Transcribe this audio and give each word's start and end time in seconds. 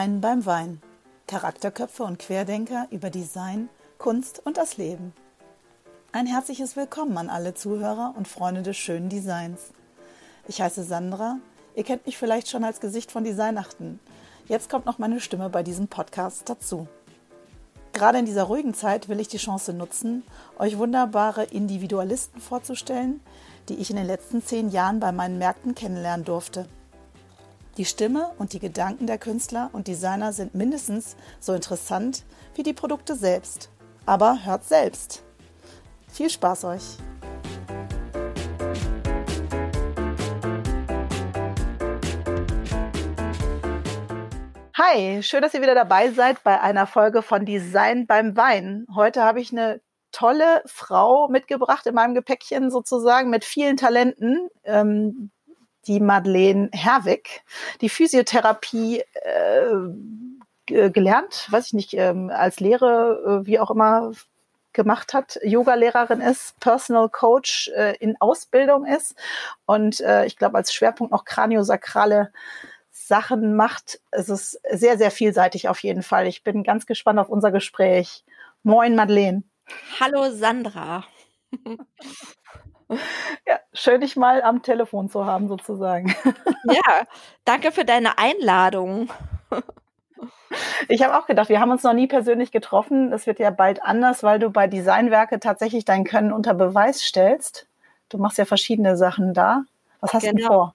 Design 0.00 0.22
beim 0.22 0.46
Wein. 0.46 0.80
Charakterköpfe 1.26 2.04
und 2.04 2.18
Querdenker 2.18 2.86
über 2.90 3.10
Design, 3.10 3.68
Kunst 3.98 4.40
und 4.46 4.56
das 4.56 4.78
Leben. 4.78 5.12
Ein 6.10 6.24
herzliches 6.24 6.74
Willkommen 6.74 7.18
an 7.18 7.28
alle 7.28 7.52
Zuhörer 7.52 8.14
und 8.16 8.26
Freunde 8.26 8.62
des 8.62 8.78
schönen 8.78 9.10
Designs. 9.10 9.72
Ich 10.48 10.62
heiße 10.62 10.84
Sandra. 10.84 11.36
Ihr 11.74 11.84
kennt 11.84 12.06
mich 12.06 12.16
vielleicht 12.16 12.48
schon 12.48 12.64
als 12.64 12.80
Gesicht 12.80 13.12
von 13.12 13.24
Designachten. 13.24 14.00
Jetzt 14.48 14.70
kommt 14.70 14.86
noch 14.86 14.98
meine 14.98 15.20
Stimme 15.20 15.50
bei 15.50 15.62
diesem 15.62 15.86
Podcast 15.86 16.48
dazu. 16.48 16.88
Gerade 17.92 18.20
in 18.20 18.24
dieser 18.24 18.44
ruhigen 18.44 18.72
Zeit 18.72 19.10
will 19.10 19.20
ich 19.20 19.28
die 19.28 19.36
Chance 19.36 19.74
nutzen, 19.74 20.22
euch 20.58 20.78
wunderbare 20.78 21.44
Individualisten 21.44 22.40
vorzustellen, 22.40 23.20
die 23.68 23.74
ich 23.74 23.90
in 23.90 23.96
den 23.96 24.06
letzten 24.06 24.42
zehn 24.42 24.70
Jahren 24.70 24.98
bei 24.98 25.12
meinen 25.12 25.36
Märkten 25.36 25.74
kennenlernen 25.74 26.24
durfte. 26.24 26.70
Die 27.76 27.84
Stimme 27.84 28.32
und 28.36 28.52
die 28.52 28.58
Gedanken 28.58 29.06
der 29.06 29.16
Künstler 29.16 29.70
und 29.72 29.86
Designer 29.86 30.32
sind 30.32 30.56
mindestens 30.56 31.16
so 31.38 31.54
interessant 31.54 32.24
wie 32.56 32.64
die 32.64 32.72
Produkte 32.72 33.14
selbst. 33.14 33.70
Aber 34.06 34.44
hört 34.44 34.64
selbst. 34.64 35.22
Viel 36.08 36.30
Spaß 36.30 36.64
euch! 36.64 36.82
Hi, 44.74 45.22
schön, 45.22 45.40
dass 45.40 45.54
ihr 45.54 45.62
wieder 45.62 45.76
dabei 45.76 46.10
seid 46.10 46.42
bei 46.42 46.60
einer 46.60 46.88
Folge 46.88 47.22
von 47.22 47.44
Design 47.46 48.08
beim 48.08 48.36
Wein. 48.36 48.84
Heute 48.92 49.22
habe 49.22 49.40
ich 49.40 49.52
eine 49.52 49.80
tolle 50.10 50.62
Frau 50.66 51.28
mitgebracht 51.28 51.86
in 51.86 51.94
meinem 51.94 52.14
Gepäckchen 52.14 52.72
sozusagen 52.72 53.30
mit 53.30 53.44
vielen 53.44 53.76
Talenten. 53.76 54.48
Ähm, 54.64 55.30
die 55.86 56.00
Madeleine 56.00 56.68
Herwig, 56.72 57.42
die 57.80 57.88
Physiotherapie 57.88 59.02
äh, 59.22 60.90
gelernt, 60.90 61.48
weiß 61.50 61.68
ich 61.68 61.72
nicht, 61.72 61.94
ähm, 61.94 62.30
als 62.30 62.60
Lehre, 62.60 63.42
äh, 63.42 63.46
wie 63.46 63.58
auch 63.58 63.70
immer 63.70 64.12
gemacht 64.72 65.14
hat, 65.14 65.38
Yoga-Lehrerin 65.42 66.20
ist, 66.20 66.58
Personal 66.60 67.08
Coach 67.08 67.68
äh, 67.74 67.96
in 67.98 68.16
Ausbildung 68.20 68.86
ist 68.86 69.16
und 69.66 70.00
äh, 70.00 70.26
ich 70.26 70.36
glaube 70.36 70.56
als 70.56 70.72
Schwerpunkt 70.72 71.12
noch 71.12 71.24
kraniosakrale 71.24 72.32
Sachen 72.92 73.56
macht. 73.56 74.00
Es 74.12 74.28
ist 74.28 74.60
sehr, 74.70 74.96
sehr 74.96 75.10
vielseitig 75.10 75.68
auf 75.68 75.80
jeden 75.80 76.02
Fall. 76.02 76.28
Ich 76.28 76.44
bin 76.44 76.62
ganz 76.62 76.86
gespannt 76.86 77.18
auf 77.18 77.28
unser 77.28 77.50
Gespräch. 77.50 78.24
Moin, 78.62 78.94
Madeleine. 78.94 79.42
Hallo, 79.98 80.30
Sandra. 80.30 81.04
Ja, 83.46 83.60
schön, 83.72 84.00
dich 84.00 84.16
mal 84.16 84.42
am 84.42 84.62
Telefon 84.62 85.08
zu 85.08 85.24
haben, 85.24 85.48
sozusagen. 85.48 86.14
Ja, 86.64 87.06
danke 87.44 87.72
für 87.72 87.84
deine 87.84 88.18
Einladung. 88.18 89.08
Ich 90.88 91.02
habe 91.02 91.16
auch 91.16 91.26
gedacht, 91.26 91.48
wir 91.48 91.60
haben 91.60 91.70
uns 91.70 91.82
noch 91.82 91.92
nie 91.92 92.06
persönlich 92.06 92.50
getroffen. 92.50 93.10
Das 93.10 93.26
wird 93.26 93.38
ja 93.38 93.50
bald 93.50 93.82
anders, 93.82 94.22
weil 94.22 94.38
du 94.38 94.50
bei 94.50 94.66
Designwerke 94.66 95.40
tatsächlich 95.40 95.84
dein 95.84 96.04
Können 96.04 96.32
unter 96.32 96.54
Beweis 96.54 97.02
stellst. 97.02 97.66
Du 98.08 98.18
machst 98.18 98.38
ja 98.38 98.44
verschiedene 98.44 98.96
Sachen 98.96 99.32
da. 99.32 99.62
Was 100.00 100.12
hast 100.12 100.24
genau. 100.24 100.36
du 100.36 100.46
vor? 100.46 100.74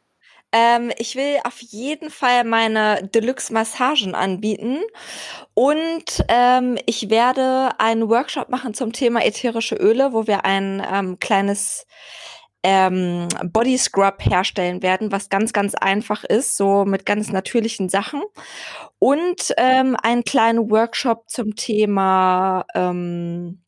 Ähm, 0.52 0.92
ich 0.98 1.16
will 1.16 1.38
auf 1.44 1.60
jeden 1.60 2.10
Fall 2.10 2.44
meine 2.44 3.08
Deluxe-Massagen 3.14 4.16
anbieten 4.16 4.80
und 5.54 6.26
ähm, 6.28 6.78
ich 6.86 7.10
werde 7.10 7.72
einen 7.78 8.10
Workshop 8.10 8.50
machen 8.50 8.74
zum 8.74 8.92
Thema 8.94 9.24
ätherische 9.26 9.76
Öle, 9.76 10.14
wo 10.14 10.28
wir 10.28 10.46
ein 10.46 10.86
ähm, 10.90 11.20
kleines 11.20 11.86
ähm, 12.64 13.28
Body 13.46 13.78
Scrub 13.78 14.26
herstellen 14.26 14.82
werden, 14.82 15.12
was 15.12 15.30
ganz, 15.30 15.54
ganz 15.54 15.76
einfach 15.76 16.24
ist, 16.24 16.58
so 16.58 16.86
mit 16.86 17.06
ganz 17.06 17.32
natürlichen 17.32 17.90
Sachen. 17.90 18.24
Und 18.98 19.54
ähm, 19.58 19.96
einen 20.02 20.24
kleinen 20.24 20.72
Workshop 20.72 21.30
zum 21.30 21.56
Thema 21.56 22.66
ähm, 22.74 23.62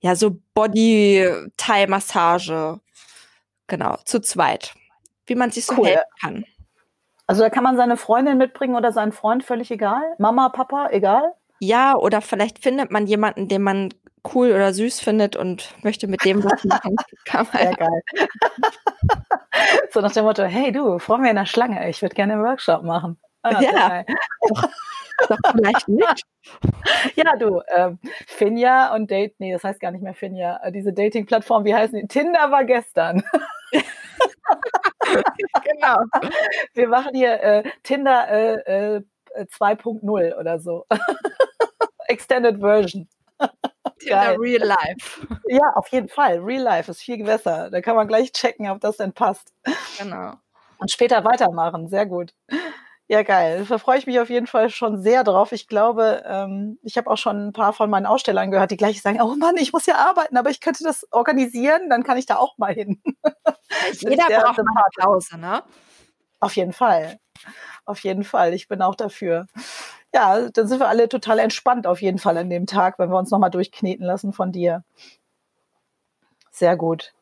ja, 0.00 0.14
so 0.16 0.38
Body-Thai-Massage. 0.54 2.80
Genau, 3.66 3.96
zu 4.04 4.20
zweit 4.20 4.74
wie 5.30 5.36
man 5.36 5.50
sich 5.50 5.64
so 5.64 5.76
cool. 5.78 5.86
helfen 5.86 6.04
kann. 6.20 6.44
Also 7.26 7.42
da 7.42 7.48
kann 7.48 7.62
man 7.62 7.76
seine 7.76 7.96
Freundin 7.96 8.36
mitbringen 8.38 8.74
oder 8.74 8.90
seinen 8.90 9.12
Freund, 9.12 9.44
völlig 9.44 9.70
egal. 9.70 10.02
Mama, 10.18 10.48
Papa, 10.48 10.88
egal. 10.90 11.32
Ja, 11.60 11.94
oder 11.94 12.20
vielleicht 12.20 12.58
findet 12.58 12.90
man 12.90 13.06
jemanden, 13.06 13.46
den 13.46 13.62
man 13.62 13.94
cool 14.34 14.50
oder 14.50 14.72
süß 14.72 14.98
findet 15.00 15.36
und 15.36 15.72
möchte 15.84 16.08
mit 16.08 16.24
dem 16.24 16.42
was 16.42 16.64
machen. 16.64 16.96
Kann 17.24 17.46
man 17.52 17.62
Sehr 17.62 17.74
geil. 17.74 18.02
so 19.92 20.00
nach 20.00 20.12
dem 20.12 20.24
Motto, 20.24 20.42
hey 20.42 20.72
du, 20.72 20.98
vor 20.98 21.18
mir 21.18 21.30
in 21.30 21.36
der 21.36 21.46
Schlange, 21.46 21.88
ich 21.88 22.02
würde 22.02 22.16
gerne 22.16 22.32
einen 22.32 22.42
Workshop 22.42 22.82
machen. 22.82 23.18
Ah, 23.42 23.62
ja. 23.62 24.04
Doch, 24.48 24.68
doch 25.28 25.38
vielleicht 25.52 25.88
nicht. 25.88 26.24
Ja, 27.14 27.36
du, 27.36 27.60
ähm, 27.74 27.98
Finja 28.26 28.94
und 28.94 29.10
Date, 29.10 29.38
nee, 29.38 29.52
das 29.52 29.62
heißt 29.62 29.78
gar 29.78 29.90
nicht 29.92 30.02
mehr 30.02 30.14
Finja, 30.14 30.58
äh, 30.62 30.72
diese 30.72 30.92
Dating-Plattform, 30.92 31.64
wie 31.64 31.74
heißen 31.74 32.00
die? 32.00 32.08
Tinder 32.08 32.50
war 32.50 32.64
gestern. 32.64 33.22
genau. 35.64 35.96
Wir 36.74 36.88
machen 36.88 37.14
hier 37.14 37.42
äh, 37.42 37.62
Tinder 37.82 38.28
äh, 38.28 38.96
äh, 38.96 39.02
2.0 39.36 40.38
oder 40.38 40.58
so. 40.58 40.86
Extended 42.08 42.60
Version. 42.60 43.08
Tinder 43.98 44.36
Real 44.38 44.66
Life. 44.66 45.26
Ja, 45.48 45.72
auf 45.74 45.88
jeden 45.88 46.08
Fall. 46.08 46.38
Real 46.38 46.62
Life 46.62 46.90
ist 46.90 47.02
viel 47.02 47.22
besser. 47.24 47.70
Da 47.70 47.80
kann 47.80 47.96
man 47.96 48.08
gleich 48.08 48.32
checken, 48.32 48.68
ob 48.68 48.80
das 48.80 48.96
denn 48.96 49.12
passt. 49.12 49.52
Genau. 49.98 50.34
Und 50.78 50.90
später 50.90 51.24
weitermachen. 51.24 51.88
Sehr 51.88 52.06
gut. 52.06 52.34
Ja, 53.10 53.24
geil. 53.24 53.66
Da 53.68 53.78
freue 53.78 53.98
ich 53.98 54.06
mich 54.06 54.20
auf 54.20 54.30
jeden 54.30 54.46
Fall 54.46 54.70
schon 54.70 55.02
sehr 55.02 55.24
drauf. 55.24 55.50
Ich 55.50 55.66
glaube, 55.66 56.22
ähm, 56.24 56.78
ich 56.84 56.96
habe 56.96 57.10
auch 57.10 57.18
schon 57.18 57.48
ein 57.48 57.52
paar 57.52 57.72
von 57.72 57.90
meinen 57.90 58.06
Ausstellern 58.06 58.52
gehört, 58.52 58.70
die 58.70 58.76
gleich 58.76 59.02
sagen, 59.02 59.20
oh 59.20 59.34
Mann, 59.34 59.56
ich 59.56 59.72
muss 59.72 59.86
ja 59.86 59.96
arbeiten, 59.96 60.36
aber 60.36 60.50
ich 60.50 60.60
könnte 60.60 60.84
das 60.84 61.04
organisieren, 61.10 61.90
dann 61.90 62.04
kann 62.04 62.18
ich 62.18 62.26
da 62.26 62.36
auch 62.36 62.56
mal 62.56 62.72
hin. 62.72 63.02
Jeder 63.98 64.26
braucht 64.28 64.58
mal 64.58 64.64
eine 64.76 64.84
Pause, 64.96 65.38
ne? 65.38 65.64
Auf 66.38 66.54
jeden 66.54 66.72
Fall. 66.72 67.18
Auf 67.84 67.98
jeden 68.04 68.22
Fall. 68.22 68.54
Ich 68.54 68.68
bin 68.68 68.80
auch 68.80 68.94
dafür. 68.94 69.48
Ja, 70.14 70.48
dann 70.48 70.68
sind 70.68 70.78
wir 70.78 70.86
alle 70.86 71.08
total 71.08 71.40
entspannt 71.40 71.88
auf 71.88 72.00
jeden 72.00 72.18
Fall 72.18 72.38
an 72.38 72.48
dem 72.48 72.66
Tag, 72.66 73.00
wenn 73.00 73.10
wir 73.10 73.18
uns 73.18 73.32
nochmal 73.32 73.50
durchkneten 73.50 74.06
lassen 74.06 74.32
von 74.32 74.52
dir. 74.52 74.84
Sehr 76.52 76.76
gut. 76.76 77.12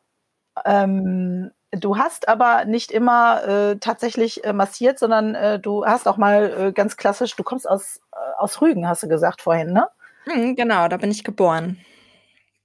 Ähm, 0.65 1.49
Du 1.71 1.97
hast 1.97 2.27
aber 2.27 2.65
nicht 2.65 2.91
immer 2.91 3.47
äh, 3.47 3.75
tatsächlich 3.77 4.43
äh, 4.43 4.53
massiert, 4.53 4.97
sondern 4.97 5.35
äh, 5.35 5.59
du 5.59 5.85
hast 5.85 6.07
auch 6.07 6.17
mal 6.17 6.69
äh, 6.69 6.71
ganz 6.71 6.97
klassisch, 6.97 7.35
du 7.35 7.43
kommst 7.43 7.69
aus, 7.69 8.01
äh, 8.11 8.17
aus 8.39 8.59
Rügen, 8.61 8.87
hast 8.87 9.03
du 9.03 9.07
gesagt 9.07 9.41
vorhin, 9.41 9.71
ne? 9.71 9.87
Mhm, 10.25 10.55
genau, 10.55 10.87
da 10.87 10.97
bin 10.97 11.11
ich 11.11 11.23
geboren. 11.23 11.79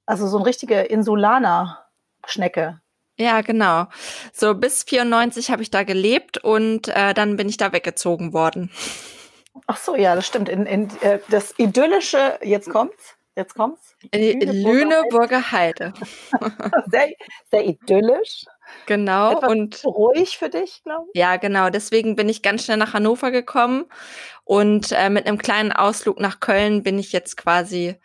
Also 0.07 0.27
so 0.27 0.39
eine 0.39 0.47
richtige 0.47 0.81
Insulaner-Schnecke. 0.81 2.81
Ja, 3.19 3.43
genau. 3.43 3.87
So 4.33 4.55
bis 4.55 4.85
94 4.85 5.51
habe 5.51 5.63
ich 5.63 5.71
da 5.71 5.83
gelebt 5.83 6.39
und 6.39 6.89
äh, 6.89 7.13
dann 7.13 7.37
bin 7.37 7.49
ich 7.49 7.59
da 7.59 7.73
weggezogen 7.73 8.33
worden. 8.33 8.71
Ach 9.67 9.77
so, 9.77 9.97
ja, 9.97 10.15
das 10.15 10.27
stimmt. 10.27 10.49
In, 10.49 10.67
in, 10.67 10.89
das 11.29 11.57
idyllische, 11.59 12.39
jetzt 12.43 12.71
kommt's, 12.71 13.15
jetzt 13.37 13.55
kommt's. 13.55 13.95
Lüneburger 14.13 15.53
Heide. 15.53 15.93
sehr, 16.91 17.13
sehr 17.51 17.65
idyllisch. 17.65 18.47
Genau. 18.87 19.33
Etwas 19.33 19.51
und 19.51 19.85
ruhig 19.85 20.39
für 20.39 20.49
dich, 20.49 20.83
glaube 20.85 21.07
ich. 21.13 21.19
Ja, 21.19 21.37
genau. 21.37 21.71
Deswegen 21.71 22.17
bin 22.17 22.29
ich 22.29 22.43
ganz 22.43 22.65
schnell 22.65 22.77
nach 22.77 22.93
Hannover 22.93 23.31
gekommen 23.31 23.87
und 24.45 24.93
äh, 24.93 25.11
mit 25.11 25.27
einem 25.27 25.39
kleinen 25.39 25.73
Ausflug 25.73 26.21
nach 26.21 26.41
Köln 26.41 26.83
bin 26.83 26.99
ich 26.99 27.13
jetzt 27.13 27.37
quasi 27.37 27.97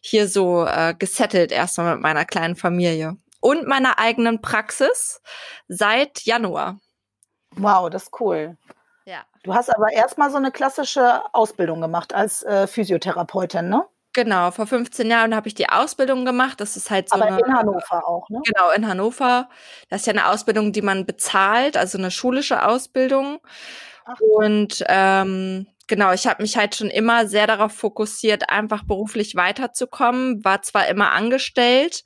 hier 0.00 0.28
so 0.28 0.64
äh, 0.64 0.94
gesettelt 0.98 1.52
erstmal 1.52 1.94
mit 1.94 2.02
meiner 2.02 2.24
kleinen 2.24 2.56
Familie 2.56 3.16
und 3.40 3.66
meiner 3.66 3.98
eigenen 3.98 4.40
Praxis 4.40 5.20
seit 5.68 6.22
Januar. 6.22 6.78
Wow, 7.52 7.90
das 7.90 8.04
ist 8.04 8.20
cool. 8.20 8.56
Ja. 9.04 9.24
Du 9.42 9.54
hast 9.54 9.74
aber 9.74 9.92
erstmal 9.92 10.30
so 10.30 10.36
eine 10.36 10.50
klassische 10.50 11.22
Ausbildung 11.32 11.80
gemacht 11.80 12.14
als 12.14 12.42
äh, 12.42 12.66
Physiotherapeutin, 12.66 13.68
ne? 13.68 13.86
Genau, 14.18 14.50
vor 14.50 14.66
15 14.66 15.08
Jahren 15.08 15.32
habe 15.32 15.46
ich 15.46 15.54
die 15.54 15.68
Ausbildung 15.68 16.24
gemacht. 16.24 16.60
Das 16.60 16.76
ist 16.76 16.90
halt 16.90 17.08
so. 17.08 17.14
Aber 17.14 17.26
eine, 17.26 17.38
in 17.38 17.54
Hannover 17.54 18.08
auch, 18.08 18.28
ne? 18.28 18.40
Genau, 18.44 18.72
in 18.72 18.88
Hannover. 18.88 19.48
Das 19.90 20.00
ist 20.00 20.06
ja 20.08 20.12
eine 20.12 20.26
Ausbildung, 20.26 20.72
die 20.72 20.82
man 20.82 21.06
bezahlt, 21.06 21.76
also 21.76 21.98
eine 21.98 22.10
schulische 22.10 22.66
Ausbildung. 22.66 23.38
Ach. 24.06 24.18
Und 24.18 24.82
ähm, 24.88 25.68
genau, 25.86 26.12
ich 26.12 26.26
habe 26.26 26.42
mich 26.42 26.56
halt 26.56 26.74
schon 26.74 26.90
immer 26.90 27.28
sehr 27.28 27.46
darauf 27.46 27.70
fokussiert, 27.70 28.50
einfach 28.50 28.82
beruflich 28.82 29.36
weiterzukommen. 29.36 30.44
War 30.44 30.62
zwar 30.62 30.88
immer 30.88 31.12
angestellt, 31.12 32.02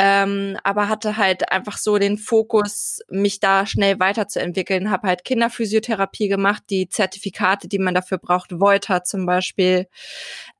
ähm, 0.00 0.56
aber 0.62 0.88
hatte 0.88 1.16
halt 1.16 1.50
einfach 1.50 1.76
so 1.76 1.98
den 1.98 2.18
Fokus, 2.18 3.00
mich 3.08 3.40
da 3.40 3.66
schnell 3.66 3.98
weiterzuentwickeln. 3.98 4.90
Habe 4.92 5.08
halt 5.08 5.24
Kinderphysiotherapie 5.24 6.28
gemacht, 6.28 6.62
die 6.70 6.88
Zertifikate, 6.88 7.66
die 7.68 7.80
man 7.80 7.94
dafür 7.94 8.18
braucht, 8.18 8.60
Voiter 8.60 9.02
zum 9.02 9.26
Beispiel, 9.26 9.88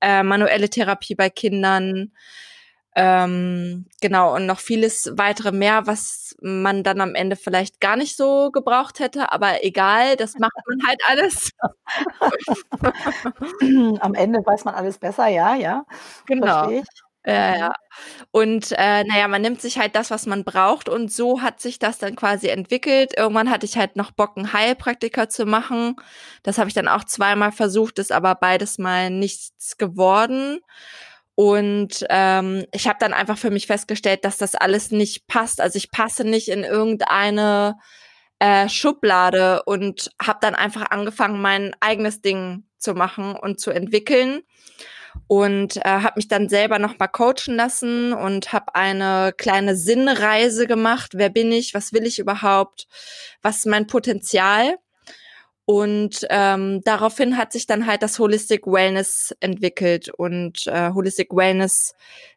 äh, 0.01 0.25
manuelle 0.25 0.69
Therapie 0.71 1.15
bei 1.15 1.31
Kindern, 1.31 2.13
Ähm, 2.97 3.87
genau, 4.01 4.35
und 4.35 4.47
noch 4.47 4.59
vieles 4.59 5.13
weitere 5.17 5.53
mehr, 5.53 5.87
was 5.87 6.35
man 6.43 6.83
dann 6.83 7.01
am 7.01 7.15
Ende 7.15 7.37
vielleicht 7.37 7.81
gar 7.81 7.97
nicht 7.97 8.17
so 8.17 8.51
gebraucht 8.51 8.99
hätte, 8.99 9.31
aber 9.33 9.65
egal, 9.65 10.17
das 10.17 10.37
macht 10.39 10.53
man 10.67 10.79
halt 10.89 11.01
alles. 11.09 11.51
am 14.01 14.15
Ende 14.15 14.41
weiß 14.45 14.65
man 14.65 14.75
alles 14.75 14.99
besser, 14.99 15.29
ja, 15.29 15.55
ja. 15.55 15.85
Genau. 16.27 16.71
Ja, 17.29 17.57
ja. 17.59 17.73
Und 18.31 18.73
äh, 18.73 19.05
naja, 19.05 19.29
man 19.29 19.43
nimmt 19.43 19.61
sich 19.61 19.79
halt 19.79 19.95
das, 19.97 20.11
was 20.11 20.27
man 20.27 20.45
braucht 20.45 20.89
und 20.89 21.13
so 21.13 21.43
hat 21.43 21.61
sich 21.61 21.79
das 21.79 21.99
dann 21.99 22.17
quasi 22.17 22.49
entwickelt. 22.49 23.13
Irgendwann 23.19 23.51
hatte 23.51 23.67
ich 23.67 23.77
halt 23.77 23.97
noch 23.97 24.13
Bock, 24.13 24.37
einen 24.39 24.55
Heilpraktiker 24.55 25.29
zu 25.29 25.45
machen. 25.47 25.97
Das 26.43 26.59
habe 26.59 26.69
ich 26.69 26.75
dann 26.75 26.89
auch 26.89 27.05
zweimal 27.05 27.53
versucht, 27.53 27.99
ist 27.99 28.13
aber 28.13 28.35
beides 28.37 28.79
mal 28.79 29.11
nichts 29.11 29.77
geworden. 29.79 30.61
Und 31.35 32.07
ähm, 32.11 32.65
ich 32.73 32.89
habe 32.89 32.99
dann 33.01 33.13
einfach 33.15 33.39
für 33.39 33.51
mich 33.51 33.67
festgestellt, 33.69 34.25
dass 34.25 34.39
das 34.39 34.55
alles 34.55 34.91
nicht 34.91 35.27
passt. 35.29 35.61
Also 35.61 35.77
ich 35.79 35.91
passe 35.91 36.25
nicht 36.25 36.49
in 36.49 36.65
irgendeine 36.65 37.77
äh, 38.41 38.69
Schublade 38.69 39.63
und 39.67 40.11
habe 40.23 40.39
dann 40.43 40.55
einfach 40.55 40.91
angefangen, 40.91 41.41
mein 41.43 41.75
eigenes 41.81 42.23
Ding 42.23 42.65
zu 42.79 42.95
machen 42.95 43.37
und 43.37 43.61
zu 43.61 43.71
entwickeln 43.71 44.43
und 45.27 45.77
äh, 45.79 45.81
habe 45.85 46.15
mich 46.17 46.29
dann 46.29 46.49
selber 46.49 46.79
noch 46.79 46.99
mal 46.99 47.09
coachen 47.09 47.57
lassen 47.57 48.13
und 48.13 48.53
habe 48.53 48.75
eine 48.75 49.33
kleine 49.37 49.77
Sinnreise 49.77 50.67
gemacht. 50.67 51.13
Wer 51.15 51.31
bin 51.31 51.53
ich? 51.53 51.75
Was 51.75 51.93
will 51.93 52.07
ich 52.07 52.19
überhaupt? 52.19 52.87
Was 53.43 53.59
ist 53.59 53.67
mein 53.67 53.87
Potenzial? 53.87 54.77
Und 55.65 56.27
ähm, 56.31 56.81
daraufhin 56.85 57.37
hat 57.37 57.53
sich 57.53 57.67
dann 57.67 57.87
halt 57.87 58.03
das 58.03 58.19
Holistic 58.19 58.67
Wellness 58.67 59.37
entwickelt. 59.41 60.09
Und 60.09 60.67
äh, 60.67 60.93
Holistic 60.95 61.29
Wellness 61.31 61.95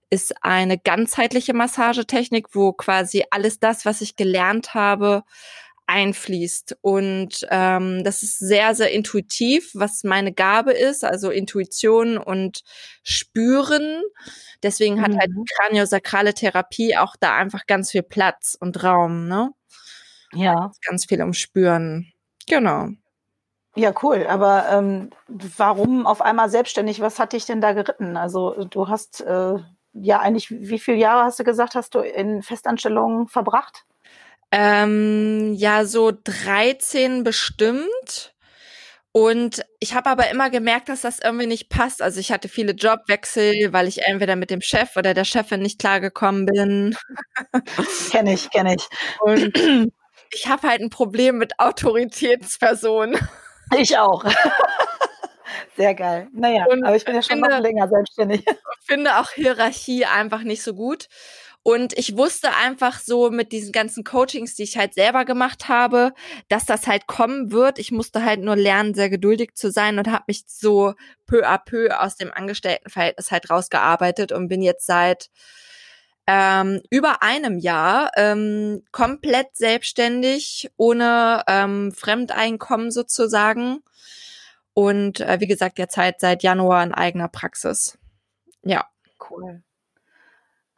ist 0.09 0.43
eine 0.43 0.77
ganzheitliche 0.77 1.53
Massagetechnik, 1.53 2.47
wo 2.53 2.73
quasi 2.73 3.23
alles 3.31 3.59
das, 3.59 3.85
was 3.85 4.01
ich 4.01 4.17
gelernt 4.17 4.73
habe, 4.73 5.23
einfließt. 5.91 6.77
Und 6.81 7.45
ähm, 7.49 8.03
das 8.03 8.23
ist 8.23 8.39
sehr, 8.39 8.73
sehr 8.75 8.91
intuitiv, 8.91 9.71
was 9.73 10.03
meine 10.03 10.31
Gabe 10.31 10.71
ist, 10.71 11.03
also 11.03 11.29
Intuition 11.29 12.17
und 12.17 12.63
Spüren. 13.03 14.01
Deswegen 14.63 15.01
hat 15.01 15.11
halt 15.17 15.31
mhm. 15.31 15.39
halt 15.39 15.49
kraniosakrale 15.57 16.33
Therapie 16.33 16.95
auch 16.97 17.15
da 17.19 17.35
einfach 17.35 17.65
ganz 17.67 17.91
viel 17.91 18.03
Platz 18.03 18.57
und 18.59 18.83
Raum, 18.83 19.27
ne? 19.27 19.51
Ja. 20.33 20.71
Ganz 20.87 21.05
viel 21.05 21.21
um 21.21 21.33
Spüren. 21.33 22.13
Genau. 22.47 22.87
Ja, 23.75 23.93
cool. 24.01 24.25
Aber 24.27 24.69
ähm, 24.69 25.09
warum 25.27 26.05
auf 26.05 26.21
einmal 26.21 26.49
selbstständig? 26.49 27.01
Was 27.01 27.19
hat 27.19 27.33
dich 27.33 27.45
denn 27.45 27.61
da 27.61 27.73
geritten? 27.73 28.15
Also 28.15 28.65
du 28.65 28.87
hast 28.87 29.21
äh, 29.21 29.55
ja 29.93 30.19
eigentlich, 30.19 30.51
wie 30.51 30.79
viele 30.79 30.97
Jahre 30.97 31.23
hast 31.25 31.39
du 31.39 31.43
gesagt, 31.43 31.75
hast 31.75 31.95
du 31.95 31.99
in 31.99 32.43
Festanstellungen 32.43 33.27
verbracht? 33.27 33.85
Ähm, 34.51 35.53
ja, 35.53 35.85
so 35.85 36.11
13 36.11 37.23
bestimmt. 37.23 38.33
Und 39.13 39.65
ich 39.79 39.93
habe 39.93 40.09
aber 40.09 40.29
immer 40.29 40.49
gemerkt, 40.49 40.87
dass 40.87 41.01
das 41.01 41.19
irgendwie 41.19 41.47
nicht 41.47 41.69
passt. 41.69 42.01
Also 42.01 42.19
ich 42.19 42.31
hatte 42.31 42.47
viele 42.47 42.71
Jobwechsel, 42.71 43.73
weil 43.73 43.87
ich 43.87 44.05
entweder 44.05 44.37
mit 44.37 44.49
dem 44.49 44.61
Chef 44.61 44.95
oder 44.95 45.13
der 45.13 45.25
Chefin 45.25 45.61
nicht 45.61 45.79
klargekommen 45.79 46.45
bin. 46.45 46.95
Kenne 48.11 48.33
ich, 48.33 48.49
kenne 48.51 48.75
ich. 48.75 48.87
Und 49.19 49.53
ich 50.31 50.47
habe 50.47 50.67
halt 50.67 50.81
ein 50.81 50.89
Problem 50.89 51.37
mit 51.37 51.59
Autoritätspersonen. 51.59 53.17
Ich 53.77 53.97
auch. 53.97 54.23
Sehr 55.75 55.93
geil. 55.93 56.29
Naja, 56.33 56.65
und 56.69 56.83
aber 56.83 56.95
ich 56.95 57.03
bin 57.05 57.15
ja 57.15 57.21
schon 57.21 57.39
finde, 57.39 57.49
noch 57.49 57.59
länger 57.59 57.87
selbstständig. 57.89 58.45
finde 58.85 59.17
auch 59.17 59.31
Hierarchie 59.31 60.05
einfach 60.05 60.43
nicht 60.43 60.63
so 60.63 60.73
gut. 60.73 61.07
Und 61.63 61.95
ich 61.97 62.17
wusste 62.17 62.55
einfach 62.55 62.99
so 62.99 63.29
mit 63.29 63.51
diesen 63.51 63.71
ganzen 63.71 64.03
Coachings, 64.03 64.55
die 64.55 64.63
ich 64.63 64.77
halt 64.77 64.95
selber 64.95 65.25
gemacht 65.25 65.67
habe, 65.67 66.13
dass 66.49 66.65
das 66.65 66.87
halt 66.87 67.05
kommen 67.05 67.51
wird. 67.51 67.77
Ich 67.77 67.91
musste 67.91 68.25
halt 68.25 68.41
nur 68.41 68.55
lernen, 68.55 68.95
sehr 68.95 69.11
geduldig 69.11 69.53
zu 69.53 69.71
sein 69.71 69.99
und 69.99 70.07
habe 70.07 70.23
mich 70.27 70.43
so 70.47 70.95
peu 71.27 71.47
à 71.47 71.59
peu 71.63 71.89
aus 71.99 72.15
dem 72.15 72.31
Angestelltenverhältnis 72.33 73.29
halt 73.29 73.49
rausgearbeitet 73.51 74.31
und 74.31 74.47
bin 74.47 74.63
jetzt 74.63 74.87
seit 74.87 75.29
ähm, 76.25 76.81
über 76.89 77.21
einem 77.21 77.59
Jahr 77.59 78.11
ähm, 78.15 78.83
komplett 78.91 79.55
selbstständig, 79.55 80.71
ohne 80.77 81.43
ähm, 81.47 81.91
Fremdeinkommen 81.91 82.89
sozusagen. 82.89 83.83
Und 84.73 85.19
äh, 85.19 85.39
wie 85.39 85.47
gesagt, 85.47 85.77
jetzt 85.77 85.97
halt 85.97 86.19
seit 86.19 86.41
Januar 86.41 86.83
in 86.83 86.93
eigener 86.93 87.27
Praxis. 87.27 87.97
Ja. 88.63 88.87
Cool. 89.29 89.61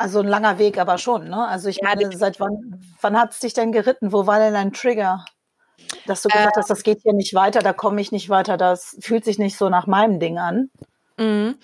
Also 0.04 0.20
ein 0.20 0.28
langer 0.28 0.60
Weg 0.60 0.80
aber 0.80 0.98
schon, 0.98 1.30
ne? 1.30 1.48
Also 1.48 1.70
ich 1.70 1.78
ja, 1.78 1.88
meine, 1.88 2.12
seit 2.18 2.38
wann, 2.42 2.84
wann 3.00 3.18
hat 3.18 3.32
es 3.32 3.40
dich 3.40 3.54
denn 3.54 3.72
geritten? 3.72 4.12
Wo 4.12 4.28
war 4.28 4.38
denn 4.38 4.54
dein 4.54 4.74
Trigger? 4.74 5.24
Dass 6.08 6.24
du 6.24 6.28
gesagt 6.28 6.58
äh, 6.58 6.60
hast, 6.60 6.70
das 6.70 6.84
geht 6.84 7.04
hier 7.04 7.14
nicht 7.14 7.34
weiter, 7.34 7.62
da 7.62 7.72
komme 7.72 8.02
ich 8.02 8.12
nicht 8.12 8.28
weiter, 8.28 8.58
das 8.58 8.98
fühlt 9.00 9.24
sich 9.24 9.40
nicht 9.40 9.58
so 9.58 9.70
nach 9.70 9.88
meinem 9.88 10.20
Ding 10.20 10.40
an. 10.40 10.70
Mhm. 11.18 11.56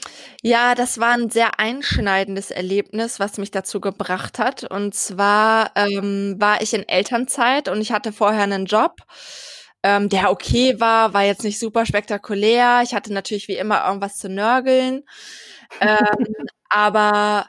Ja, 0.42 0.74
das 0.74 1.02
war 1.02 1.16
ein 1.16 1.30
sehr 1.30 1.60
einschneidendes 1.60 2.50
Erlebnis, 2.50 3.20
was 3.20 3.40
mich 3.40 3.52
dazu 3.52 3.82
gebracht 3.82 4.40
hat. 4.40 4.64
Und 4.64 4.96
zwar 4.96 5.72
ähm, 5.76 6.38
war 6.40 6.62
ich 6.62 6.74
in 6.74 6.88
Elternzeit 6.88 7.68
und 7.68 7.82
ich 7.82 7.92
hatte 7.92 8.14
vorher 8.14 8.44
einen 8.44 8.68
Job, 8.68 9.02
ähm, 9.84 10.08
der 10.08 10.32
okay 10.32 10.80
war, 10.80 11.14
war 11.14 11.26
jetzt 11.26 11.44
nicht 11.44 11.60
super 11.60 11.86
spektakulär. 11.86 12.84
Ich 12.86 12.94
hatte 12.94 13.12
natürlich 13.12 13.50
wie 13.50 13.58
immer 13.58 13.86
irgendwas 13.86 14.18
zu 14.18 14.30
nörgeln. 14.30 15.04
ähm, 15.82 16.26
aber 16.70 17.46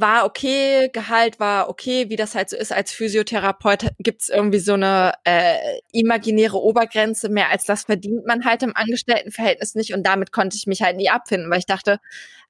war 0.00 0.24
okay, 0.24 0.88
Gehalt 0.92 1.40
war 1.40 1.68
okay, 1.68 2.08
wie 2.08 2.16
das 2.16 2.34
halt 2.34 2.50
so 2.50 2.56
ist 2.56 2.72
als 2.72 2.92
Physiotherapeut, 2.92 3.86
gibt's 3.98 4.28
irgendwie 4.28 4.58
so 4.58 4.74
eine 4.74 5.14
äh, 5.24 5.80
imaginäre 5.92 6.60
Obergrenze, 6.60 7.28
mehr 7.28 7.50
als 7.50 7.64
das 7.64 7.84
verdient 7.84 8.26
man 8.26 8.44
halt 8.44 8.62
im 8.62 8.76
Angestelltenverhältnis 8.76 9.74
nicht 9.74 9.94
und 9.94 10.04
damit 10.06 10.32
konnte 10.32 10.56
ich 10.56 10.66
mich 10.66 10.82
halt 10.82 10.96
nie 10.96 11.10
abfinden, 11.10 11.50
weil 11.50 11.58
ich 11.58 11.66
dachte, 11.66 12.00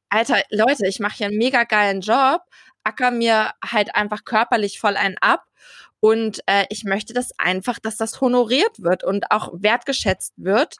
Alter, 0.09 0.43
Leute, 0.51 0.87
ich 0.87 1.01
mache 1.01 1.17
hier 1.17 1.27
einen 1.27 1.39
mega 1.39 1.65
geilen 1.65 2.01
Job, 2.01 2.43
acker 2.85 3.11
mir 3.11 3.51
halt 3.65 3.95
einfach 3.95 4.25
körperlich 4.25 4.79
voll 4.79 4.97
einen 4.97 5.17
ab 5.21 5.45
und 6.01 6.41
äh, 6.47 6.67
ich 6.69 6.85
möchte 6.85 7.15
das 7.15 7.31
einfach, 7.39 7.79
dass 7.79 7.97
das 7.97 8.21
honoriert 8.21 8.83
wird 8.83 9.03
und 9.03 9.31
auch 9.31 9.51
wertgeschätzt 9.55 10.35
wird. 10.37 10.77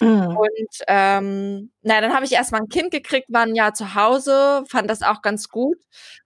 Mhm. 0.00 0.36
Und 0.36 0.68
ähm, 0.88 1.70
na, 1.82 2.00
dann 2.00 2.12
habe 2.12 2.24
ich 2.24 2.32
erstmal 2.32 2.62
ein 2.62 2.68
Kind 2.68 2.90
gekriegt, 2.90 3.28
war 3.30 3.42
ein 3.42 3.54
Jahr 3.54 3.74
zu 3.74 3.94
Hause, 3.94 4.64
fand 4.68 4.90
das 4.90 5.02
auch 5.02 5.22
ganz 5.22 5.48
gut. 5.48 5.78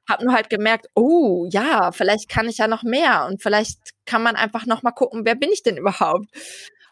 Hab 0.09 0.23
nur 0.23 0.33
halt 0.33 0.51
gemerkt, 0.51 0.87
oh 0.95 1.47
ja, 1.51 1.93
vielleicht 1.93 2.29
kann 2.29 2.49
ich 2.49 2.59
ja 2.59 2.69
noch 2.69 2.83
mehr 2.83 3.27
und 3.27 3.43
vielleicht 3.43 3.79
kann 4.07 4.23
man 4.23 4.37
einfach 4.37 4.67
noch 4.67 4.83
mal 4.83 4.93
gucken, 4.93 5.25
wer 5.25 5.35
bin 5.35 5.51
ich 5.53 5.63
denn 5.63 5.77
überhaupt? 5.77 6.27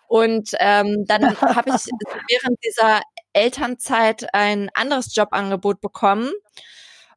Und 0.08 0.50
ähm, 0.58 1.04
dann 1.06 1.22
habe 1.40 1.70
ich 1.70 1.90
während 2.28 2.58
dieser 2.64 3.00
Elternzeit 3.32 4.34
ein 4.34 4.68
anderes 4.74 5.14
Jobangebot 5.14 5.80
bekommen 5.80 6.30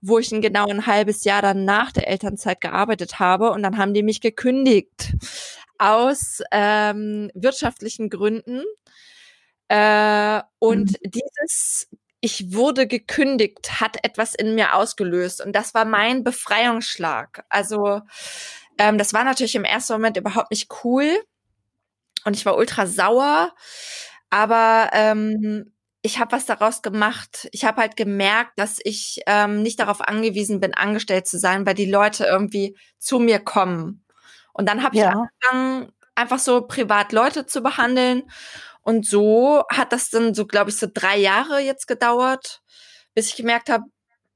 wo 0.05 0.19
ich 0.19 0.31
ein 0.31 0.41
genau 0.41 0.67
ein 0.67 0.85
halbes 0.85 1.23
Jahr 1.23 1.41
dann 1.41 1.63
nach 1.63 1.91
der 1.91 2.07
Elternzeit 2.07 2.59
gearbeitet 2.59 3.19
habe 3.19 3.51
und 3.51 3.63
dann 3.63 3.77
haben 3.77 3.93
die 3.93 4.03
mich 4.03 4.19
gekündigt 4.19 5.13
aus 5.77 6.41
ähm, 6.51 7.31
wirtschaftlichen 7.33 8.09
Gründen. 8.09 8.63
Äh, 9.69 10.41
und 10.59 10.91
mhm. 10.91 11.09
dieses 11.09 11.87
ich 12.19 12.53
wurde 12.53 12.87
gekündigt, 12.87 13.81
hat 13.81 13.97
etwas 14.01 14.33
in 14.33 14.55
mir 14.55 14.75
ausgelöst. 14.75 15.43
Und 15.45 15.53
das 15.53 15.73
war 15.73 15.83
mein 15.83 16.23
Befreiungsschlag. 16.23 17.43
Also 17.49 17.99
ähm, 18.77 18.97
das 18.97 19.11
war 19.13 19.25
natürlich 19.25 19.55
im 19.55 19.65
ersten 19.65 19.91
Moment 19.91 20.15
überhaupt 20.15 20.51
nicht 20.51 20.69
cool. 20.85 21.09
Und 22.23 22.37
ich 22.37 22.45
war 22.45 22.55
ultra 22.55 22.87
sauer. 22.87 23.53
Aber 24.29 24.89
ähm, 24.93 25.72
ich 26.05 26.19
habe 26.19 26.33
was 26.33 26.45
daraus 26.45 26.81
gemacht. 26.81 27.47
Ich 27.53 27.63
habe 27.63 27.81
halt 27.81 27.95
gemerkt, 27.95 28.51
dass 28.57 28.79
ich 28.83 29.21
ähm, 29.25 29.63
nicht 29.63 29.79
darauf 29.79 30.01
angewiesen 30.01 30.59
bin, 30.59 30.73
angestellt 30.73 31.27
zu 31.27 31.39
sein, 31.39 31.65
weil 31.65 31.75
die 31.75 31.89
Leute 31.89 32.25
irgendwie 32.25 32.77
zu 32.99 33.19
mir 33.19 33.39
kommen. 33.39 34.05
Und 34.51 34.67
dann 34.67 34.83
habe 34.83 34.95
ich 34.95 35.01
ja. 35.01 35.11
angefangen, 35.11 35.93
einfach 36.13 36.39
so 36.39 36.67
privat 36.67 37.13
Leute 37.13 37.45
zu 37.45 37.63
behandeln. 37.63 38.23
Und 38.81 39.07
so 39.07 39.63
hat 39.71 39.93
das 39.93 40.09
dann 40.09 40.33
so, 40.33 40.45
glaube 40.45 40.71
ich, 40.71 40.77
so 40.77 40.87
drei 40.93 41.17
Jahre 41.17 41.59
jetzt 41.61 41.87
gedauert, 41.87 42.61
bis 43.13 43.29
ich 43.29 43.37
gemerkt 43.37 43.69
habe, 43.69 43.85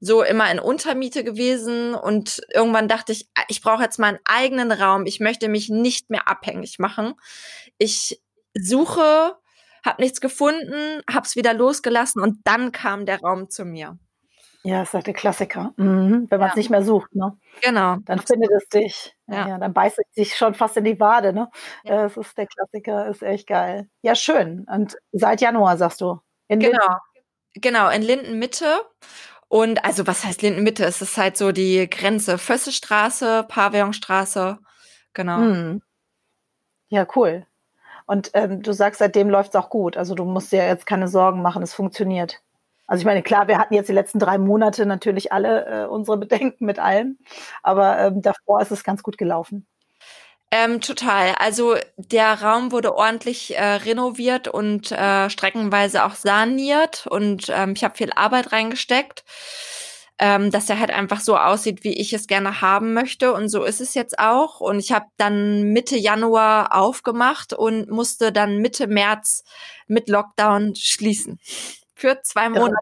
so 0.00 0.22
immer 0.22 0.50
in 0.50 0.60
Untermiete 0.60 1.22
gewesen. 1.22 1.94
Und 1.94 2.40
irgendwann 2.54 2.88
dachte 2.88 3.12
ich, 3.12 3.28
ah, 3.34 3.44
ich 3.48 3.60
brauche 3.60 3.82
jetzt 3.82 3.98
meinen 3.98 4.18
eigenen 4.24 4.72
Raum. 4.72 5.04
Ich 5.04 5.20
möchte 5.20 5.48
mich 5.48 5.68
nicht 5.68 6.08
mehr 6.08 6.28
abhängig 6.28 6.78
machen. 6.78 7.12
Ich 7.76 8.22
suche 8.54 9.36
habe 9.88 10.02
nichts 10.02 10.20
gefunden, 10.20 11.02
habe 11.10 11.26
es 11.26 11.36
wieder 11.36 11.54
losgelassen 11.54 12.22
und 12.22 12.38
dann 12.44 12.72
kam 12.72 13.06
der 13.06 13.20
Raum 13.20 13.50
zu 13.50 13.64
mir. 13.64 13.98
Ja, 14.64 14.82
ist 14.82 14.92
halt 14.92 15.06
der 15.06 15.14
Klassiker. 15.14 15.72
Mhm. 15.76 16.26
Wenn 16.28 16.40
man 16.40 16.48
es 16.48 16.54
ja. 16.54 16.58
nicht 16.58 16.70
mehr 16.70 16.82
sucht, 16.82 17.14
ne? 17.14 17.38
Genau. 17.62 17.96
Dann 18.04 18.18
findet 18.18 18.50
es 18.50 18.68
dich. 18.68 19.14
Ja. 19.26 19.48
ja. 19.48 19.58
dann 19.58 19.72
beißt 19.72 19.98
es 19.98 20.04
sich 20.14 20.36
schon 20.36 20.54
fast 20.54 20.76
in 20.76 20.84
die 20.84 20.98
Wade, 20.98 21.32
ne? 21.32 21.48
Ja. 21.84 22.02
Das 22.02 22.16
ist 22.16 22.36
der 22.36 22.46
Klassiker, 22.46 23.06
ist 23.06 23.22
echt 23.22 23.46
geil. 23.46 23.88
Ja, 24.02 24.14
schön. 24.14 24.66
Und 24.68 24.96
seit 25.12 25.40
Januar, 25.40 25.76
sagst 25.76 26.00
du? 26.00 26.20
In 26.48 26.60
genau. 26.60 26.72
Linden. 26.72 26.98
Genau, 27.54 27.88
in 27.88 28.02
Linden 28.02 28.38
Mitte. 28.38 28.82
Und 29.48 29.84
also 29.84 30.06
was 30.06 30.24
heißt 30.24 30.42
Lindenmitte? 30.42 30.84
Es 30.84 31.00
ist 31.00 31.16
halt 31.16 31.36
so 31.36 31.52
die 31.52 31.88
Grenze 31.88 32.36
Fössestraße, 32.36 33.46
Pavillonstraße. 33.48 34.58
Genau. 35.14 35.38
Hm. 35.38 35.82
Ja, 36.88 37.06
cool. 37.16 37.46
Und 38.08 38.30
ähm, 38.32 38.62
du 38.62 38.72
sagst, 38.72 39.00
seitdem 39.00 39.28
läuft 39.28 39.50
es 39.50 39.56
auch 39.56 39.68
gut. 39.68 39.98
Also 39.98 40.14
du 40.14 40.24
musst 40.24 40.50
dir 40.50 40.66
jetzt 40.66 40.86
keine 40.86 41.08
Sorgen 41.08 41.42
machen, 41.42 41.62
es 41.62 41.74
funktioniert. 41.74 42.40
Also 42.86 43.02
ich 43.02 43.04
meine, 43.04 43.22
klar, 43.22 43.48
wir 43.48 43.58
hatten 43.58 43.74
jetzt 43.74 43.88
die 43.90 43.92
letzten 43.92 44.18
drei 44.18 44.38
Monate 44.38 44.86
natürlich 44.86 45.30
alle 45.30 45.66
äh, 45.66 45.86
unsere 45.86 46.16
Bedenken 46.16 46.64
mit 46.64 46.78
allem, 46.78 47.18
aber 47.62 47.98
ähm, 47.98 48.22
davor 48.22 48.62
ist 48.62 48.70
es 48.70 48.82
ganz 48.82 49.02
gut 49.02 49.18
gelaufen. 49.18 49.66
Ähm, 50.50 50.80
total. 50.80 51.34
Also 51.38 51.76
der 51.98 52.40
Raum 52.40 52.72
wurde 52.72 52.96
ordentlich 52.96 53.54
äh, 53.58 53.62
renoviert 53.62 54.48
und 54.48 54.90
äh, 54.90 55.28
streckenweise 55.28 56.06
auch 56.06 56.14
saniert 56.14 57.06
und 57.06 57.50
ähm, 57.50 57.74
ich 57.76 57.84
habe 57.84 57.94
viel 57.94 58.10
Arbeit 58.16 58.52
reingesteckt, 58.52 59.22
ähm, 60.18 60.50
dass 60.50 60.66
der 60.66 60.80
halt 60.80 60.90
einfach 60.90 61.20
so 61.20 61.36
aussieht, 61.36 61.84
wie 61.84 61.98
ich 61.98 62.12
es 62.12 62.26
gerne 62.26 62.60
haben 62.60 62.94
möchte 62.94 63.32
und 63.32 63.48
so 63.48 63.64
ist 63.64 63.80
es 63.80 63.94
jetzt 63.94 64.18
auch. 64.18 64.60
Und 64.60 64.78
ich 64.78 64.92
habe 64.92 65.06
dann 65.16 65.72
Mitte 65.72 65.96
Januar 65.96 66.74
aufgemacht 66.74 67.52
und 67.52 67.88
musste 67.90 68.32
dann 68.32 68.58
Mitte 68.58 68.86
März 68.86 69.44
mit 69.86 70.08
Lockdown 70.08 70.74
schließen 70.76 71.38
für 71.94 72.20
zwei 72.22 72.48
Monate. 72.48 72.76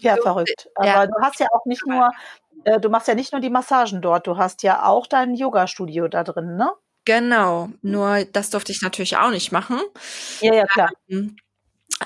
Ja, 0.00 0.16
so, 0.16 0.22
verrückt. 0.22 0.68
Aber 0.74 0.86
ja. 0.86 1.06
du 1.06 1.14
hast 1.22 1.40
ja 1.40 1.46
auch 1.52 1.64
nicht 1.64 1.86
nur 1.86 2.10
äh, 2.64 2.80
du 2.80 2.88
machst 2.88 3.08
ja 3.08 3.14
nicht 3.14 3.32
nur 3.32 3.40
die 3.40 3.50
Massagen 3.50 4.02
dort, 4.02 4.26
du 4.26 4.36
hast 4.36 4.62
ja 4.62 4.84
auch 4.84 5.06
dein 5.06 5.34
Yoga-Studio 5.34 6.08
da 6.08 6.24
drin, 6.24 6.56
ne? 6.56 6.72
Genau, 7.04 7.68
nur 7.82 8.24
das 8.26 8.50
durfte 8.50 8.70
ich 8.70 8.80
natürlich 8.80 9.16
auch 9.16 9.30
nicht 9.30 9.50
machen. 9.50 9.80
Ja, 10.40 10.54
ja, 10.54 10.66
klar. 10.66 10.90
Ähm, 11.08 11.36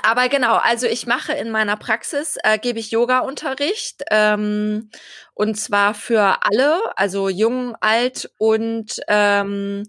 aber 0.06 0.28
genau, 0.28 0.54
also 0.56 0.86
ich 0.86 1.06
mache 1.06 1.32
in 1.32 1.50
meiner 1.50 1.76
Praxis, 1.76 2.36
äh, 2.44 2.58
gebe 2.58 2.78
ich 2.78 2.92
Yoga-Unterricht 2.92 4.04
ähm, 4.10 4.90
und 5.34 5.56
zwar 5.58 5.94
für 5.94 6.38
alle, 6.42 6.80
also 6.96 7.28
jung, 7.28 7.74
alt 7.80 8.30
und 8.38 9.00
ähm, 9.08 9.82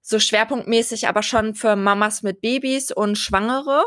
so 0.00 0.18
schwerpunktmäßig, 0.18 1.08
aber 1.08 1.22
schon 1.22 1.54
für 1.54 1.76
Mamas 1.76 2.22
mit 2.22 2.40
Babys 2.40 2.92
und 2.92 3.16
Schwangere. 3.16 3.84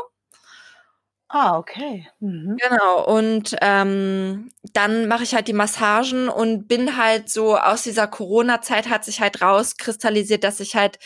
Ah, 1.28 1.58
okay. 1.58 2.06
Mhm. 2.20 2.56
Genau. 2.60 3.04
Und 3.06 3.56
ähm, 3.60 4.50
dann 4.72 5.08
mache 5.08 5.24
ich 5.24 5.34
halt 5.34 5.48
die 5.48 5.52
Massagen 5.52 6.28
und 6.28 6.68
bin 6.68 6.96
halt 6.96 7.28
so 7.28 7.56
aus 7.58 7.82
dieser 7.82 8.06
Corona-Zeit 8.06 8.88
hat 8.88 9.04
sich 9.04 9.20
halt 9.20 9.42
rauskristallisiert, 9.42 10.44
dass 10.44 10.60
ich 10.60 10.76
halt 10.76 10.98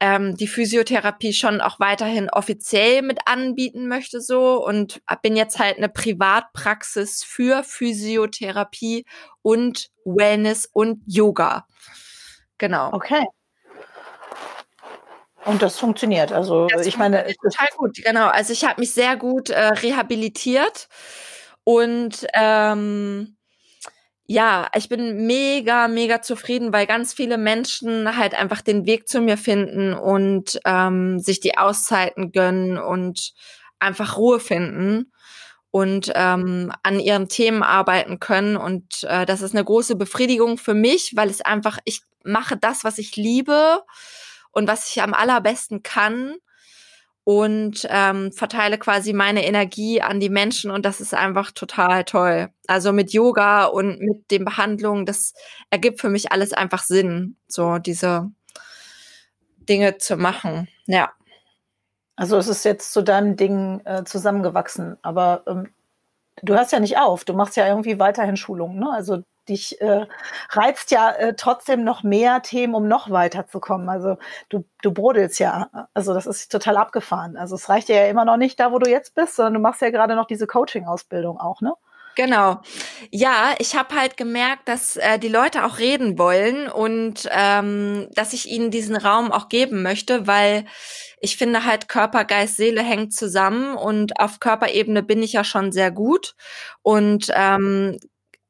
ähm, 0.00 0.36
die 0.36 0.46
Physiotherapie 0.46 1.32
schon 1.32 1.60
auch 1.60 1.80
weiterhin 1.80 2.28
offiziell 2.30 3.02
mit 3.02 3.20
anbieten 3.24 3.88
möchte 3.88 4.20
so 4.20 4.64
und 4.64 5.00
bin 5.22 5.36
jetzt 5.36 5.58
halt 5.58 5.78
eine 5.78 5.88
Privatpraxis 5.88 7.24
für 7.24 7.62
Physiotherapie 7.62 9.06
und 9.42 9.88
Wellness 10.04 10.68
und 10.72 11.02
Yoga. 11.06 11.66
Genau. 12.58 12.92
Okay. 12.92 13.24
Und 15.44 15.62
das 15.62 15.78
funktioniert. 15.78 16.32
Also 16.32 16.66
das 16.66 16.86
ich 16.86 16.96
meine, 16.96 17.24
total 17.40 17.68
gut. 17.76 17.96
Genau. 18.04 18.26
Also 18.26 18.52
ich 18.52 18.64
habe 18.64 18.80
mich 18.80 18.92
sehr 18.92 19.16
gut 19.16 19.48
äh, 19.50 19.60
rehabilitiert 19.60 20.88
und 21.62 22.26
ähm, 22.34 23.35
ja, 24.28 24.68
ich 24.74 24.88
bin 24.88 25.26
mega, 25.26 25.86
mega 25.86 26.20
zufrieden, 26.20 26.72
weil 26.72 26.86
ganz 26.86 27.14
viele 27.14 27.38
Menschen 27.38 28.16
halt 28.16 28.34
einfach 28.34 28.60
den 28.60 28.84
Weg 28.84 29.08
zu 29.08 29.20
mir 29.20 29.36
finden 29.36 29.94
und 29.94 30.58
ähm, 30.64 31.20
sich 31.20 31.40
die 31.40 31.56
Auszeiten 31.56 32.32
gönnen 32.32 32.76
und 32.76 33.34
einfach 33.78 34.16
Ruhe 34.16 34.40
finden 34.40 35.12
und 35.70 36.10
ähm, 36.14 36.72
an 36.82 36.98
ihren 36.98 37.28
Themen 37.28 37.62
arbeiten 37.62 38.18
können. 38.18 38.56
Und 38.56 39.04
äh, 39.04 39.26
das 39.26 39.42
ist 39.42 39.54
eine 39.54 39.64
große 39.64 39.94
Befriedigung 39.94 40.58
für 40.58 40.74
mich, 40.74 41.12
weil 41.14 41.30
es 41.30 41.40
einfach, 41.40 41.78
ich 41.84 42.00
mache 42.24 42.56
das, 42.56 42.82
was 42.82 42.98
ich 42.98 43.14
liebe 43.14 43.82
und 44.50 44.66
was 44.66 44.90
ich 44.90 45.02
am 45.02 45.14
allerbesten 45.14 45.82
kann 45.84 46.34
und 47.26 47.84
ähm, 47.90 48.30
verteile 48.30 48.78
quasi 48.78 49.12
meine 49.12 49.44
Energie 49.44 50.00
an 50.00 50.20
die 50.20 50.28
Menschen 50.28 50.70
und 50.70 50.86
das 50.86 51.00
ist 51.00 51.12
einfach 51.12 51.50
total 51.50 52.04
toll. 52.04 52.50
Also 52.68 52.92
mit 52.92 53.12
Yoga 53.12 53.64
und 53.64 53.98
mit 53.98 54.30
den 54.30 54.44
Behandlungen, 54.44 55.06
das 55.06 55.34
ergibt 55.68 56.00
für 56.00 56.08
mich 56.08 56.30
alles 56.30 56.52
einfach 56.52 56.84
Sinn, 56.84 57.36
so 57.48 57.78
diese 57.78 58.30
Dinge 59.68 59.98
zu 59.98 60.16
machen. 60.16 60.68
Ja. 60.86 61.10
Also 62.14 62.36
es 62.36 62.46
ist 62.46 62.64
jetzt 62.64 62.92
zu 62.92 63.02
deinem 63.02 63.34
Ding 63.34 63.80
äh, 63.84 64.04
zusammengewachsen, 64.04 64.96
aber 65.02 65.42
ähm, 65.48 65.70
du 66.44 66.54
hörst 66.54 66.70
ja 66.70 66.78
nicht 66.78 66.96
auf, 66.96 67.24
du 67.24 67.32
machst 67.32 67.56
ja 67.56 67.66
irgendwie 67.66 67.98
weiterhin 67.98 68.36
Schulungen, 68.36 68.78
ne? 68.78 68.88
Also 68.92 69.24
dich 69.48 69.80
äh, 69.80 70.06
reizt 70.50 70.90
ja 70.90 71.10
äh, 71.10 71.34
trotzdem 71.36 71.84
noch 71.84 72.02
mehr 72.02 72.42
Themen, 72.42 72.74
um 72.74 72.88
noch 72.88 73.10
weiterzukommen. 73.10 73.88
Also 73.88 74.16
du, 74.48 74.64
du 74.82 74.92
brodelst 74.92 75.38
ja. 75.38 75.68
Also 75.94 76.14
das 76.14 76.26
ist 76.26 76.50
total 76.52 76.76
abgefahren. 76.76 77.36
Also 77.36 77.54
es 77.54 77.68
reicht 77.68 77.88
dir 77.88 77.96
ja 77.96 78.06
immer 78.06 78.24
noch 78.24 78.36
nicht 78.36 78.58
da, 78.60 78.72
wo 78.72 78.78
du 78.78 78.90
jetzt 78.90 79.14
bist, 79.14 79.36
sondern 79.36 79.54
du 79.54 79.60
machst 79.60 79.82
ja 79.82 79.90
gerade 79.90 80.14
noch 80.14 80.26
diese 80.26 80.46
Coaching-Ausbildung 80.46 81.38
auch, 81.38 81.60
ne? 81.60 81.74
Genau. 82.16 82.62
Ja, 83.10 83.54
ich 83.58 83.76
habe 83.76 83.94
halt 83.94 84.16
gemerkt, 84.16 84.68
dass 84.68 84.96
äh, 84.96 85.18
die 85.18 85.28
Leute 85.28 85.66
auch 85.66 85.78
reden 85.78 86.18
wollen 86.18 86.66
und 86.66 87.28
ähm, 87.30 88.08
dass 88.14 88.32
ich 88.32 88.48
ihnen 88.48 88.70
diesen 88.70 88.96
Raum 88.96 89.30
auch 89.30 89.50
geben 89.50 89.82
möchte, 89.82 90.26
weil 90.26 90.64
ich 91.20 91.36
finde 91.36 91.66
halt 91.66 91.88
Körper, 91.88 92.24
Geist, 92.24 92.56
Seele 92.56 92.82
hängt 92.82 93.12
zusammen 93.12 93.76
und 93.76 94.18
auf 94.18 94.40
Körperebene 94.40 95.02
bin 95.02 95.22
ich 95.22 95.34
ja 95.34 95.44
schon 95.44 95.72
sehr 95.72 95.90
gut 95.90 96.34
und 96.80 97.30
ähm, 97.34 97.98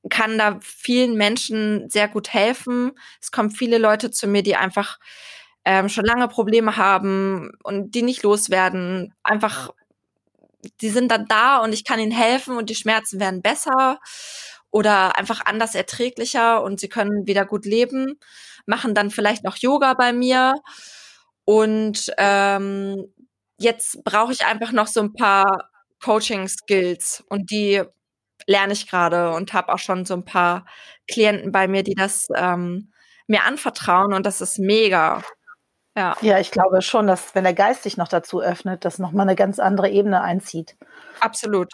kann 0.09 0.39
da 0.39 0.59
vielen 0.63 1.17
Menschen 1.17 1.89
sehr 1.91 2.09
gut 2.09 2.33
helfen. 2.33 2.93
Es 3.21 3.31
kommen 3.31 3.51
viele 3.51 3.79
Leute 3.79 4.11
zu 4.11 4.27
mir, 4.27 4.43
die 4.43 4.57
einfach 4.57 4.99
ähm, 5.65 5.89
schon 5.89 6.05
lange 6.05 6.29
Probleme 6.29 6.77
haben 6.77 7.51
und 7.63 7.95
die 7.95 8.03
nicht 8.03 8.23
loswerden. 8.23 9.15
Einfach, 9.23 9.71
die 10.81 10.91
sind 10.91 11.11
dann 11.11 11.27
da 11.27 11.59
und 11.59 11.73
ich 11.73 11.85
kann 11.85 12.01
ihnen 12.01 12.13
helfen 12.13 12.57
und 12.57 12.71
die 12.71 12.75
Schmerzen 12.75 13.21
werden 13.21 13.43
besser 13.43 13.99
oder 14.71 15.19
einfach 15.19 15.45
anders 15.45 15.75
erträglicher 15.75 16.63
und 16.63 16.81
sie 16.81 16.89
können 16.89 17.27
wieder 17.27 17.47
gut 17.47 17.65
leben, 17.65 18.19
machen 18.67 18.95
dann 18.95 19.11
vielleicht 19.11 19.43
noch 19.45 19.57
Yoga 19.57 19.95
bei 19.95 20.13
mir 20.13 20.55
und 21.45 22.13
ähm, 22.19 23.07
jetzt 23.59 24.05
brauche 24.05 24.33
ich 24.33 24.45
einfach 24.45 24.73
noch 24.73 24.87
so 24.87 25.01
ein 25.01 25.15
paar 25.15 25.71
Coaching-Skills 26.03 27.25
und 27.29 27.51
die 27.51 27.83
lerne 28.47 28.73
ich 28.73 28.89
gerade 28.89 29.33
und 29.33 29.53
habe 29.53 29.73
auch 29.73 29.79
schon 29.79 30.05
so 30.05 30.15
ein 30.15 30.25
paar 30.25 30.67
Klienten 31.09 31.53
bei 31.53 31.69
mir, 31.69 31.83
die 31.83 31.95
das 31.95 32.29
ähm, 32.35 32.93
mir 33.27 33.45
anvertrauen 33.45 34.13
und 34.13 34.27
das 34.27 34.41
ist 34.41 34.59
mega. 34.59 35.23
Ja. 35.97 36.15
ja, 36.21 36.39
ich 36.39 36.51
glaube 36.51 36.83
schon, 36.83 37.07
dass 37.07 37.35
wenn 37.35 37.45
der 37.45 37.55
Geist 37.55 37.83
sich 37.83 37.97
noch 37.97 38.09
dazu 38.09 38.43
öffnet, 38.43 38.85
das 38.85 38.99
nochmal 38.99 39.27
eine 39.27 39.35
ganz 39.35 39.59
andere 39.59 39.89
Ebene 39.89 40.21
einzieht. 40.21 40.77
Absolut. 41.21 41.73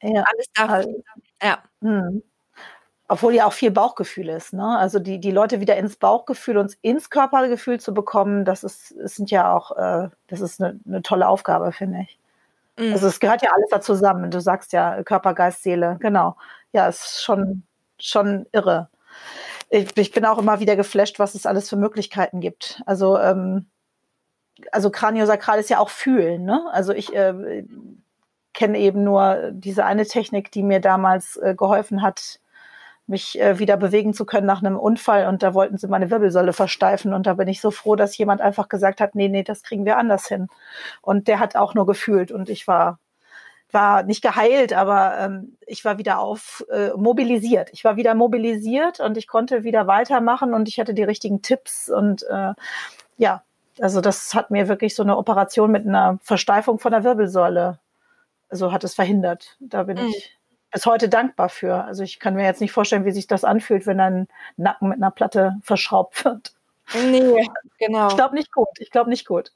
Ja. 0.00 0.22
Alles 0.22 0.46
dafür. 0.54 0.74
Also, 0.74 1.02
ja. 1.42 1.58
Hm. 1.82 2.22
Obwohl 3.08 3.34
ja 3.34 3.46
auch 3.46 3.52
viel 3.52 3.70
Bauchgefühl 3.72 4.28
ist. 4.28 4.52
Ne? 4.52 4.78
Also 4.78 4.98
die, 4.98 5.20
die 5.20 5.30
Leute 5.30 5.60
wieder 5.60 5.76
ins 5.76 5.96
Bauchgefühl 5.96 6.58
und 6.58 6.74
ins 6.82 7.10
Körpergefühl 7.10 7.78
zu 7.80 7.92
bekommen, 7.94 8.44
das 8.44 8.64
ist, 8.64 8.94
das 9.00 9.16
sind 9.16 9.30
ja 9.30 9.52
auch, 9.52 9.76
äh, 9.76 10.10
das 10.28 10.40
ist 10.40 10.60
eine, 10.60 10.80
eine 10.86 11.02
tolle 11.02 11.28
Aufgabe, 11.28 11.72
finde 11.72 12.02
ich. 12.02 12.18
Mhm. 12.78 12.92
Also 12.92 13.06
es 13.08 13.20
gehört 13.20 13.42
ja 13.42 13.50
alles 13.52 13.68
da 13.70 13.80
zusammen. 13.80 14.30
Du 14.30 14.40
sagst 14.40 14.72
ja 14.72 15.02
Körper, 15.02 15.34
Geist, 15.34 15.62
Seele. 15.62 15.96
Genau. 16.00 16.36
Ja, 16.72 16.88
es 16.88 17.00
ist 17.00 17.24
schon, 17.24 17.62
schon 17.98 18.46
irre. 18.52 18.88
Ich, 19.70 19.96
ich 19.96 20.12
bin 20.12 20.24
auch 20.24 20.38
immer 20.38 20.60
wieder 20.60 20.76
geflasht, 20.76 21.18
was 21.18 21.34
es 21.34 21.46
alles 21.46 21.68
für 21.68 21.76
Möglichkeiten 21.76 22.40
gibt. 22.40 22.82
Also, 22.86 23.18
ähm, 23.18 23.66
also 24.72 24.90
Kraniosakral 24.90 25.58
ist 25.58 25.70
ja 25.70 25.78
auch 25.78 25.90
fühlen. 25.90 26.44
Ne? 26.44 26.62
Also 26.72 26.92
ich 26.92 27.14
äh, 27.14 27.64
kenne 28.52 28.78
eben 28.78 29.04
nur 29.04 29.50
diese 29.52 29.84
eine 29.84 30.06
Technik, 30.06 30.50
die 30.50 30.62
mir 30.62 30.80
damals 30.80 31.36
äh, 31.36 31.54
geholfen 31.54 32.02
hat, 32.02 32.40
mich 33.06 33.40
äh, 33.40 33.58
wieder 33.58 33.76
bewegen 33.76 34.14
zu 34.14 34.24
können 34.24 34.46
nach 34.46 34.62
einem 34.62 34.76
Unfall 34.76 35.26
und 35.26 35.42
da 35.42 35.54
wollten 35.54 35.78
sie 35.78 35.88
meine 35.88 36.10
Wirbelsäule 36.10 36.52
versteifen 36.52 37.12
und 37.12 37.26
da 37.26 37.34
bin 37.34 37.48
ich 37.48 37.60
so 37.60 37.70
froh, 37.70 37.96
dass 37.96 38.16
jemand 38.18 38.40
einfach 38.40 38.68
gesagt 38.68 39.00
hat, 39.00 39.14
nee, 39.14 39.28
nee, 39.28 39.42
das 39.42 39.62
kriegen 39.62 39.84
wir 39.84 39.98
anders 39.98 40.26
hin. 40.26 40.48
Und 41.02 41.28
der 41.28 41.38
hat 41.38 41.56
auch 41.56 41.74
nur 41.74 41.86
gefühlt 41.86 42.32
und 42.32 42.48
ich 42.48 42.66
war 42.66 42.98
war 43.72 44.04
nicht 44.04 44.22
geheilt, 44.22 44.72
aber 44.72 45.18
ähm, 45.18 45.56
ich 45.66 45.84
war 45.84 45.98
wieder 45.98 46.20
auf 46.20 46.64
äh, 46.70 46.90
mobilisiert. 46.96 47.68
Ich 47.72 47.84
war 47.84 47.96
wieder 47.96 48.14
mobilisiert 48.14 49.00
und 49.00 49.16
ich 49.16 49.26
konnte 49.26 49.64
wieder 49.64 49.86
weitermachen 49.86 50.54
und 50.54 50.68
ich 50.68 50.78
hatte 50.78 50.94
die 50.94 51.02
richtigen 51.02 51.42
Tipps 51.42 51.90
und 51.90 52.22
äh, 52.30 52.54
ja, 53.18 53.42
also 53.80 54.00
das 54.00 54.34
hat 54.34 54.50
mir 54.50 54.68
wirklich 54.68 54.94
so 54.94 55.02
eine 55.02 55.16
Operation 55.16 55.70
mit 55.70 55.86
einer 55.86 56.18
Versteifung 56.22 56.78
von 56.78 56.92
der 56.92 57.04
Wirbelsäule, 57.04 57.78
also 58.48 58.72
hat 58.72 58.84
es 58.84 58.94
verhindert. 58.94 59.56
Da 59.60 59.82
bin 59.82 59.98
mhm. 59.98 60.08
ich 60.08 60.38
bis 60.76 60.84
heute 60.84 61.08
dankbar 61.08 61.48
für. 61.48 61.84
Also 61.84 62.02
ich 62.02 62.20
kann 62.20 62.34
mir 62.34 62.44
jetzt 62.44 62.60
nicht 62.60 62.70
vorstellen, 62.70 63.06
wie 63.06 63.10
sich 63.10 63.26
das 63.26 63.44
anfühlt, 63.44 63.86
wenn 63.86 63.98
ein 63.98 64.28
Nacken 64.58 64.90
mit 64.90 64.98
einer 64.98 65.10
Platte 65.10 65.56
verschraubt 65.62 66.22
wird. 66.26 66.52
Nee, 66.92 67.48
genau. 67.78 68.08
Ich 68.08 68.16
glaube 68.16 68.34
nicht 68.34 68.52
gut. 68.52 68.68
Ich 68.78 68.90
glaube 68.90 69.08
nicht 69.08 69.26
gut. 69.26 69.52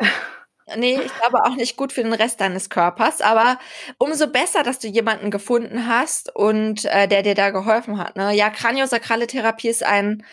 Nee, 0.76 0.98
ich 1.04 1.12
glaube 1.20 1.44
auch 1.44 1.56
nicht 1.56 1.76
gut 1.76 1.92
für 1.92 2.02
den 2.02 2.14
Rest 2.14 2.40
deines 2.40 2.70
Körpers, 2.70 3.20
aber 3.20 3.58
umso 3.98 4.28
besser, 4.28 4.62
dass 4.62 4.78
du 4.78 4.88
jemanden 4.88 5.30
gefunden 5.30 5.88
hast 5.88 6.34
und 6.34 6.86
äh, 6.86 7.06
der 7.06 7.22
dir 7.22 7.34
da 7.34 7.50
geholfen 7.50 7.98
hat. 7.98 8.16
Ne? 8.16 8.32
Ja, 8.34 8.48
kraniosakrale 8.48 9.26
Therapie 9.26 9.68
ist 9.68 9.84
ein 9.84 10.24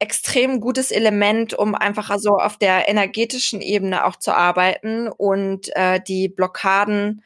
extrem 0.00 0.60
gutes 0.60 0.90
Element, 0.90 1.54
um 1.54 1.74
einfach 1.74 2.10
also 2.10 2.36
auf 2.36 2.58
der 2.58 2.88
energetischen 2.88 3.62
Ebene 3.62 4.04
auch 4.04 4.16
zu 4.16 4.34
arbeiten 4.34 5.08
und 5.08 5.74
äh, 5.76 5.98
die 6.06 6.28
Blockaden 6.28 7.22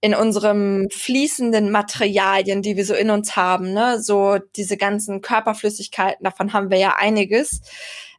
in 0.00 0.14
unserem 0.14 0.88
fließenden 0.90 1.70
Materialien, 1.70 2.62
die 2.62 2.76
wir 2.76 2.84
so 2.84 2.94
in 2.94 3.10
uns 3.10 3.36
haben, 3.36 3.72
ne, 3.72 4.00
so 4.00 4.38
diese 4.56 4.76
ganzen 4.76 5.22
Körperflüssigkeiten, 5.22 6.22
davon 6.22 6.52
haben 6.52 6.70
wir 6.70 6.78
ja 6.78 6.96
einiges, 6.96 7.62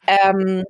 ähm, 0.08 0.64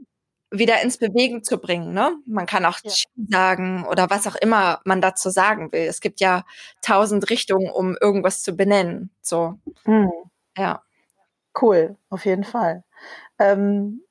wieder 0.51 0.81
ins 0.81 0.97
Bewegen 0.97 1.43
zu 1.43 1.57
bringen. 1.57 1.93
Ne? 1.93 2.15
Man 2.25 2.45
kann 2.45 2.65
auch 2.65 2.79
ja. 2.83 2.91
sagen 3.29 3.85
oder 3.85 4.09
was 4.09 4.27
auch 4.27 4.35
immer 4.35 4.79
man 4.85 5.01
dazu 5.01 5.29
sagen 5.29 5.71
will. 5.71 5.87
Es 5.87 5.99
gibt 5.99 6.21
ja 6.21 6.45
tausend 6.81 7.29
Richtungen, 7.29 7.69
um 7.69 7.97
irgendwas 7.99 8.43
zu 8.43 8.55
benennen. 8.55 9.09
So, 9.21 9.59
hm. 9.83 10.09
ja. 10.57 10.81
Cool, 11.59 11.97
auf 12.09 12.25
jeden 12.25 12.43
Fall. 12.43 12.83
Ähm, 13.39 14.03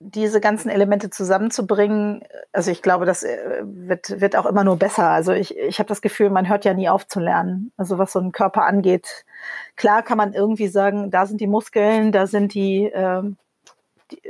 diese 0.00 0.40
ganzen 0.40 0.70
Elemente 0.70 1.10
zusammenzubringen, 1.10 2.24
also 2.52 2.70
ich 2.70 2.80
glaube, 2.80 3.04
das 3.04 3.22
äh, 3.22 3.60
wird, 3.62 4.20
wird 4.20 4.34
auch 4.34 4.46
immer 4.46 4.64
nur 4.64 4.76
besser. 4.76 5.10
Also 5.10 5.32
ich, 5.32 5.56
ich 5.56 5.78
habe 5.78 5.88
das 5.88 6.00
Gefühl, 6.00 6.30
man 6.30 6.48
hört 6.48 6.64
ja 6.64 6.72
nie 6.72 6.88
auf 6.88 7.06
zu 7.06 7.20
lernen. 7.20 7.70
Also 7.76 7.98
was 7.98 8.12
so 8.12 8.18
ein 8.18 8.32
Körper 8.32 8.64
angeht. 8.64 9.26
Klar 9.76 10.02
kann 10.02 10.16
man 10.16 10.32
irgendwie 10.32 10.68
sagen, 10.68 11.10
da 11.10 11.26
sind 11.26 11.40
die 11.40 11.46
Muskeln, 11.46 12.12
da 12.12 12.26
sind 12.26 12.54
die, 12.54 12.90
ähm, 12.94 13.36
die 14.10 14.20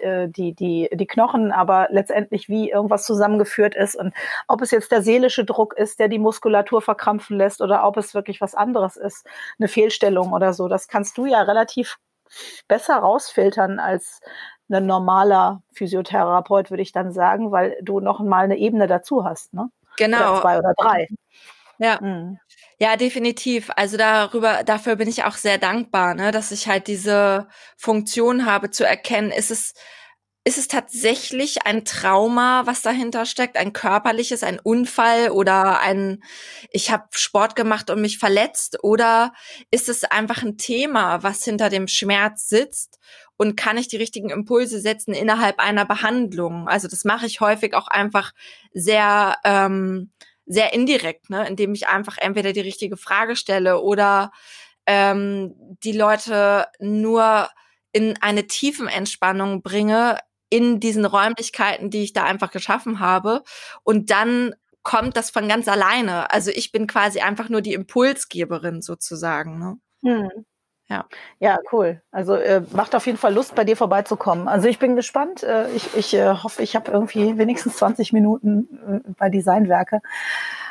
äh, 0.00 0.28
die, 0.28 0.52
die, 0.54 0.90
die 0.92 1.06
Knochen, 1.06 1.52
aber 1.52 1.88
letztendlich 1.90 2.48
wie 2.48 2.70
irgendwas 2.70 3.04
zusammengeführt 3.04 3.74
ist 3.74 3.96
und 3.96 4.12
ob 4.46 4.60
es 4.60 4.70
jetzt 4.70 4.92
der 4.92 5.02
seelische 5.02 5.44
Druck 5.44 5.74
ist, 5.76 5.98
der 5.98 6.08
die 6.08 6.18
Muskulatur 6.18 6.82
verkrampfen 6.82 7.38
lässt 7.38 7.62
oder 7.62 7.86
ob 7.86 7.96
es 7.96 8.14
wirklich 8.14 8.40
was 8.40 8.54
anderes 8.54 8.96
ist, 8.96 9.26
eine 9.58 9.68
Fehlstellung 9.68 10.32
oder 10.32 10.52
so, 10.52 10.68
das 10.68 10.88
kannst 10.88 11.16
du 11.16 11.24
ja 11.24 11.40
relativ 11.42 11.98
besser 12.68 12.96
rausfiltern 12.96 13.78
als 13.78 14.20
ein 14.70 14.86
normaler 14.86 15.62
Physiotherapeut, 15.72 16.70
würde 16.70 16.82
ich 16.82 16.92
dann 16.92 17.12
sagen, 17.12 17.50
weil 17.50 17.76
du 17.82 18.00
noch 18.00 18.20
mal 18.20 18.44
eine 18.44 18.58
Ebene 18.58 18.86
dazu 18.86 19.24
hast, 19.24 19.54
ne? 19.54 19.70
Genau. 19.96 20.32
Oder 20.32 20.40
zwei 20.40 20.58
oder 20.58 20.74
drei. 20.76 21.08
Ja. 21.78 21.98
Mhm. 22.00 22.38
Ja, 22.80 22.96
definitiv. 22.96 23.70
Also 23.74 23.96
darüber, 23.96 24.62
dafür 24.64 24.96
bin 24.96 25.08
ich 25.08 25.24
auch 25.24 25.34
sehr 25.34 25.58
dankbar, 25.58 26.14
ne, 26.14 26.30
dass 26.30 26.52
ich 26.52 26.68
halt 26.68 26.86
diese 26.86 27.48
Funktion 27.76 28.46
habe 28.46 28.70
zu 28.70 28.86
erkennen, 28.86 29.32
ist 29.32 29.50
es, 29.50 29.74
ist 30.44 30.58
es 30.58 30.68
tatsächlich 30.68 31.66
ein 31.66 31.84
Trauma, 31.84 32.66
was 32.66 32.82
dahinter 32.82 33.26
steckt, 33.26 33.56
ein 33.56 33.72
körperliches, 33.72 34.44
ein 34.44 34.60
Unfall 34.60 35.30
oder 35.30 35.80
ein, 35.80 36.22
ich 36.70 36.90
habe 36.92 37.04
Sport 37.10 37.56
gemacht 37.56 37.90
und 37.90 38.00
mich 38.00 38.18
verletzt 38.18 38.78
oder 38.82 39.32
ist 39.72 39.88
es 39.88 40.04
einfach 40.04 40.42
ein 40.42 40.56
Thema, 40.56 41.22
was 41.24 41.44
hinter 41.44 41.70
dem 41.70 41.88
Schmerz 41.88 42.48
sitzt 42.48 42.98
und 43.38 43.56
kann 43.56 43.78
ich 43.78 43.88
die 43.88 43.96
richtigen 43.96 44.28
Impulse 44.28 44.80
setzen 44.80 45.14
innerhalb 45.14 45.58
einer 45.58 45.86
Behandlung? 45.86 46.68
Also 46.68 46.88
das 46.88 47.04
mache 47.04 47.24
ich 47.24 47.40
häufig 47.40 47.74
auch 47.74 47.88
einfach 47.88 48.32
sehr 48.74 49.36
ähm, 49.44 50.10
sehr 50.44 50.72
indirekt, 50.72 51.30
ne, 51.30 51.46
indem 51.46 51.74
ich 51.74 51.88
einfach 51.88 52.16
entweder 52.18 52.52
die 52.52 52.60
richtige 52.60 52.96
Frage 52.96 53.36
stelle 53.36 53.80
oder 53.80 54.32
ähm, 54.86 55.54
die 55.84 55.92
Leute 55.92 56.66
nur 56.80 57.48
in 57.92 58.16
eine 58.20 58.46
tiefen 58.46 58.88
Entspannung 58.88 59.62
bringe 59.62 60.18
in 60.50 60.80
diesen 60.80 61.04
Räumlichkeiten, 61.04 61.90
die 61.90 62.02
ich 62.02 62.14
da 62.14 62.24
einfach 62.24 62.50
geschaffen 62.50 63.00
habe. 63.00 63.42
Und 63.82 64.10
dann 64.10 64.54
kommt 64.82 65.16
das 65.16 65.30
von 65.30 65.48
ganz 65.48 65.68
alleine. 65.68 66.30
Also 66.30 66.50
ich 66.50 66.72
bin 66.72 66.86
quasi 66.86 67.20
einfach 67.20 67.50
nur 67.50 67.60
die 67.60 67.74
Impulsgeberin 67.74 68.80
sozusagen. 68.80 69.58
Ne? 69.58 69.78
Hm. 70.02 70.46
Ja. 70.90 71.04
Ja, 71.38 71.58
cool. 71.72 72.00
Also 72.10 72.34
äh, 72.34 72.62
macht 72.72 72.94
auf 72.94 73.04
jeden 73.06 73.18
Fall 73.18 73.34
Lust, 73.34 73.54
bei 73.54 73.64
dir 73.64 73.76
vorbeizukommen. 73.76 74.48
Also 74.48 74.68
ich 74.68 74.78
bin 74.78 74.96
gespannt. 74.96 75.42
Äh, 75.42 75.70
ich 75.72 75.94
ich 75.94 76.14
äh, 76.14 76.28
hoffe, 76.34 76.62
ich 76.62 76.74
habe 76.76 76.90
irgendwie 76.90 77.36
wenigstens 77.36 77.76
20 77.76 78.12
Minuten 78.14 79.02
äh, 79.06 79.10
bei 79.18 79.28
Designwerke 79.28 80.00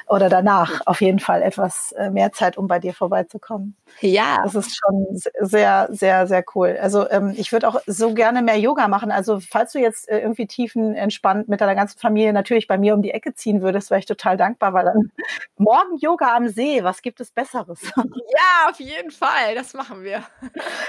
oder 0.07 0.29
danach 0.29 0.81
auf 0.85 1.01
jeden 1.01 1.19
Fall 1.19 1.41
etwas 1.41 1.91
äh, 1.93 2.09
mehr 2.09 2.31
Zeit, 2.31 2.57
um 2.57 2.67
bei 2.67 2.79
dir 2.79 2.93
vorbeizukommen. 2.93 3.75
Ja. 3.99 4.41
Das 4.43 4.55
ist 4.55 4.77
schon 4.77 5.05
sehr, 5.11 5.87
sehr, 5.91 6.27
sehr 6.27 6.43
cool. 6.55 6.77
Also 6.81 7.09
ähm, 7.09 7.33
ich 7.35 7.51
würde 7.51 7.67
auch 7.67 7.81
so 7.85 8.13
gerne 8.13 8.41
mehr 8.41 8.57
Yoga 8.57 8.87
machen. 8.87 9.11
Also 9.11 9.39
falls 9.39 9.73
du 9.73 9.79
jetzt 9.79 10.07
äh, 10.09 10.19
irgendwie 10.19 10.47
tiefen 10.47 10.95
entspannt 10.95 11.49
mit 11.49 11.61
deiner 11.61 11.75
ganzen 11.75 11.99
Familie 11.99 12.31
natürlich 12.31 12.67
bei 12.67 12.77
mir 12.77 12.93
um 12.93 13.01
die 13.01 13.11
Ecke 13.11 13.33
ziehen 13.33 13.61
würdest, 13.61 13.89
wäre 13.89 13.99
ich 13.99 14.05
total 14.05 14.37
dankbar, 14.37 14.73
weil 14.73 14.85
dann 14.85 15.11
morgen 15.57 15.97
Yoga 15.97 16.35
am 16.35 16.47
See, 16.47 16.83
was 16.83 17.01
gibt 17.01 17.19
es 17.19 17.31
Besseres? 17.31 17.81
Ja, 17.95 18.69
auf 18.69 18.79
jeden 18.79 19.11
Fall. 19.11 19.55
Das 19.55 19.73
machen 19.73 20.03
wir. 20.03 20.23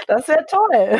Das 0.07 0.27
wäre 0.27 0.45
toll. 0.45 0.99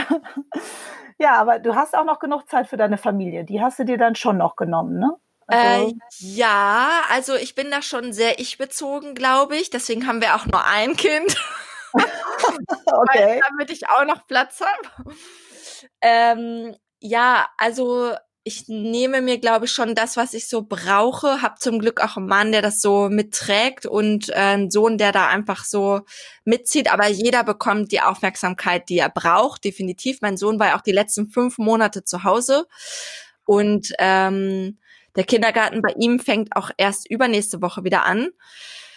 Ja, 1.19 1.35
aber 1.35 1.59
du 1.59 1.75
hast 1.75 1.97
auch 1.97 2.05
noch 2.05 2.19
genug 2.19 2.49
Zeit 2.49 2.67
für 2.67 2.77
deine 2.77 2.97
Familie. 2.97 3.43
Die 3.43 3.61
hast 3.61 3.77
du 3.77 3.83
dir 3.83 3.97
dann 3.97 4.15
schon 4.15 4.37
noch 4.37 4.55
genommen, 4.55 4.99
ne? 4.99 5.17
Also, 5.49 5.89
äh, 5.89 5.93
ja, 6.19 7.01
also 7.09 7.35
ich 7.35 7.55
bin 7.55 7.71
da 7.71 7.81
schon 7.81 8.13
sehr 8.13 8.39
ich-bezogen, 8.39 9.15
glaube 9.15 9.57
ich. 9.57 9.69
Deswegen 9.69 10.07
haben 10.07 10.21
wir 10.21 10.35
auch 10.35 10.45
nur 10.45 10.63
ein 10.65 10.95
Kind. 10.95 11.35
okay. 11.93 13.41
Damit 13.49 13.71
ich 13.71 13.89
auch 13.89 14.05
noch 14.05 14.27
Platz 14.27 14.61
habe. 14.61 15.15
Ähm, 16.01 16.75
ja, 16.99 17.47
also 17.57 18.13
ich 18.43 18.67
nehme 18.67 19.21
mir, 19.21 19.37
glaube 19.37 19.65
ich, 19.65 19.71
schon 19.71 19.95
das, 19.95 20.17
was 20.17 20.33
ich 20.33 20.47
so 20.47 20.63
brauche. 20.63 21.41
Hab 21.41 21.59
zum 21.59 21.79
Glück 21.79 22.01
auch 22.01 22.17
einen 22.17 22.27
Mann, 22.27 22.51
der 22.51 22.61
das 22.61 22.81
so 22.81 23.09
mitträgt 23.09 23.85
und 23.85 24.29
äh, 24.29 24.33
einen 24.33 24.71
Sohn, 24.71 24.97
der 24.97 25.11
da 25.11 25.27
einfach 25.27 25.65
so 25.65 26.01
mitzieht. 26.45 26.91
Aber 26.91 27.07
jeder 27.07 27.43
bekommt 27.43 27.91
die 27.91 28.01
Aufmerksamkeit, 28.01 28.89
die 28.89 28.99
er 28.99 29.09
braucht, 29.09 29.65
definitiv. 29.65 30.21
Mein 30.21 30.37
Sohn 30.37 30.59
war 30.59 30.67
ja 30.67 30.77
auch 30.77 30.81
die 30.81 30.91
letzten 30.91 31.29
fünf 31.29 31.57
Monate 31.57 32.03
zu 32.03 32.23
Hause 32.23 32.65
und 33.45 33.93
ähm, 33.99 34.79
der 35.19 35.25
Kindergarten 35.25 35.81
bei 35.81 35.93
ihm 35.97 36.17
fängt 36.17 36.55
auch 36.55 36.71
erst 36.77 37.11
übernächste 37.11 37.61
Woche 37.61 37.83
wieder 37.83 38.05
an. 38.05 38.29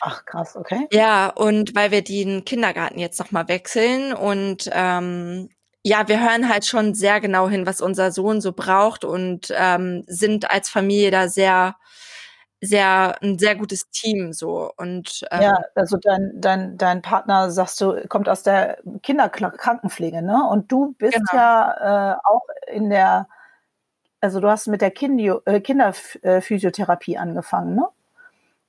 Ach 0.00 0.24
krass, 0.24 0.54
okay. 0.54 0.86
Ja, 0.92 1.30
und 1.30 1.74
weil 1.74 1.90
wir 1.90 2.04
den 2.04 2.44
Kindergarten 2.44 3.00
jetzt 3.00 3.18
nochmal 3.18 3.48
wechseln 3.48 4.12
und 4.12 4.70
ähm, 4.72 5.48
ja, 5.82 6.06
wir 6.06 6.22
hören 6.22 6.48
halt 6.48 6.64
schon 6.64 6.94
sehr 6.94 7.20
genau 7.20 7.48
hin, 7.48 7.66
was 7.66 7.80
unser 7.80 8.12
Sohn 8.12 8.40
so 8.40 8.52
braucht 8.52 9.04
und 9.04 9.52
ähm, 9.56 10.04
sind 10.06 10.48
als 10.48 10.68
Familie 10.68 11.10
da 11.10 11.26
sehr 11.26 11.74
sehr 12.60 13.20
ein 13.20 13.40
sehr 13.40 13.56
gutes 13.56 13.90
Team 13.90 14.32
so 14.32 14.70
und 14.76 15.26
ähm, 15.32 15.42
ja 15.42 15.58
also 15.74 15.96
dein 16.00 16.30
dein 16.36 16.78
dein 16.78 17.02
Partner 17.02 17.50
sagst 17.50 17.80
du 17.80 18.00
kommt 18.08 18.28
aus 18.28 18.44
der 18.44 18.78
Kinderkrankenpflege 19.02 20.22
ne 20.22 20.48
und 20.48 20.70
du 20.70 20.94
bist 20.98 21.14
genau. 21.14 21.32
ja 21.32 22.12
äh, 22.12 22.16
auch 22.22 22.46
in 22.72 22.88
der 22.88 23.26
also 24.22 24.40
du 24.40 24.48
hast 24.48 24.68
mit 24.68 24.80
der 24.80 24.90
Kindio, 24.90 25.42
äh, 25.44 25.60
Kinderphysiotherapie 25.60 27.18
angefangen, 27.18 27.74
ne? 27.74 27.88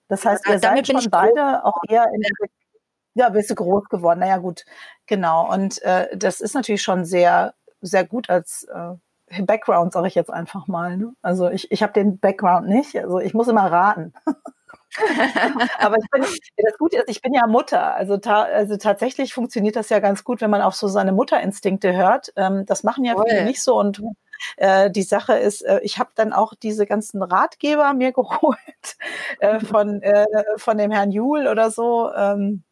Das 0.10 0.26
heißt, 0.26 0.48
ihr 0.50 0.60
seid 0.60 0.86
schon 0.86 1.10
beide 1.10 1.64
auch 1.64 1.78
eher 1.88 2.06
in 2.14 2.22
der 2.22 2.50
ja, 3.16 3.30
bist 3.30 3.50
du 3.52 3.56
groß 3.56 3.90
geworden. 3.90 4.20
Naja, 4.20 4.38
gut, 4.38 4.66
genau. 5.06 5.52
Und 5.52 5.82
äh, 5.84 6.16
das 6.18 6.42
ist 6.42 6.56
natürlich 6.56 6.82
schon 6.82 7.06
sehr, 7.06 7.54
sehr 7.82 8.06
gut 8.06 8.30
als 8.30 8.68
äh, 8.74 9.44
Background, 9.44 9.94
sage 9.94 10.08
ich 10.08 10.16
jetzt 10.16 10.32
einfach 10.32 10.68
mal. 10.68 10.98
Ne? 10.98 11.14
Also 11.22 11.50
ich, 11.50 11.72
ich 11.72 11.84
habe 11.84 11.94
den 11.94 12.20
Background 12.20 12.68
nicht. 12.68 12.98
Also 12.98 13.20
ich 13.20 13.34
muss 13.34 13.48
immer 13.48 13.72
raten. 13.72 14.14
Aber 15.80 15.98
ich 15.98 16.10
bin, 16.12 16.22
das 16.22 16.78
Gute 16.78 16.98
ist, 16.98 17.10
ich 17.10 17.22
bin 17.22 17.34
ja 17.34 17.48
Mutter. 17.48 17.96
Also, 17.96 18.18
ta 18.18 18.44
also 18.44 18.78
tatsächlich 18.78 19.34
funktioniert 19.34 19.76
das 19.76 19.90
ja 19.90 20.00
ganz 20.00 20.24
gut, 20.24 20.42
wenn 20.42 20.52
man 20.52 20.62
auf 20.62 20.76
so 20.76 20.88
seine 20.88 21.12
Mutterinstinkte 21.12 21.96
hört. 21.96 22.32
Ähm, 22.36 22.66
das 22.66 22.84
machen 22.84 23.04
ja 23.04 23.16
viele 23.28 23.46
nicht 23.46 23.62
so. 23.62 23.80
Und 23.80 24.02
äh, 24.58 24.90
die 24.92 25.04
Sache 25.04 25.34
ist, 25.34 25.62
äh, 25.62 25.80
ich 25.84 26.00
habe 26.00 26.12
dann 26.16 26.34
auch 26.34 26.54
diese 26.56 26.86
ganzen 26.86 27.22
Ratgeber 27.24 27.94
mir 27.94 28.12
geholt 28.14 28.58
äh, 29.40 29.60
von, 29.60 30.02
äh, 30.02 30.26
von 30.58 30.78
dem 30.78 30.92
Herrn 30.92 31.12
Juhl 31.12 31.48
oder 31.48 31.72
so. 31.72 32.12
Ähm, 32.14 32.64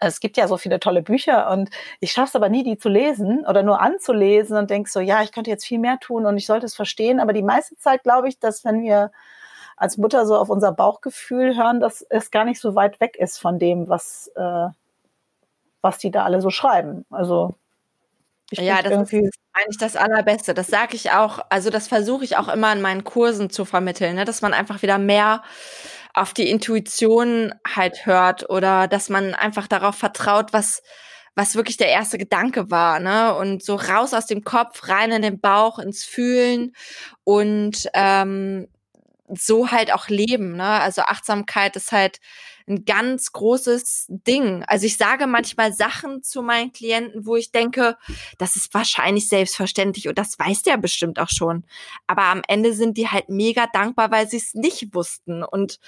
es 0.00 0.20
gibt 0.20 0.36
ja 0.36 0.48
so 0.48 0.56
viele 0.56 0.80
tolle 0.80 1.02
Bücher 1.02 1.50
und 1.50 1.70
ich 2.00 2.12
schaffe 2.12 2.28
es 2.28 2.36
aber 2.36 2.48
nie, 2.48 2.64
die 2.64 2.78
zu 2.78 2.88
lesen 2.88 3.44
oder 3.46 3.62
nur 3.62 3.80
anzulesen 3.80 4.56
und 4.56 4.70
denke 4.70 4.90
so, 4.90 5.00
ja, 5.00 5.22
ich 5.22 5.32
könnte 5.32 5.50
jetzt 5.50 5.66
viel 5.66 5.78
mehr 5.78 5.98
tun 6.00 6.26
und 6.26 6.36
ich 6.36 6.46
sollte 6.46 6.66
es 6.66 6.74
verstehen. 6.74 7.20
Aber 7.20 7.32
die 7.32 7.42
meiste 7.42 7.76
Zeit 7.76 8.02
glaube 8.02 8.28
ich, 8.28 8.38
dass 8.38 8.64
wenn 8.64 8.82
wir 8.82 9.12
als 9.76 9.98
Mutter 9.98 10.26
so 10.26 10.36
auf 10.36 10.50
unser 10.50 10.72
Bauchgefühl 10.72 11.56
hören, 11.56 11.80
dass 11.80 12.02
es 12.02 12.30
gar 12.30 12.44
nicht 12.44 12.60
so 12.60 12.74
weit 12.74 13.00
weg 13.00 13.16
ist 13.16 13.38
von 13.38 13.58
dem, 13.58 13.88
was, 13.88 14.30
äh, 14.36 14.68
was 15.82 15.98
die 15.98 16.10
da 16.10 16.24
alle 16.24 16.40
so 16.40 16.50
schreiben. 16.50 17.04
Also 17.10 17.54
ich 18.50 18.58
ja, 18.58 18.82
das 18.82 18.92
irgendwie 18.92 19.20
ist 19.26 19.38
eigentlich 19.52 19.78
das 19.78 19.96
Allerbeste. 19.96 20.54
Das 20.54 20.66
sage 20.66 20.96
ich 20.96 21.12
auch, 21.12 21.40
also 21.48 21.70
das 21.70 21.88
versuche 21.88 22.24
ich 22.24 22.36
auch 22.36 22.48
immer 22.48 22.72
in 22.72 22.82
meinen 22.82 23.04
Kursen 23.04 23.50
zu 23.50 23.64
vermitteln, 23.64 24.16
ne? 24.16 24.24
dass 24.24 24.42
man 24.42 24.52
einfach 24.52 24.82
wieder 24.82 24.98
mehr 24.98 25.42
auf 26.12 26.32
die 26.34 26.48
Intuition 26.50 27.54
halt 27.66 28.06
hört 28.06 28.48
oder 28.50 28.86
dass 28.86 29.08
man 29.08 29.34
einfach 29.34 29.66
darauf 29.66 29.96
vertraut, 29.96 30.52
was 30.52 30.82
was 31.36 31.56
wirklich 31.56 31.76
der 31.76 31.88
erste 31.88 32.16
Gedanke 32.16 32.70
war, 32.70 33.00
ne? 33.00 33.34
Und 33.34 33.64
so 33.64 33.74
raus 33.74 34.14
aus 34.14 34.26
dem 34.26 34.44
Kopf, 34.44 34.88
rein 34.88 35.10
in 35.10 35.22
den 35.22 35.40
Bauch, 35.40 35.80
ins 35.80 36.04
Fühlen 36.04 36.72
und 37.24 37.88
ähm, 37.92 38.68
so 39.28 39.70
halt 39.70 39.92
auch 39.92 40.08
leben. 40.08 40.56
Ne? 40.56 40.64
Also 40.64 41.02
Achtsamkeit 41.02 41.76
ist 41.76 41.92
halt 41.92 42.18
ein 42.66 42.84
ganz 42.84 43.32
großes 43.32 44.06
Ding. 44.08 44.64
Also 44.66 44.86
ich 44.86 44.96
sage 44.96 45.26
manchmal 45.26 45.72
Sachen 45.72 46.22
zu 46.22 46.42
meinen 46.42 46.72
Klienten, 46.72 47.26
wo 47.26 47.36
ich 47.36 47.52
denke, 47.52 47.96
das 48.38 48.56
ist 48.56 48.72
wahrscheinlich 48.72 49.28
selbstverständlich 49.28 50.08
und 50.08 50.18
das 50.18 50.38
weiß 50.38 50.62
der 50.62 50.78
bestimmt 50.78 51.18
auch 51.18 51.28
schon. 51.28 51.64
Aber 52.06 52.24
am 52.24 52.42
Ende 52.48 52.72
sind 52.72 52.96
die 52.96 53.08
halt 53.08 53.28
mega 53.28 53.66
dankbar, 53.72 54.10
weil 54.10 54.28
sie 54.28 54.38
es 54.38 54.54
nicht 54.54 54.94
wussten. 54.94 55.42
Und 55.42 55.78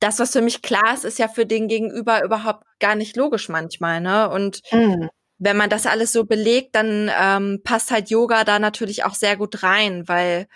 das, 0.00 0.18
was 0.18 0.32
für 0.32 0.42
mich 0.42 0.62
klar 0.62 0.94
ist, 0.94 1.04
ist 1.04 1.18
ja 1.18 1.28
für 1.28 1.46
den 1.46 1.68
Gegenüber 1.68 2.24
überhaupt 2.24 2.64
gar 2.80 2.96
nicht 2.96 3.16
logisch 3.16 3.48
manchmal. 3.48 4.00
Ne? 4.00 4.28
Und 4.30 4.62
mhm. 4.72 5.10
wenn 5.38 5.56
man 5.56 5.70
das 5.70 5.86
alles 5.86 6.12
so 6.12 6.24
belegt, 6.24 6.74
dann 6.74 7.10
ähm, 7.16 7.60
passt 7.62 7.90
halt 7.90 8.10
Yoga 8.10 8.44
da 8.44 8.58
natürlich 8.58 9.04
auch 9.04 9.14
sehr 9.14 9.36
gut 9.36 9.62
rein, 9.62 10.08
weil 10.08 10.48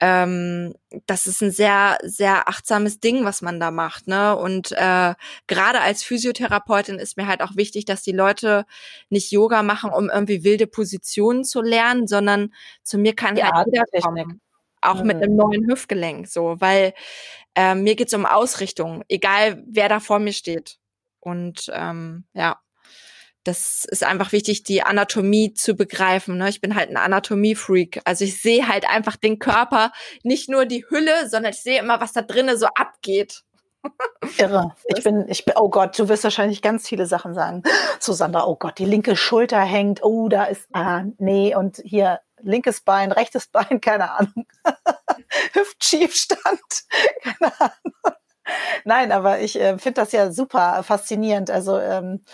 ähm, 0.00 0.74
das 1.06 1.26
ist 1.26 1.42
ein 1.42 1.50
sehr, 1.50 1.98
sehr 2.02 2.48
achtsames 2.48 3.00
Ding, 3.00 3.24
was 3.24 3.42
man 3.42 3.58
da 3.58 3.70
macht. 3.70 4.06
Ne? 4.06 4.36
Und 4.36 4.72
äh, 4.72 5.14
gerade 5.46 5.80
als 5.80 6.02
Physiotherapeutin 6.02 6.98
ist 6.98 7.16
mir 7.16 7.26
halt 7.26 7.42
auch 7.42 7.56
wichtig, 7.56 7.84
dass 7.84 8.02
die 8.02 8.12
Leute 8.12 8.64
nicht 9.10 9.32
Yoga 9.32 9.62
machen, 9.62 9.90
um 9.90 10.08
irgendwie 10.08 10.44
wilde 10.44 10.66
Positionen 10.66 11.44
zu 11.44 11.60
lernen, 11.60 12.06
sondern 12.06 12.54
zu 12.82 12.98
mir 12.98 13.14
kann 13.14 13.36
ja, 13.36 13.50
halt 13.52 13.68
jeder 13.72 13.84
kommen. 14.00 14.40
Auch 14.80 15.00
mhm. 15.00 15.06
mit 15.08 15.16
einem 15.16 15.34
neuen 15.34 15.68
Hüftgelenk, 15.68 16.28
so, 16.28 16.60
weil 16.60 16.94
äh, 17.56 17.74
mir 17.74 17.96
geht's 17.96 18.14
um 18.14 18.26
Ausrichtung, 18.26 19.02
egal 19.08 19.64
wer 19.66 19.88
da 19.88 19.98
vor 19.98 20.20
mir 20.20 20.32
steht. 20.32 20.78
Und 21.20 21.68
ähm, 21.74 22.24
ja 22.32 22.58
das 23.48 23.86
ist 23.86 24.04
einfach 24.04 24.32
wichtig, 24.32 24.62
die 24.62 24.82
Anatomie 24.82 25.54
zu 25.54 25.74
begreifen. 25.74 26.36
Ne? 26.36 26.50
Ich 26.50 26.60
bin 26.60 26.74
halt 26.74 26.90
ein 26.90 26.98
Anatomie-Freak. 26.98 28.02
Also 28.04 28.24
ich 28.24 28.42
sehe 28.42 28.68
halt 28.68 28.88
einfach 28.88 29.16
den 29.16 29.38
Körper, 29.38 29.90
nicht 30.22 30.50
nur 30.50 30.66
die 30.66 30.84
Hülle, 30.88 31.28
sondern 31.28 31.52
ich 31.52 31.62
sehe 31.62 31.80
immer, 31.80 32.00
was 32.00 32.12
da 32.12 32.20
drinnen 32.20 32.58
so 32.58 32.66
abgeht. 32.66 33.42
Irre. 34.38 34.74
Ich 34.94 35.02
bin, 35.02 35.26
ich 35.28 35.46
bin, 35.46 35.54
oh 35.56 35.70
Gott, 35.70 35.98
du 35.98 36.08
wirst 36.10 36.24
wahrscheinlich 36.24 36.60
ganz 36.60 36.86
viele 36.86 37.06
Sachen 37.06 37.32
sagen. 37.32 37.62
Susanna, 38.00 38.46
oh 38.46 38.56
Gott, 38.56 38.78
die 38.78 38.84
linke 38.84 39.16
Schulter 39.16 39.60
hängt, 39.60 40.04
oh, 40.04 40.28
da 40.28 40.44
ist, 40.44 40.68
ah, 40.74 41.04
nee, 41.16 41.54
und 41.54 41.80
hier 41.84 42.20
linkes 42.40 42.82
Bein, 42.82 43.12
rechtes 43.12 43.46
Bein, 43.52 43.80
keine 43.80 44.12
Ahnung. 44.12 44.46
Hüftschiefstand, 45.54 46.84
keine 47.22 47.60
Ahnung. 47.60 47.94
Nein, 48.84 49.12
aber 49.12 49.40
ich 49.40 49.58
äh, 49.60 49.78
finde 49.78 50.00
das 50.02 50.12
ja 50.12 50.32
super 50.32 50.82
faszinierend. 50.82 51.50
Also 51.50 51.78
ähm, 51.78 52.24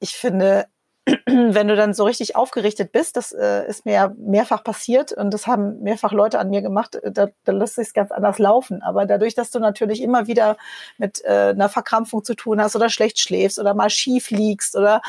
ich 0.00 0.16
finde, 0.16 0.66
wenn 1.26 1.68
du 1.68 1.76
dann 1.76 1.94
so 1.94 2.04
richtig 2.04 2.36
aufgerichtet 2.36 2.92
bist, 2.92 3.16
das 3.16 3.32
äh, 3.32 3.66
ist 3.66 3.86
mir 3.86 3.92
ja 3.92 4.12
mehrfach 4.18 4.62
passiert 4.62 5.12
und 5.12 5.32
das 5.32 5.46
haben 5.46 5.80
mehrfach 5.82 6.12
Leute 6.12 6.38
an 6.38 6.50
mir 6.50 6.62
gemacht, 6.62 6.96
äh, 6.96 7.12
da, 7.12 7.28
da 7.44 7.52
lässt 7.52 7.76
sich 7.76 7.94
ganz 7.94 8.10
anders 8.10 8.38
laufen. 8.38 8.82
Aber 8.82 9.06
dadurch, 9.06 9.34
dass 9.34 9.50
du 9.50 9.58
natürlich 9.60 10.02
immer 10.02 10.26
wieder 10.26 10.56
mit 10.98 11.22
äh, 11.24 11.50
einer 11.50 11.68
Verkrampfung 11.68 12.24
zu 12.24 12.34
tun 12.34 12.60
hast 12.60 12.76
oder 12.76 12.90
schlecht 12.90 13.18
schläfst 13.18 13.58
oder 13.58 13.74
mal 13.74 13.90
schief 13.90 14.30
liegst 14.30 14.76
oder 14.76 15.00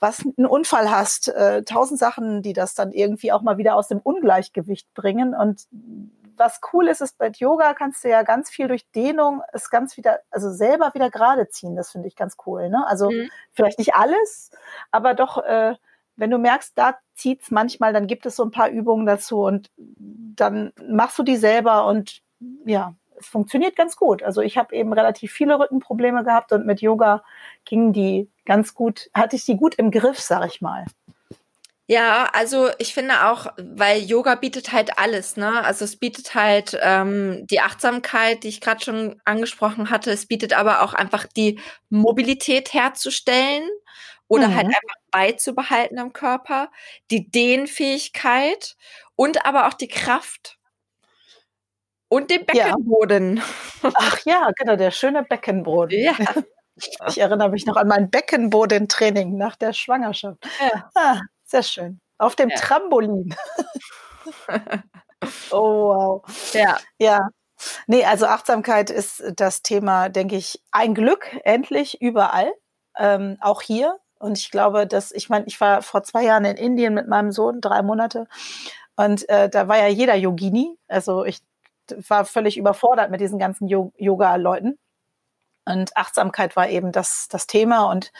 was 0.00 0.24
einen 0.36 0.46
Unfall 0.46 0.90
hast, 0.90 1.28
äh, 1.28 1.62
tausend 1.62 1.98
Sachen, 1.98 2.42
die 2.42 2.52
das 2.52 2.74
dann 2.74 2.92
irgendwie 2.92 3.32
auch 3.32 3.42
mal 3.42 3.58
wieder 3.58 3.76
aus 3.76 3.88
dem 3.88 3.98
Ungleichgewicht 3.98 4.92
bringen 4.94 5.34
und 5.34 5.66
was 6.36 6.60
cool 6.72 6.88
ist, 6.88 7.00
ist 7.00 7.18
bei 7.18 7.30
Yoga 7.34 7.74
kannst 7.74 8.04
du 8.04 8.08
ja 8.08 8.22
ganz 8.22 8.50
viel 8.50 8.68
durch 8.68 8.90
Dehnung 8.92 9.42
es 9.52 9.70
ganz 9.70 9.96
wieder, 9.96 10.20
also 10.30 10.50
selber 10.50 10.92
wieder 10.94 11.10
gerade 11.10 11.48
ziehen. 11.48 11.76
Das 11.76 11.90
finde 11.92 12.08
ich 12.08 12.16
ganz 12.16 12.36
cool. 12.46 12.68
Ne? 12.68 12.86
Also 12.86 13.10
mhm. 13.10 13.28
vielleicht 13.52 13.78
nicht 13.78 13.94
alles, 13.94 14.50
aber 14.90 15.14
doch, 15.14 15.38
äh, 15.38 15.74
wenn 16.16 16.30
du 16.30 16.38
merkst, 16.38 16.72
da 16.76 16.98
zieht 17.14 17.42
es 17.42 17.50
manchmal, 17.50 17.92
dann 17.92 18.06
gibt 18.06 18.26
es 18.26 18.36
so 18.36 18.44
ein 18.44 18.50
paar 18.50 18.70
Übungen 18.70 19.06
dazu 19.06 19.44
und 19.44 19.70
dann 19.76 20.72
machst 20.88 21.18
du 21.18 21.22
die 21.22 21.36
selber 21.36 21.86
und 21.86 22.22
ja, 22.64 22.94
es 23.18 23.26
funktioniert 23.26 23.76
ganz 23.76 23.96
gut. 23.96 24.22
Also 24.22 24.40
ich 24.40 24.58
habe 24.58 24.74
eben 24.74 24.92
relativ 24.92 25.32
viele 25.32 25.58
Rückenprobleme 25.58 26.24
gehabt 26.24 26.52
und 26.52 26.66
mit 26.66 26.80
Yoga 26.80 27.22
gingen 27.64 27.92
die 27.92 28.30
ganz 28.44 28.74
gut, 28.74 29.10
hatte 29.14 29.36
ich 29.36 29.44
die 29.44 29.56
gut 29.56 29.74
im 29.76 29.90
Griff, 29.90 30.20
sag 30.20 30.46
ich 30.46 30.60
mal. 30.60 30.86
Ja, 31.88 32.28
also 32.32 32.70
ich 32.78 32.94
finde 32.94 33.26
auch, 33.28 33.46
weil 33.58 34.02
Yoga 34.02 34.34
bietet 34.34 34.72
halt 34.72 34.98
alles, 34.98 35.36
ne? 35.36 35.64
Also 35.64 35.84
es 35.84 35.96
bietet 35.96 36.34
halt 36.34 36.76
ähm, 36.82 37.46
die 37.46 37.60
Achtsamkeit, 37.60 38.42
die 38.42 38.48
ich 38.48 38.60
gerade 38.60 38.84
schon 38.84 39.20
angesprochen 39.24 39.88
hatte. 39.88 40.10
Es 40.10 40.26
bietet 40.26 40.52
aber 40.52 40.82
auch 40.82 40.94
einfach 40.94 41.26
die 41.26 41.60
Mobilität 41.88 42.72
herzustellen 42.72 43.68
oder 44.26 44.48
halt 44.48 44.66
mhm. 44.66 44.74
halt 44.74 44.76
einfach 44.82 44.96
beizubehalten 45.12 45.98
im 45.98 46.12
Körper, 46.12 46.70
die 47.12 47.30
Dehnfähigkeit 47.30 48.76
und 49.14 49.46
aber 49.46 49.68
auch 49.68 49.74
die 49.74 49.88
Kraft 49.88 50.58
und 52.08 52.30
den 52.30 52.46
Beckenboden. 52.46 53.36
Ja. 53.82 53.90
Ach 53.94 54.18
ja, 54.24 54.50
genau, 54.56 54.74
der 54.74 54.90
schöne 54.90 55.22
Beckenboden. 55.22 55.98
Ja. 56.00 56.14
Ich 57.08 57.16
erinnere 57.16 57.48
mich 57.48 57.64
noch 57.64 57.76
an 57.76 57.88
mein 57.88 58.10
Beckenbodentraining 58.10 59.38
nach 59.38 59.56
der 59.56 59.72
Schwangerschaft. 59.72 60.46
Ja. 60.60 60.90
Ah, 60.94 61.20
sehr 61.46 61.62
schön. 61.62 62.00
Auf 62.18 62.36
dem 62.36 62.50
ja. 62.50 62.56
Trampolin. 62.56 63.34
oh, 65.50 66.22
wow. 66.22 66.52
Ja. 66.52 66.78
Ja. 66.98 67.28
Nee, 67.86 68.04
also 68.04 68.26
Achtsamkeit 68.26 68.90
ist 68.90 69.22
das 69.36 69.62
Thema, 69.62 70.08
denke 70.10 70.36
ich, 70.36 70.62
ein 70.72 70.94
Glück, 70.94 71.34
endlich 71.44 72.02
überall, 72.02 72.52
ähm, 72.98 73.38
auch 73.40 73.62
hier. 73.62 73.98
Und 74.18 74.38
ich 74.38 74.50
glaube, 74.50 74.86
dass, 74.86 75.12
ich 75.12 75.28
meine, 75.30 75.46
ich 75.46 75.60
war 75.60 75.82
vor 75.82 76.02
zwei 76.02 76.24
Jahren 76.24 76.44
in 76.44 76.56
Indien 76.56 76.94
mit 76.94 77.08
meinem 77.08 77.32
Sohn, 77.32 77.60
drei 77.60 77.82
Monate, 77.82 78.26
und 78.96 79.28
äh, 79.28 79.48
da 79.48 79.68
war 79.68 79.78
ja 79.78 79.88
jeder 79.88 80.14
Yogini. 80.14 80.76
Also 80.88 81.24
ich 81.24 81.40
war 82.08 82.24
völlig 82.24 82.56
überfordert 82.56 83.10
mit 83.10 83.20
diesen 83.20 83.38
ganzen 83.38 83.68
Yoga-Leuten. 83.68 84.78
Und 85.66 85.96
Achtsamkeit 85.96 86.54
war 86.54 86.68
eben 86.68 86.92
das, 86.92 87.26
das 87.28 87.46
Thema 87.46 87.90
und 87.90 88.12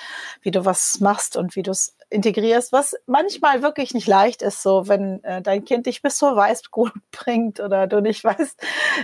wie 0.43 0.51
du 0.51 0.65
was 0.65 1.01
machst 1.01 1.37
und 1.37 1.55
wie 1.55 1.63
du 1.63 1.71
es 1.71 1.97
integrierst, 2.09 2.73
was 2.73 2.95
manchmal 3.07 3.63
wirklich 3.63 3.95
nicht 3.95 4.07
leicht 4.07 4.43
ist, 4.43 4.63
so 4.63 4.89
wenn 4.89 5.23
äh, 5.25 5.43
dein 5.43 5.65
Kind 5.65 5.87
dich 5.87 6.03
bis 6.03 6.17
zur 6.17 6.37
Weißglut 6.37 6.93
bringt 7.11 7.61
oder 7.61 7.87
du 7.87 8.01
nicht 8.01 8.23
weißt, 8.25 8.61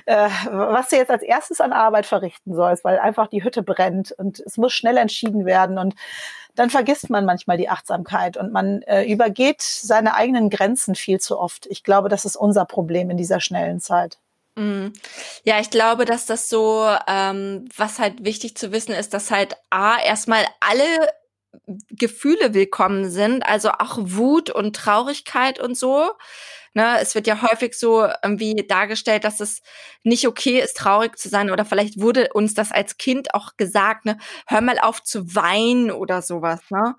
äh, 0.07 0.29
was 0.51 0.89
du 0.89 0.97
jetzt 0.97 1.11
als 1.11 1.23
erstes 1.23 1.61
an 1.61 1.73
Arbeit 1.73 2.07
verrichten 2.07 2.55
sollst, 2.55 2.85
weil 2.85 2.99
einfach 2.99 3.29
die 3.29 3.45
Hütte 3.45 3.63
brennt 3.63 4.13
und 4.13 4.41
es 4.41 4.57
muss 4.57 4.73
schnell 4.73 4.97
entschieden 4.97 5.47
werden 5.47 5.79
und 5.79 5.95
dann 6.55 6.71
vergisst 6.71 7.11
man 7.11 7.25
manchmal 7.25 7.57
die 7.57 7.69
Achtsamkeit 7.69 8.37
und 8.37 8.53
man 8.53 8.83
äh, 8.83 9.05
übergeht 9.05 9.63
seine 9.63 10.15
eigenen 10.15 10.51
Grenzen 10.51 10.95
viel 10.95 11.19
zu 11.19 11.39
oft. 11.39 11.67
Ich 11.67 11.83
glaube, 11.83 12.09
das 12.09 12.25
ist 12.25 12.37
unser 12.37 12.67
Problem 12.67 13.09
in 13.11 13.17
dieser 13.17 13.41
schnellen 13.41 13.81
Zeit. 13.81 14.19
Mhm. 14.57 14.93
Ja, 15.45 15.61
ich 15.61 15.71
glaube, 15.71 16.05
dass 16.05 16.27
das 16.27 16.49
so, 16.49 16.87
ähm, 17.09 17.67
was 17.77 17.99
halt 17.99 18.25
wichtig 18.25 18.57
zu 18.57 18.71
wissen 18.73 18.93
ist, 18.93 19.15
dass 19.15 19.31
halt 19.31 19.57
A, 19.71 19.99
erstmal 19.99 20.45
alle 20.61 20.85
Gefühle 21.91 22.55
willkommen 22.55 23.11
sind, 23.11 23.47
also 23.47 23.71
auch 23.71 23.99
Wut 24.01 24.51
und 24.51 24.77
Traurigkeit 24.77 25.61
und 25.61 25.77
so. 25.77 26.11
Ne, 26.75 26.99
es 27.01 27.15
wird 27.15 27.27
ja 27.27 27.43
häufig 27.43 27.75
so 27.79 28.07
irgendwie 28.23 28.55
dargestellt, 28.67 29.25
dass 29.25 29.41
es 29.41 29.61
nicht 30.05 30.27
okay 30.27 30.59
ist, 30.61 30.77
traurig 30.77 31.19
zu 31.19 31.29
sein. 31.29 31.51
Oder 31.51 31.67
vielleicht 31.67 32.01
wurde 32.01 32.31
uns 32.33 32.55
das 32.55 32.73
als 32.73 32.97
Kind 32.97 33.35
auch 33.35 33.59
gesagt, 33.59 34.07
ne, 34.07 34.17
hör 34.47 34.63
mal 34.63 34.79
auf 34.79 35.03
zu 35.03 35.35
weinen 35.35 35.91
oder 35.91 36.23
sowas, 36.23 36.61
ne? 36.71 36.97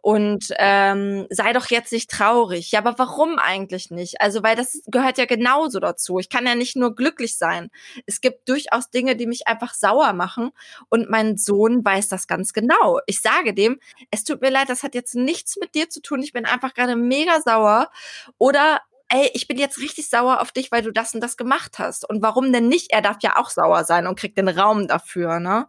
Und 0.00 0.52
ähm, 0.58 1.26
sei 1.30 1.52
doch 1.52 1.66
jetzt 1.70 1.92
nicht 1.92 2.10
traurig. 2.10 2.70
Ja, 2.72 2.78
aber 2.80 2.98
warum 2.98 3.38
eigentlich 3.38 3.90
nicht? 3.90 4.20
Also, 4.20 4.42
weil 4.42 4.56
das 4.56 4.82
gehört 4.86 5.18
ja 5.18 5.24
genauso 5.26 5.80
dazu. 5.80 6.18
Ich 6.18 6.28
kann 6.28 6.46
ja 6.46 6.54
nicht 6.54 6.76
nur 6.76 6.94
glücklich 6.94 7.36
sein. 7.36 7.70
Es 8.06 8.20
gibt 8.20 8.48
durchaus 8.48 8.90
Dinge, 8.90 9.16
die 9.16 9.26
mich 9.26 9.48
einfach 9.48 9.74
sauer 9.74 10.12
machen. 10.12 10.50
Und 10.88 11.10
mein 11.10 11.36
Sohn 11.36 11.84
weiß 11.84 12.08
das 12.08 12.26
ganz 12.28 12.52
genau. 12.52 13.00
Ich 13.06 13.20
sage 13.20 13.52
dem, 13.54 13.80
es 14.10 14.24
tut 14.24 14.40
mir 14.40 14.50
leid, 14.50 14.68
das 14.68 14.82
hat 14.82 14.94
jetzt 14.94 15.14
nichts 15.14 15.56
mit 15.60 15.74
dir 15.74 15.90
zu 15.90 16.00
tun. 16.00 16.22
Ich 16.22 16.32
bin 16.32 16.46
einfach 16.46 16.74
gerade 16.74 16.96
mega 16.96 17.40
sauer. 17.40 17.90
Oder 18.38 18.80
ey, 19.08 19.30
ich 19.34 19.48
bin 19.48 19.58
jetzt 19.58 19.78
richtig 19.78 20.08
sauer 20.08 20.40
auf 20.40 20.52
dich, 20.52 20.70
weil 20.70 20.82
du 20.82 20.92
das 20.92 21.14
und 21.14 21.20
das 21.20 21.36
gemacht 21.36 21.78
hast. 21.78 22.08
Und 22.08 22.22
warum 22.22 22.52
denn 22.52 22.68
nicht? 22.68 22.92
Er 22.92 23.02
darf 23.02 23.18
ja 23.22 23.36
auch 23.36 23.50
sauer 23.50 23.84
sein 23.84 24.06
und 24.06 24.18
kriegt 24.18 24.38
den 24.38 24.48
Raum 24.48 24.86
dafür, 24.88 25.40
ne? 25.40 25.68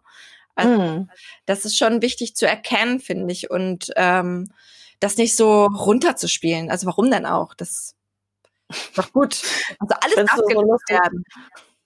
Also, 0.54 0.82
mm. 0.82 1.10
das 1.46 1.64
ist 1.64 1.78
schon 1.78 2.02
wichtig 2.02 2.36
zu 2.36 2.46
erkennen, 2.46 3.00
finde 3.00 3.32
ich. 3.32 3.50
Und 3.50 3.92
ähm, 3.96 4.52
das 5.00 5.16
nicht 5.16 5.34
so 5.36 5.64
runterzuspielen. 5.64 6.70
Also 6.70 6.86
warum 6.86 7.10
denn 7.10 7.26
auch? 7.26 7.54
Das 7.54 7.94
ist 8.68 8.98
doch 8.98 9.12
gut. 9.12 9.42
Also 9.78 9.94
alles 10.00 10.16
darf 10.16 10.36
so 10.36 10.78
werden. 10.88 11.24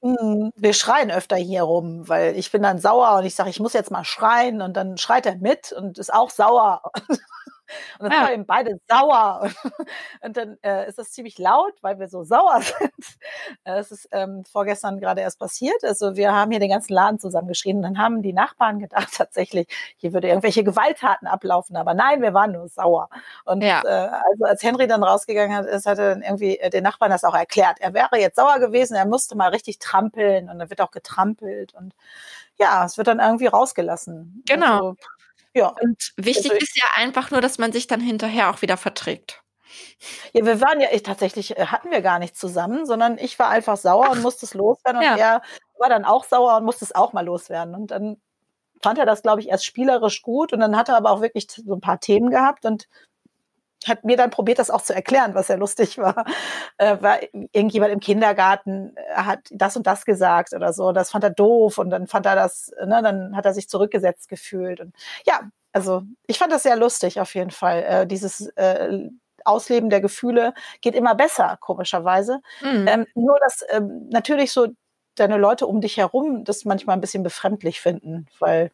Hm, 0.03 0.53
wir 0.55 0.75
schreien 0.75 1.11
öfter 1.11 1.37
hier 1.37 1.63
rum, 1.63 2.07
weil 2.09 2.37
ich 2.37 2.51
bin 2.51 2.61
dann 2.61 2.79
sauer 2.79 3.17
und 3.19 3.25
ich 3.25 3.35
sage, 3.35 3.49
ich 3.49 3.61
muss 3.61 3.73
jetzt 3.73 3.91
mal 3.91 4.05
schreien 4.05 4.61
und 4.61 4.75
dann 4.75 4.99
schreit 4.99 5.25
er 5.25 5.37
mit 5.37 5.73
und 5.73 5.99
ist 5.99 6.13
auch 6.13 6.31
sauer. 6.31 6.83
Und 7.99 8.11
dann 8.11 8.13
ja. 8.13 8.29
waren 8.29 8.47
beide 8.47 8.79
sauer. 8.89 9.51
Und, 10.23 10.37
dann 10.37 10.59
äh, 10.63 10.89
ist 10.89 10.99
das 10.99 11.13
ziemlich 11.13 11.39
laut, 11.39 11.73
weil 11.81 11.99
wir 11.99 12.09
so 12.09 12.25
sauer 12.25 12.61
sind. 12.79 13.19
Es 13.65 13.91
ist 13.91 14.09
ähm, 14.13 14.45
vorgestern 14.45 15.01
gerade 15.01 15.21
erst 15.21 15.39
passiert. 15.39 15.83
Also 15.83 16.17
wir 16.17 16.33
haben 16.33 16.51
hier 16.51 16.61
den 16.61 16.71
ganzen 16.71 16.93
Laden 16.93 17.19
zusammengeschrien. 17.19 17.79
Und 17.79 17.83
dann 17.83 17.99
haben 17.99 18.23
die 18.23 18.33
Nachbarn 18.33 18.79
gedacht, 18.79 19.09
tatsächlich, 19.17 19.69
hier 19.97 20.13
würde 20.13 20.29
irgendwelche 20.29 20.65
Gewalttaten 20.65 21.27
ablaufen. 21.27 21.77
Aber 21.77 21.95
nein, 21.95 22.23
wir 22.23 22.35
waren 22.35 22.53
nur 22.53 22.69
sauer. 22.69 23.09
Und 23.45 23.63
ja. 23.63 23.83
äh, 23.85 24.11
also 24.31 24.45
als 24.45 24.63
Henry 24.63 24.87
dann 24.87 25.03
rausgegangen 25.03 25.65
ist, 25.65 25.87
hat 25.87 25.99
er 25.99 26.11
dann 26.11 26.23
irgendwie 26.23 26.59
äh, 26.59 26.71
den 26.71 26.85
Nachbarn 26.85 27.11
das 27.11 27.25
auch 27.25 27.35
erklärt. 27.35 27.79
Er 27.81 27.95
wäre 27.95 28.19
jetzt 28.19 28.37
sauer 28.37 28.59
gewesen, 28.59 28.95
er 28.95 29.07
musste 29.07 29.37
mal 29.37 29.51
richtig 29.51 29.79
trampeln 29.79 30.49
und 30.51 30.59
dann 30.59 30.71
wird 30.71 30.81
auch 30.81 30.91
getrampelt. 30.91 31.75
Und 31.75 31.95
ja, 32.59 32.85
es 32.85 32.97
wird 32.99 33.09
dann 33.09 33.21
irgendwie 33.21 33.47
rausgelassen. 33.47 34.43
Genau. 34.47 34.75
Also, 34.75 34.97
ja. 35.55 35.73
Und 35.81 36.13
wichtig 36.17 36.51
also 36.51 36.63
ist 36.63 36.77
ja 36.77 36.85
einfach 36.97 37.31
nur, 37.31 37.41
dass 37.41 37.59
man 37.59 37.73
sich 37.73 37.87
dann 37.87 38.01
hinterher 38.01 38.51
auch 38.51 38.63
wieder 38.63 38.77
verträgt. 38.77 39.43
Ja, 40.33 40.45
wir 40.45 40.61
waren 40.61 40.81
ja 40.81 40.89
ich, 40.93 41.03
tatsächlich, 41.03 41.57
äh, 41.57 41.67
hatten 41.67 41.91
wir 41.91 42.01
gar 42.01 42.19
nicht 42.19 42.37
zusammen, 42.37 42.87
sondern 42.87 43.19
ich 43.19 43.39
war 43.39 43.49
einfach 43.49 43.77
sauer 43.77 44.07
Ach. 44.09 44.13
und 44.13 44.23
musste 44.23 44.47
es 44.47 44.55
loswerden 44.55 44.99
und 44.99 45.05
ja. 45.05 45.17
er 45.17 45.43
war 45.79 45.89
dann 45.89 46.05
auch 46.05 46.25
sauer 46.25 46.57
und 46.57 46.65
musste 46.65 46.85
es 46.85 46.95
auch 46.95 47.13
mal 47.13 47.25
loswerden. 47.25 47.75
Und 47.75 47.91
dann 47.91 48.21
fand 48.83 48.99
er 48.99 49.07
das, 49.07 49.23
glaube 49.23 49.41
ich, 49.41 49.49
erst 49.49 49.65
spielerisch 49.65 50.23
gut 50.23 50.53
und 50.53 50.61
dann 50.61 50.77
hat 50.77 50.89
er 50.89 50.97
aber 50.97 51.11
auch 51.11 51.21
wirklich 51.21 51.47
so 51.51 51.75
ein 51.75 51.81
paar 51.81 52.01
Themen 52.01 52.31
gehabt 52.31 52.65
und 52.65 52.87
hat 53.89 54.05
mir 54.05 54.17
dann 54.17 54.31
probiert, 54.31 54.59
das 54.59 54.71
auch 54.71 54.83
zu 54.83 54.95
erklären, 54.95 55.35
was 55.35 55.49
ja 55.49 55.57
lustig 55.57 55.99
war. 55.99 56.25
Äh, 56.79 56.97
war 57.01 57.19
irgendjemand 57.53 57.93
im 57.93 58.01
Kindergarten 58.01 58.97
äh, 58.97 59.15
hat 59.15 59.41
das 59.51 59.77
und 59.77 59.87
das 59.87 60.05
gesagt 60.05 60.53
oder 60.53 60.73
so. 60.73 60.93
Das 60.93 61.11
fand 61.11 61.25
er 61.25 61.31
doof 61.31 61.79
und 61.79 61.91
dann 61.91 62.07
fand 62.07 62.27
er 62.27 62.35
das, 62.35 62.73
ne, 62.85 63.01
dann 63.03 63.37
hat 63.37 63.45
er 63.47 63.55
sich 63.55 63.69
zurückgesetzt 63.69 64.29
gefühlt. 64.29 64.81
Und 64.81 64.95
ja, 65.27 65.41
also 65.73 66.03
ich 66.27 66.39
fand 66.39 66.53
das 66.53 66.63
sehr 66.63 66.77
lustig 66.77 67.21
auf 67.21 67.35
jeden 67.35 67.51
Fall. 67.51 67.83
Äh, 67.83 68.07
dieses 68.07 68.49
äh, 68.57 69.09
Ausleben 69.45 69.91
der 69.91 70.01
Gefühle 70.01 70.55
geht 70.81 70.95
immer 70.95 71.15
besser, 71.15 71.59
komischerweise. 71.61 72.41
Mhm. 72.63 72.87
Ähm, 72.89 73.07
nur, 73.15 73.39
dass 73.41 73.65
ähm, 73.71 74.09
natürlich 74.11 74.53
so 74.53 74.69
deine 75.17 75.37
Leute 75.37 75.67
um 75.67 75.81
dich 75.81 75.97
herum 75.97 76.45
das 76.45 76.65
manchmal 76.65 76.97
ein 76.97 77.01
bisschen 77.01 77.23
befremdlich 77.23 77.81
finden, 77.81 78.27
weil 78.39 78.71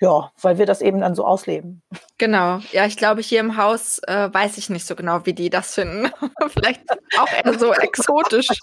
ja, 0.00 0.32
weil 0.40 0.56
wir 0.56 0.64
das 0.64 0.80
eben 0.80 1.00
dann 1.00 1.14
so 1.14 1.26
ausleben. 1.26 1.82
Genau. 2.16 2.60
Ja, 2.72 2.86
ich 2.86 2.96
glaube, 2.96 3.20
hier 3.20 3.40
im 3.40 3.58
Haus 3.58 3.98
äh, 4.06 4.32
weiß 4.32 4.56
ich 4.56 4.70
nicht 4.70 4.86
so 4.86 4.96
genau, 4.96 5.26
wie 5.26 5.34
die 5.34 5.50
das 5.50 5.74
finden. 5.74 6.10
Vielleicht 6.48 6.82
auch 7.18 7.30
eher 7.30 7.58
so 7.58 7.72
exotisch. 7.72 8.48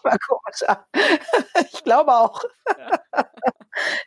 Ich 1.72 1.84
glaube 1.84 2.14
auch. 2.14 2.42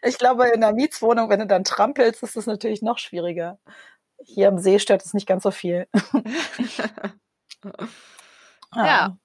Ich 0.03 0.19
glaube, 0.19 0.49
in 0.49 0.62
einer 0.62 0.73
Mietswohnung, 0.75 1.31
wenn 1.31 1.40
du 1.40 1.47
dann 1.47 1.64
trampelst, 1.64 2.23
ist 2.23 2.37
es 2.37 2.47
natürlich 2.47 2.83
noch 2.83 2.99
schwieriger. 2.99 3.59
Hier 4.25 4.49
am 4.49 4.59
See 4.59 4.79
stört 4.79 5.05
es 5.05 5.14
nicht 5.14 5.27
ganz 5.27 5.45
so 5.45 5.51
viel. 5.51 5.87
ja. 8.75 8.85
ja. 8.87 9.16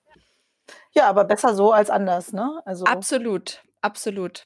Ja, 0.92 1.10
aber 1.10 1.26
besser 1.26 1.56
so 1.56 1.74
als 1.74 1.90
anders, 1.90 2.32
ne? 2.32 2.62
Also 2.66 2.86
absolut, 2.86 3.64
absolut. 3.82 4.46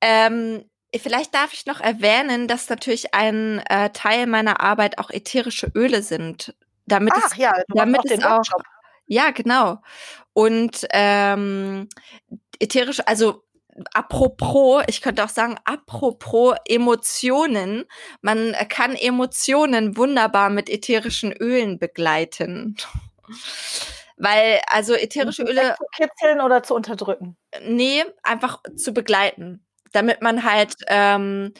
Ähm, 0.00 0.70
Vielleicht 0.96 1.34
darf 1.34 1.52
ich 1.52 1.66
noch 1.66 1.80
erwähnen, 1.80 2.48
dass 2.48 2.68
natürlich 2.68 3.14
ein 3.14 3.60
äh, 3.68 3.90
Teil 3.90 4.26
meiner 4.26 4.60
Arbeit 4.60 4.98
auch 4.98 5.10
ätherische 5.10 5.70
Öle 5.74 6.02
sind. 6.02 6.54
Damit 6.86 7.12
Ach, 7.16 7.30
es, 7.30 7.36
ja, 7.36 7.54
damit 7.68 8.10
es 8.10 8.24
auch. 8.24 8.38
Workshop. 8.38 8.62
Ja, 9.06 9.30
genau. 9.30 9.78
Und 10.32 10.86
ähm, 10.90 11.88
ätherische, 12.58 13.06
also 13.06 13.44
apropos, 13.94 14.82
ich 14.88 15.00
könnte 15.00 15.24
auch 15.24 15.28
sagen, 15.28 15.56
apropos 15.64 16.56
Emotionen, 16.66 17.84
man 18.20 18.54
kann 18.68 18.96
Emotionen 18.96 19.96
wunderbar 19.96 20.50
mit 20.50 20.68
ätherischen 20.68 21.32
Ölen 21.32 21.78
begleiten. 21.78 22.76
Weil, 24.16 24.60
also 24.66 24.94
ätherische 24.94 25.44
Öle. 25.44 25.76
Zu 25.76 25.84
kitzeln 25.96 26.40
oder 26.40 26.62
zu 26.62 26.74
unterdrücken? 26.74 27.36
Nee, 27.62 28.04
einfach 28.22 28.60
zu 28.76 28.92
begleiten 28.92 29.64
damit 29.92 30.22
man 30.22 30.44
halt 30.44 30.74
ähm, 30.88 31.52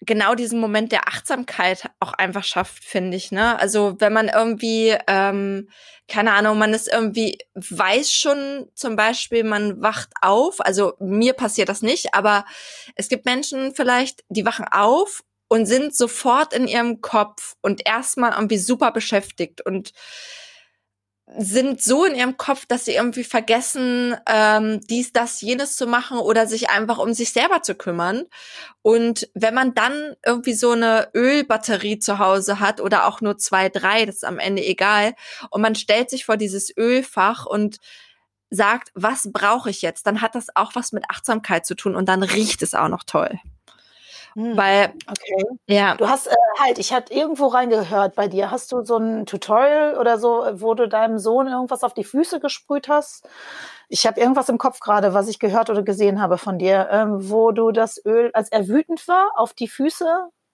genau 0.00 0.34
diesen 0.34 0.60
Moment 0.60 0.92
der 0.92 1.08
Achtsamkeit 1.08 1.90
auch 2.00 2.12
einfach 2.14 2.44
schafft, 2.44 2.84
finde 2.84 3.16
ich. 3.16 3.32
Ne? 3.32 3.58
Also 3.58 3.96
wenn 3.98 4.12
man 4.12 4.28
irgendwie, 4.28 4.96
ähm, 5.06 5.68
keine 6.08 6.32
Ahnung, 6.32 6.58
man 6.58 6.72
ist 6.72 6.90
irgendwie, 6.90 7.38
weiß 7.54 8.12
schon 8.12 8.68
zum 8.74 8.96
Beispiel, 8.96 9.44
man 9.44 9.80
wacht 9.82 10.10
auf, 10.22 10.60
also 10.60 10.94
mir 10.98 11.34
passiert 11.34 11.68
das 11.68 11.82
nicht, 11.82 12.14
aber 12.14 12.46
es 12.94 13.08
gibt 13.08 13.26
Menschen 13.26 13.74
vielleicht, 13.74 14.24
die 14.28 14.44
wachen 14.46 14.66
auf 14.70 15.22
und 15.48 15.66
sind 15.66 15.94
sofort 15.94 16.54
in 16.54 16.66
ihrem 16.66 17.00
Kopf 17.00 17.56
und 17.60 17.86
erstmal 17.86 18.32
irgendwie 18.32 18.58
super 18.58 18.92
beschäftigt 18.92 19.60
und 19.66 19.92
sind 21.38 21.82
so 21.82 22.04
in 22.04 22.14
ihrem 22.14 22.36
Kopf, 22.36 22.66
dass 22.66 22.84
sie 22.84 22.94
irgendwie 22.94 23.24
vergessen, 23.24 24.16
ähm, 24.26 24.80
dies, 24.88 25.12
das, 25.12 25.40
jenes 25.40 25.76
zu 25.76 25.86
machen 25.86 26.18
oder 26.18 26.46
sich 26.46 26.70
einfach 26.70 26.98
um 26.98 27.12
sich 27.12 27.32
selber 27.32 27.62
zu 27.62 27.74
kümmern. 27.74 28.24
Und 28.82 29.28
wenn 29.34 29.54
man 29.54 29.74
dann 29.74 30.16
irgendwie 30.24 30.54
so 30.54 30.72
eine 30.72 31.10
Ölbatterie 31.14 31.98
zu 31.98 32.18
Hause 32.18 32.60
hat 32.60 32.80
oder 32.80 33.06
auch 33.06 33.20
nur 33.20 33.38
zwei, 33.38 33.68
drei, 33.68 34.06
das 34.06 34.16
ist 34.16 34.24
am 34.24 34.38
Ende 34.38 34.64
egal, 34.64 35.14
und 35.50 35.62
man 35.62 35.74
stellt 35.74 36.10
sich 36.10 36.24
vor 36.24 36.36
dieses 36.36 36.76
Ölfach 36.76 37.46
und 37.46 37.78
sagt, 38.50 38.90
was 38.94 39.30
brauche 39.32 39.70
ich 39.70 39.82
jetzt, 39.82 40.06
dann 40.06 40.20
hat 40.20 40.34
das 40.34 40.48
auch 40.56 40.74
was 40.74 40.92
mit 40.92 41.04
Achtsamkeit 41.08 41.64
zu 41.64 41.76
tun 41.76 41.94
und 41.94 42.08
dann 42.08 42.22
riecht 42.22 42.62
es 42.62 42.74
auch 42.74 42.88
noch 42.88 43.04
toll. 43.04 43.38
Hm. 44.34 44.56
Weil, 44.56 44.92
okay. 45.08 45.44
Ja. 45.66 45.94
Du 45.96 46.08
hast 46.08 46.26
äh, 46.26 46.34
halt, 46.58 46.78
ich 46.78 46.92
hatte 46.92 47.12
irgendwo 47.12 47.46
reingehört 47.46 48.14
bei 48.14 48.28
dir. 48.28 48.50
Hast 48.50 48.72
du 48.72 48.84
so 48.84 48.96
ein 48.96 49.26
Tutorial 49.26 49.96
oder 49.98 50.18
so, 50.18 50.46
wo 50.54 50.74
du 50.74 50.88
deinem 50.88 51.18
Sohn 51.18 51.46
irgendwas 51.48 51.82
auf 51.82 51.94
die 51.94 52.04
Füße 52.04 52.40
gesprüht 52.40 52.88
hast? 52.88 53.28
Ich 53.88 54.06
habe 54.06 54.20
irgendwas 54.20 54.48
im 54.48 54.58
Kopf 54.58 54.80
gerade, 54.80 55.14
was 55.14 55.28
ich 55.28 55.38
gehört 55.38 55.70
oder 55.70 55.82
gesehen 55.82 56.20
habe 56.20 56.38
von 56.38 56.58
dir, 56.58 56.88
ähm, 56.90 57.30
wo 57.30 57.50
du 57.50 57.72
das 57.72 58.04
Öl, 58.04 58.30
als 58.34 58.50
er 58.50 58.68
wütend 58.68 59.06
war, 59.08 59.32
auf 59.36 59.52
die 59.52 59.68
Füße 59.68 60.04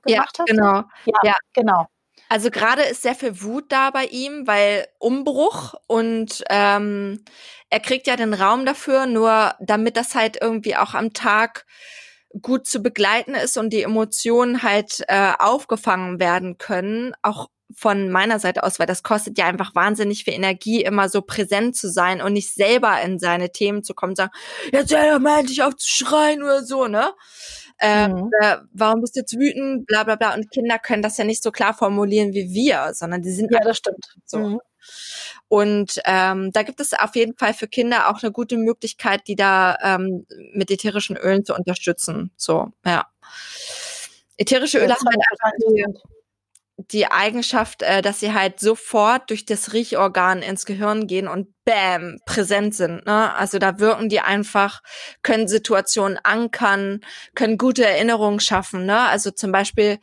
gemacht 0.05 0.39
ja, 0.39 0.39
hast. 0.39 0.47
Genau. 0.47 0.83
Ja, 1.05 1.19
ja, 1.23 1.35
genau. 1.53 1.87
Also 2.29 2.51
gerade 2.51 2.83
ist 2.83 3.03
sehr 3.03 3.15
viel 3.15 3.43
Wut 3.43 3.67
da 3.69 3.91
bei 3.91 4.07
ihm, 4.07 4.47
weil 4.47 4.89
Umbruch 4.99 5.75
und 5.87 6.43
ähm, 6.51 7.25
er 7.71 7.81
kriegt 7.81 8.07
ja 8.07 8.17
den 8.17 8.35
Raum 8.35 8.67
dafür, 8.67 9.07
nur 9.07 9.55
damit 9.61 9.97
das 9.97 10.15
halt 10.15 10.39
irgendwie 10.41 10.77
auch 10.77 10.95
am 10.95 11.13
Tag 11.13 11.67
gut 12.43 12.67
zu 12.67 12.81
begleiten 12.81 13.35
ist 13.35 13.57
und 13.57 13.73
die 13.73 13.83
Emotionen 13.83 14.63
halt 14.63 15.05
äh, 15.09 15.33
aufgefangen 15.39 16.21
werden 16.21 16.59
können, 16.59 17.15
auch 17.23 17.49
von 17.75 18.11
meiner 18.11 18.39
Seite 18.39 18.63
aus, 18.63 18.79
weil 18.79 18.87
das 18.87 19.03
kostet 19.03 19.39
ja 19.39 19.47
einfach 19.47 19.75
wahnsinnig 19.75 20.25
viel 20.25 20.35
Energie, 20.35 20.83
immer 20.83 21.09
so 21.09 21.23
präsent 21.23 21.77
zu 21.77 21.91
sein 21.91 22.23
und 22.23 22.33
nicht 22.33 22.55
selber 22.55 23.01
in 23.03 23.19
seine 23.19 23.51
Themen 23.51 23.83
zu 23.83 23.95
kommen 23.95 24.11
und 24.11 24.17
sagen, 24.17 24.33
jetzt 24.73 24.95
hör 24.95 25.19
mal 25.19 25.41
endlich 25.41 25.63
auf 25.63 25.77
zu 25.77 25.89
schreien 25.89 26.43
oder 26.43 26.63
so, 26.63 26.87
ne? 26.87 27.13
Ähm, 27.79 28.13
mhm. 28.13 28.31
äh, 28.41 28.57
warum 28.73 29.01
bist 29.03 29.17
du 29.17 29.21
jetzt 29.21 29.39
wütend, 29.39 29.87
bla 29.87 30.05
bla 30.05 30.17
bla. 30.17 30.35
Und 30.35 30.51
Kinder 30.51 30.79
können 30.79 31.03
das 31.03 31.19
ja 31.19 31.25
nicht 31.25 31.43
so 31.43 31.51
klar 31.51 31.75
formulieren 31.75 32.33
wie 32.33 32.53
wir, 32.55 32.95
sondern 32.95 33.21
die 33.21 33.33
sind 33.33 33.51
ja, 33.53 33.61
das 33.61 33.79
stimmt. 33.79 34.07
so. 34.25 34.39
Mhm. 34.39 34.61
Und 35.49 36.01
ähm, 36.05 36.51
da 36.53 36.63
gibt 36.63 36.81
es 36.81 36.93
auf 36.93 37.15
jeden 37.15 37.37
Fall 37.37 37.55
für 37.55 37.69
Kinder 37.69 38.09
auch 38.09 38.23
eine 38.23 38.33
gute 38.33 38.57
Möglichkeit, 38.57 39.29
die 39.29 39.37
da 39.37 39.77
ähm, 39.81 40.27
mit 40.53 40.71
ätherischen 40.71 41.17
Ölen 41.17 41.45
zu 41.45 41.55
unterstützen. 41.55 42.33
So, 42.37 42.73
ja. 42.85 43.07
Ätherische 44.37 44.79
Öle 44.79 44.95
haben 44.95 45.07
halt 45.07 45.55
die, 45.69 45.85
die 46.77 47.07
Eigenschaft, 47.07 47.83
äh, 47.83 48.03
dass 48.03 48.21
sie 48.21 48.35
halt 48.35 48.61
sofort 48.61 49.31
durch 49.31 49.47
das 49.47 49.73
Riechorgan 49.73 50.43
ins 50.43 50.67
Gehirn 50.67 51.07
gehen 51.07 51.29
und 51.29 51.49
bam, 51.65 52.19
präsent 52.27 52.75
sind. 52.75 53.07
Ne? 53.07 53.35
Also 53.35 53.59
da 53.59 53.79
wirken 53.79 54.09
die 54.09 54.21
einfach, 54.21 54.83
können 55.23 55.49
Situationen 55.49 56.19
ankern, 56.23 57.01
können 57.35 57.57
gute 57.57 57.87
Erinnerungen 57.87 58.41
schaffen. 58.41 58.85
Ne? 58.85 59.01
Also 59.01 59.31
zum 59.31 59.53
Beispiel 59.53 59.99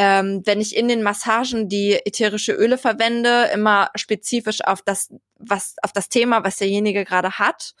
ähm, 0.00 0.42
wenn 0.44 0.60
ich 0.60 0.76
in 0.76 0.86
den 0.86 1.02
Massagen 1.02 1.68
die 1.68 1.94
ätherische 2.06 2.52
Öle 2.52 2.78
verwende, 2.78 3.50
immer 3.52 3.90
spezifisch 3.96 4.64
auf 4.64 4.80
das, 4.80 5.12
was, 5.40 5.74
auf 5.82 5.92
das 5.92 6.08
Thema, 6.08 6.44
was 6.44 6.54
derjenige 6.54 7.04
gerade 7.04 7.32
hat, 7.32 7.74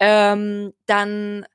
ähm, 0.00 0.72
dann 0.86 1.46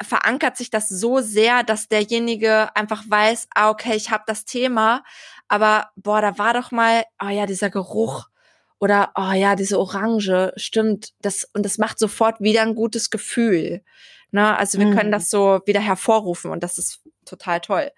verankert 0.00 0.56
sich 0.56 0.70
das 0.70 0.88
so 0.88 1.18
sehr, 1.18 1.64
dass 1.64 1.88
derjenige 1.88 2.74
einfach 2.76 3.02
weiß, 3.08 3.48
ah, 3.52 3.70
okay, 3.70 3.96
ich 3.96 4.12
habe 4.12 4.22
das 4.28 4.44
Thema, 4.44 5.02
aber 5.48 5.90
boah, 5.96 6.20
da 6.20 6.38
war 6.38 6.54
doch 6.54 6.70
mal, 6.70 7.02
oh 7.20 7.30
ja, 7.30 7.46
dieser 7.46 7.70
Geruch 7.70 8.28
oder 8.78 9.10
oh 9.16 9.32
ja, 9.32 9.56
diese 9.56 9.80
Orange, 9.80 10.52
stimmt, 10.54 11.14
das 11.20 11.42
und 11.52 11.64
das 11.64 11.78
macht 11.78 11.98
sofort 11.98 12.40
wieder 12.40 12.62
ein 12.62 12.76
gutes 12.76 13.10
Gefühl. 13.10 13.82
Ne? 14.30 14.56
Also 14.56 14.78
wir 14.78 14.86
mhm. 14.86 14.94
können 14.96 15.10
das 15.10 15.30
so 15.30 15.62
wieder 15.66 15.80
hervorrufen 15.80 16.52
und 16.52 16.62
das 16.62 16.78
ist 16.78 17.00
total 17.24 17.60
toll. 17.60 17.90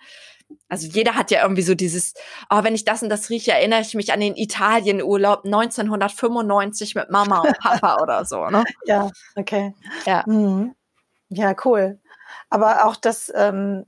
Also 0.69 0.87
jeder 0.87 1.17
hat 1.17 1.31
ja 1.31 1.43
irgendwie 1.43 1.63
so 1.63 1.75
dieses, 1.75 2.15
oh, 2.49 2.63
wenn 2.63 2.75
ich 2.75 2.85
das 2.85 3.03
und 3.03 3.09
das 3.09 3.29
rieche, 3.29 3.53
erinnere 3.53 3.81
ich 3.81 3.95
mich 3.95 4.13
an 4.13 4.21
den 4.21 4.37
Italienurlaub 4.37 5.45
1995 5.45 6.95
mit 6.95 7.11
Mama 7.11 7.41
und 7.41 7.59
Papa 7.59 7.99
oder 8.03 8.25
so, 8.25 8.47
ne? 8.47 8.65
Ja, 8.85 9.11
okay. 9.37 9.75
Ja. 10.07 10.23
Mhm. 10.27 10.75
Ja, 11.29 11.55
cool. 11.65 11.99
Aber 12.49 12.85
auch, 12.85 12.97
dass, 12.97 13.33
ähm, 13.35 13.87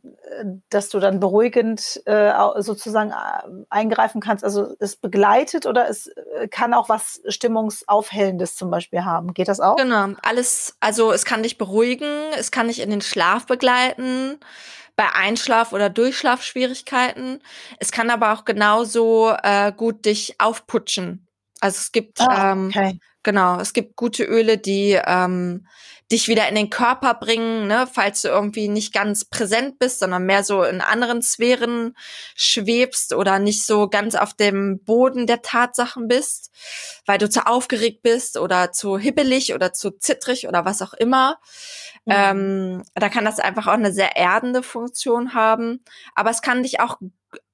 dass 0.68 0.88
du 0.88 1.00
dann 1.00 1.20
beruhigend 1.20 2.00
äh, 2.06 2.32
sozusagen 2.58 3.10
äh, 3.10 3.64
eingreifen 3.70 4.20
kannst. 4.20 4.44
Also 4.44 4.74
es 4.78 4.96
begleitet 4.96 5.66
oder 5.66 5.88
es 5.88 6.08
äh, 6.08 6.48
kann 6.48 6.74
auch 6.74 6.88
was 6.88 7.20
Stimmungsaufhellendes 7.26 8.56
zum 8.56 8.70
Beispiel 8.70 9.04
haben. 9.04 9.34
Geht 9.34 9.48
das 9.48 9.60
auch? 9.60 9.76
Genau, 9.76 10.08
alles, 10.22 10.76
also 10.80 11.12
es 11.12 11.24
kann 11.24 11.42
dich 11.42 11.58
beruhigen, 11.58 12.08
es 12.38 12.50
kann 12.50 12.68
dich 12.68 12.80
in 12.80 12.90
den 12.90 13.00
Schlaf 13.00 13.46
begleiten 13.46 14.38
bei 14.96 15.08
Einschlaf- 15.14 15.72
oder 15.72 15.90
Durchschlafschwierigkeiten. 15.90 17.42
Es 17.78 17.92
kann 17.92 18.10
aber 18.10 18.32
auch 18.32 18.44
genauso 18.44 19.34
äh, 19.42 19.72
gut 19.72 20.04
dich 20.04 20.40
aufputschen. 20.40 21.26
Also 21.62 21.76
es 21.78 21.92
gibt 21.92 22.20
ah, 22.20 22.54
okay. 22.54 22.90
ähm, 22.90 23.00
genau, 23.22 23.60
es 23.60 23.72
gibt 23.72 23.94
gute 23.94 24.24
Öle, 24.24 24.58
die 24.58 24.98
ähm, 25.06 25.64
dich 26.10 26.26
wieder 26.26 26.48
in 26.48 26.56
den 26.56 26.70
Körper 26.70 27.14
bringen, 27.14 27.68
ne, 27.68 27.88
falls 27.90 28.22
du 28.22 28.28
irgendwie 28.28 28.66
nicht 28.66 28.92
ganz 28.92 29.24
präsent 29.24 29.78
bist, 29.78 30.00
sondern 30.00 30.26
mehr 30.26 30.42
so 30.42 30.64
in 30.64 30.80
anderen 30.80 31.22
Sphären 31.22 31.96
schwebst 32.34 33.14
oder 33.14 33.38
nicht 33.38 33.64
so 33.64 33.88
ganz 33.88 34.16
auf 34.16 34.34
dem 34.34 34.82
Boden 34.82 35.28
der 35.28 35.40
Tatsachen 35.40 36.08
bist, 36.08 36.50
weil 37.06 37.18
du 37.18 37.30
zu 37.30 37.46
aufgeregt 37.46 38.02
bist 38.02 38.36
oder 38.36 38.72
zu 38.72 38.98
hibbelig 38.98 39.54
oder 39.54 39.72
zu 39.72 39.92
zittrig 39.92 40.48
oder 40.48 40.64
was 40.64 40.82
auch 40.82 40.94
immer. 40.94 41.38
Mhm. 42.06 42.12
Ähm, 42.12 42.82
da 42.94 43.08
kann 43.08 43.24
das 43.24 43.38
einfach 43.38 43.68
auch 43.68 43.72
eine 43.72 43.92
sehr 43.92 44.16
erdende 44.16 44.64
Funktion 44.64 45.32
haben. 45.32 45.84
Aber 46.16 46.30
es 46.30 46.42
kann 46.42 46.64
dich 46.64 46.80
auch 46.80 46.98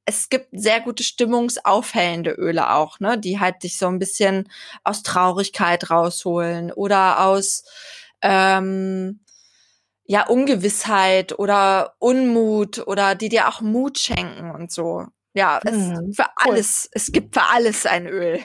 es 0.08 0.30
gibt 0.30 0.48
sehr 0.52 0.80
gute 0.80 1.02
stimmungsaufhellende 1.02 2.30
Öle 2.30 2.72
auch, 2.72 2.98
ne, 2.98 3.18
die 3.18 3.38
halt 3.40 3.62
dich 3.62 3.76
so 3.76 3.88
ein 3.88 3.98
bisschen 3.98 4.48
aus 4.82 5.02
Traurigkeit 5.02 5.90
rausholen 5.90 6.72
oder 6.72 7.26
aus 7.26 7.64
ähm, 8.22 9.20
ja 10.04 10.26
Ungewissheit 10.26 11.38
oder 11.38 11.94
Unmut 11.98 12.86
oder 12.86 13.14
die 13.16 13.28
dir 13.28 13.48
auch 13.48 13.60
Mut 13.60 13.98
schenken 13.98 14.50
und 14.50 14.72
so. 14.72 15.04
Ja, 15.34 15.60
es 15.62 15.72
hm, 15.72 16.14
für 16.14 16.22
cool. 16.22 16.52
alles, 16.54 16.88
es 16.92 17.12
gibt 17.12 17.34
für 17.34 17.44
alles 17.52 17.84
ein 17.84 18.06
Öl. 18.06 18.40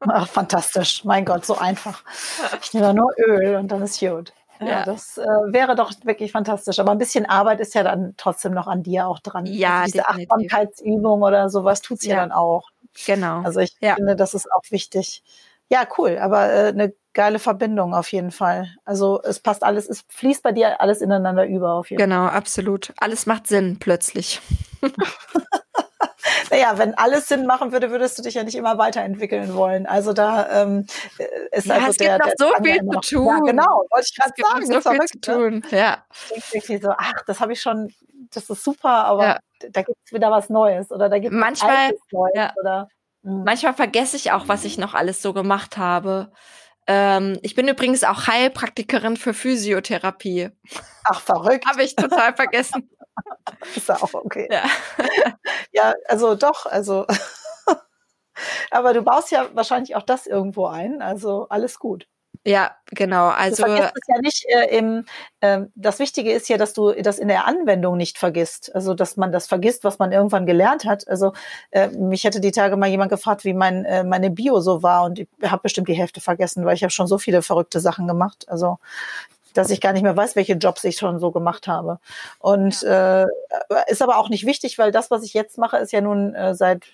Ach, 0.00 0.28
fantastisch. 0.28 1.02
Mein 1.04 1.24
Gott, 1.24 1.46
so 1.46 1.56
einfach. 1.56 2.04
Ich 2.62 2.74
nehme 2.74 2.92
nur 2.92 3.10
Öl 3.16 3.56
und 3.56 3.68
dann 3.68 3.80
ist 3.80 4.00
gut. 4.00 4.34
Ja, 4.60 4.66
ja. 4.66 4.84
das 4.84 5.18
äh, 5.18 5.22
wäre 5.22 5.74
doch 5.74 5.92
wirklich 6.04 6.32
fantastisch. 6.32 6.78
Aber 6.78 6.92
ein 6.92 6.98
bisschen 6.98 7.26
Arbeit 7.26 7.60
ist 7.60 7.74
ja 7.74 7.82
dann 7.82 8.14
trotzdem 8.16 8.52
noch 8.52 8.66
an 8.66 8.82
dir 8.82 9.06
auch 9.06 9.20
dran. 9.20 9.46
Ja, 9.46 9.80
also 9.80 9.92
diese 9.92 10.08
Achtsamkeitsübung 10.08 11.22
oder 11.22 11.48
sowas 11.48 11.82
tut 11.82 12.00
sie 12.00 12.08
ja. 12.08 12.16
ja. 12.16 12.20
dann 12.22 12.32
auch. 12.32 12.70
Genau. 13.04 13.42
Also 13.42 13.60
ich 13.60 13.76
ja. 13.80 13.94
finde, 13.94 14.16
das 14.16 14.34
ist 14.34 14.50
auch 14.50 14.62
wichtig. 14.70 15.22
Ja, 15.68 15.86
cool. 15.98 16.18
Aber 16.18 16.52
äh, 16.52 16.68
eine 16.68 16.94
geile 17.12 17.38
Verbindung 17.38 17.94
auf 17.94 18.12
jeden 18.12 18.30
Fall. 18.30 18.68
Also 18.84 19.20
es 19.22 19.40
passt 19.40 19.62
alles, 19.64 19.88
es 19.88 20.04
fließt 20.08 20.42
bei 20.42 20.52
dir 20.52 20.80
alles 20.80 21.00
ineinander 21.00 21.46
über 21.46 21.74
auf 21.74 21.90
jeden 21.90 21.98
genau, 21.98 22.16
Fall. 22.16 22.28
Genau, 22.28 22.36
absolut. 22.38 22.92
Alles 22.98 23.26
macht 23.26 23.46
Sinn 23.46 23.78
plötzlich. 23.80 24.40
naja, 26.50 26.78
wenn 26.78 26.94
alles 26.94 27.28
Sinn 27.28 27.46
machen 27.46 27.72
würde, 27.72 27.90
würdest 27.90 28.18
du 28.18 28.22
dich 28.22 28.34
ja 28.34 28.44
nicht 28.44 28.54
immer 28.54 28.78
weiterentwickeln 28.78 29.54
wollen. 29.54 29.86
Also 29.86 30.12
da 30.12 30.62
ähm, 30.62 30.86
ist 31.52 31.66
ja, 31.66 31.74
also 31.76 31.88
es 31.90 31.96
der, 31.96 32.18
gibt 32.18 32.40
noch 32.40 32.48
so 32.48 32.64
viel 32.64 32.78
zu 32.78 33.00
tun. 33.16 33.26
Ja, 33.26 33.38
genau, 33.40 33.86
wollte 33.90 34.06
ich 34.10 34.16
gerade 34.16 34.32
sagen. 34.36 34.66
So 34.66 34.90
viel 34.90 35.00
zu 35.00 35.16
ne? 35.16 35.60
tun. 35.60 35.64
Ja. 35.70 36.04
Ich 36.34 36.50
denke 36.50 36.80
so, 36.82 36.90
ach, 36.96 37.22
das 37.26 37.40
habe 37.40 37.52
ich 37.52 37.60
schon, 37.60 37.92
das 38.32 38.48
ist 38.50 38.64
super, 38.64 39.04
aber 39.06 39.24
ja. 39.24 39.38
da 39.70 39.82
gibt 39.82 39.98
es 40.04 40.12
wieder 40.12 40.30
was 40.30 40.48
Neues 40.48 40.90
oder 40.90 41.08
da 41.08 41.18
gibt 41.18 41.34
es 41.34 41.40
manchmal 41.40 41.94
Neues 42.10 42.32
ja. 42.34 42.52
oder 42.60 42.88
hm. 43.26 43.42
Manchmal 43.44 43.74
vergesse 43.74 44.16
ich 44.16 44.30
auch, 44.30 44.46
was 44.46 44.64
ich 44.64 44.78
noch 44.78 44.94
alles 44.94 45.20
so 45.20 45.32
gemacht 45.32 45.76
habe. 45.76 46.32
Ähm, 46.86 47.38
ich 47.42 47.56
bin 47.56 47.66
übrigens 47.66 48.04
auch 48.04 48.28
Heilpraktikerin 48.28 49.16
für 49.16 49.34
Physiotherapie. 49.34 50.50
Ach, 51.04 51.20
verrückt. 51.20 51.66
Habe 51.66 51.82
ich 51.82 51.96
total 51.96 52.34
vergessen. 52.36 52.88
ist 53.74 53.90
auch 53.90 54.14
okay. 54.14 54.48
Ja, 54.50 54.62
ja 55.76 55.94
also 56.08 56.34
doch, 56.34 56.66
also. 56.66 57.06
Aber 58.70 58.92
du 58.92 59.02
baust 59.02 59.30
ja 59.30 59.48
wahrscheinlich 59.54 59.96
auch 59.96 60.02
das 60.02 60.26
irgendwo 60.26 60.66
ein, 60.66 61.00
also 61.02 61.46
alles 61.48 61.78
gut. 61.78 62.06
Ja, 62.46 62.76
genau. 62.92 63.26
Also 63.26 63.64
du 63.64 63.70
vergisst 63.72 63.92
es 63.96 64.06
ja 64.06 64.20
nicht 64.20 64.44
äh, 64.48 64.78
im. 64.78 65.04
Äh, 65.40 65.62
das 65.74 65.98
Wichtige 65.98 66.30
ist 66.30 66.48
ja, 66.48 66.56
dass 66.56 66.74
du 66.74 66.92
das 66.92 67.18
in 67.18 67.26
der 67.26 67.44
Anwendung 67.44 67.96
nicht 67.96 68.18
vergisst. 68.18 68.72
Also 68.72 68.94
dass 68.94 69.16
man 69.16 69.32
das 69.32 69.48
vergisst, 69.48 69.82
was 69.82 69.98
man 69.98 70.12
irgendwann 70.12 70.46
gelernt 70.46 70.84
hat. 70.84 71.08
Also 71.08 71.32
äh, 71.72 71.88
mich 71.88 72.22
hätte 72.22 72.40
die 72.40 72.52
Tage 72.52 72.76
mal 72.76 72.88
jemand 72.88 73.10
gefragt, 73.10 73.44
wie 73.44 73.52
mein 73.52 73.84
äh, 73.84 74.04
meine 74.04 74.30
Bio 74.30 74.60
so 74.60 74.84
war, 74.84 75.04
und 75.04 75.18
ich 75.18 75.28
habe 75.42 75.62
bestimmt 75.62 75.88
die 75.88 75.94
Hälfte 75.94 76.20
vergessen, 76.20 76.64
weil 76.64 76.76
ich 76.76 76.84
habe 76.84 76.92
schon 76.92 77.08
so 77.08 77.18
viele 77.18 77.42
verrückte 77.42 77.80
Sachen 77.80 78.06
gemacht. 78.06 78.44
Also 78.48 78.78
dass 79.56 79.70
ich 79.70 79.80
gar 79.80 79.92
nicht 79.92 80.02
mehr 80.02 80.16
weiß, 80.16 80.36
welche 80.36 80.54
Jobs 80.54 80.84
ich 80.84 80.96
schon 80.96 81.18
so 81.18 81.30
gemacht 81.30 81.68
habe. 81.68 81.98
Und 82.38 82.82
ja. 82.82 83.22
äh, 83.22 83.26
ist 83.88 84.02
aber 84.02 84.18
auch 84.18 84.28
nicht 84.28 84.46
wichtig, 84.46 84.78
weil 84.78 84.92
das, 84.92 85.10
was 85.10 85.22
ich 85.22 85.34
jetzt 85.34 85.58
mache, 85.58 85.78
ist 85.78 85.92
ja 85.92 86.00
nun 86.00 86.34
äh, 86.34 86.54
seit 86.54 86.84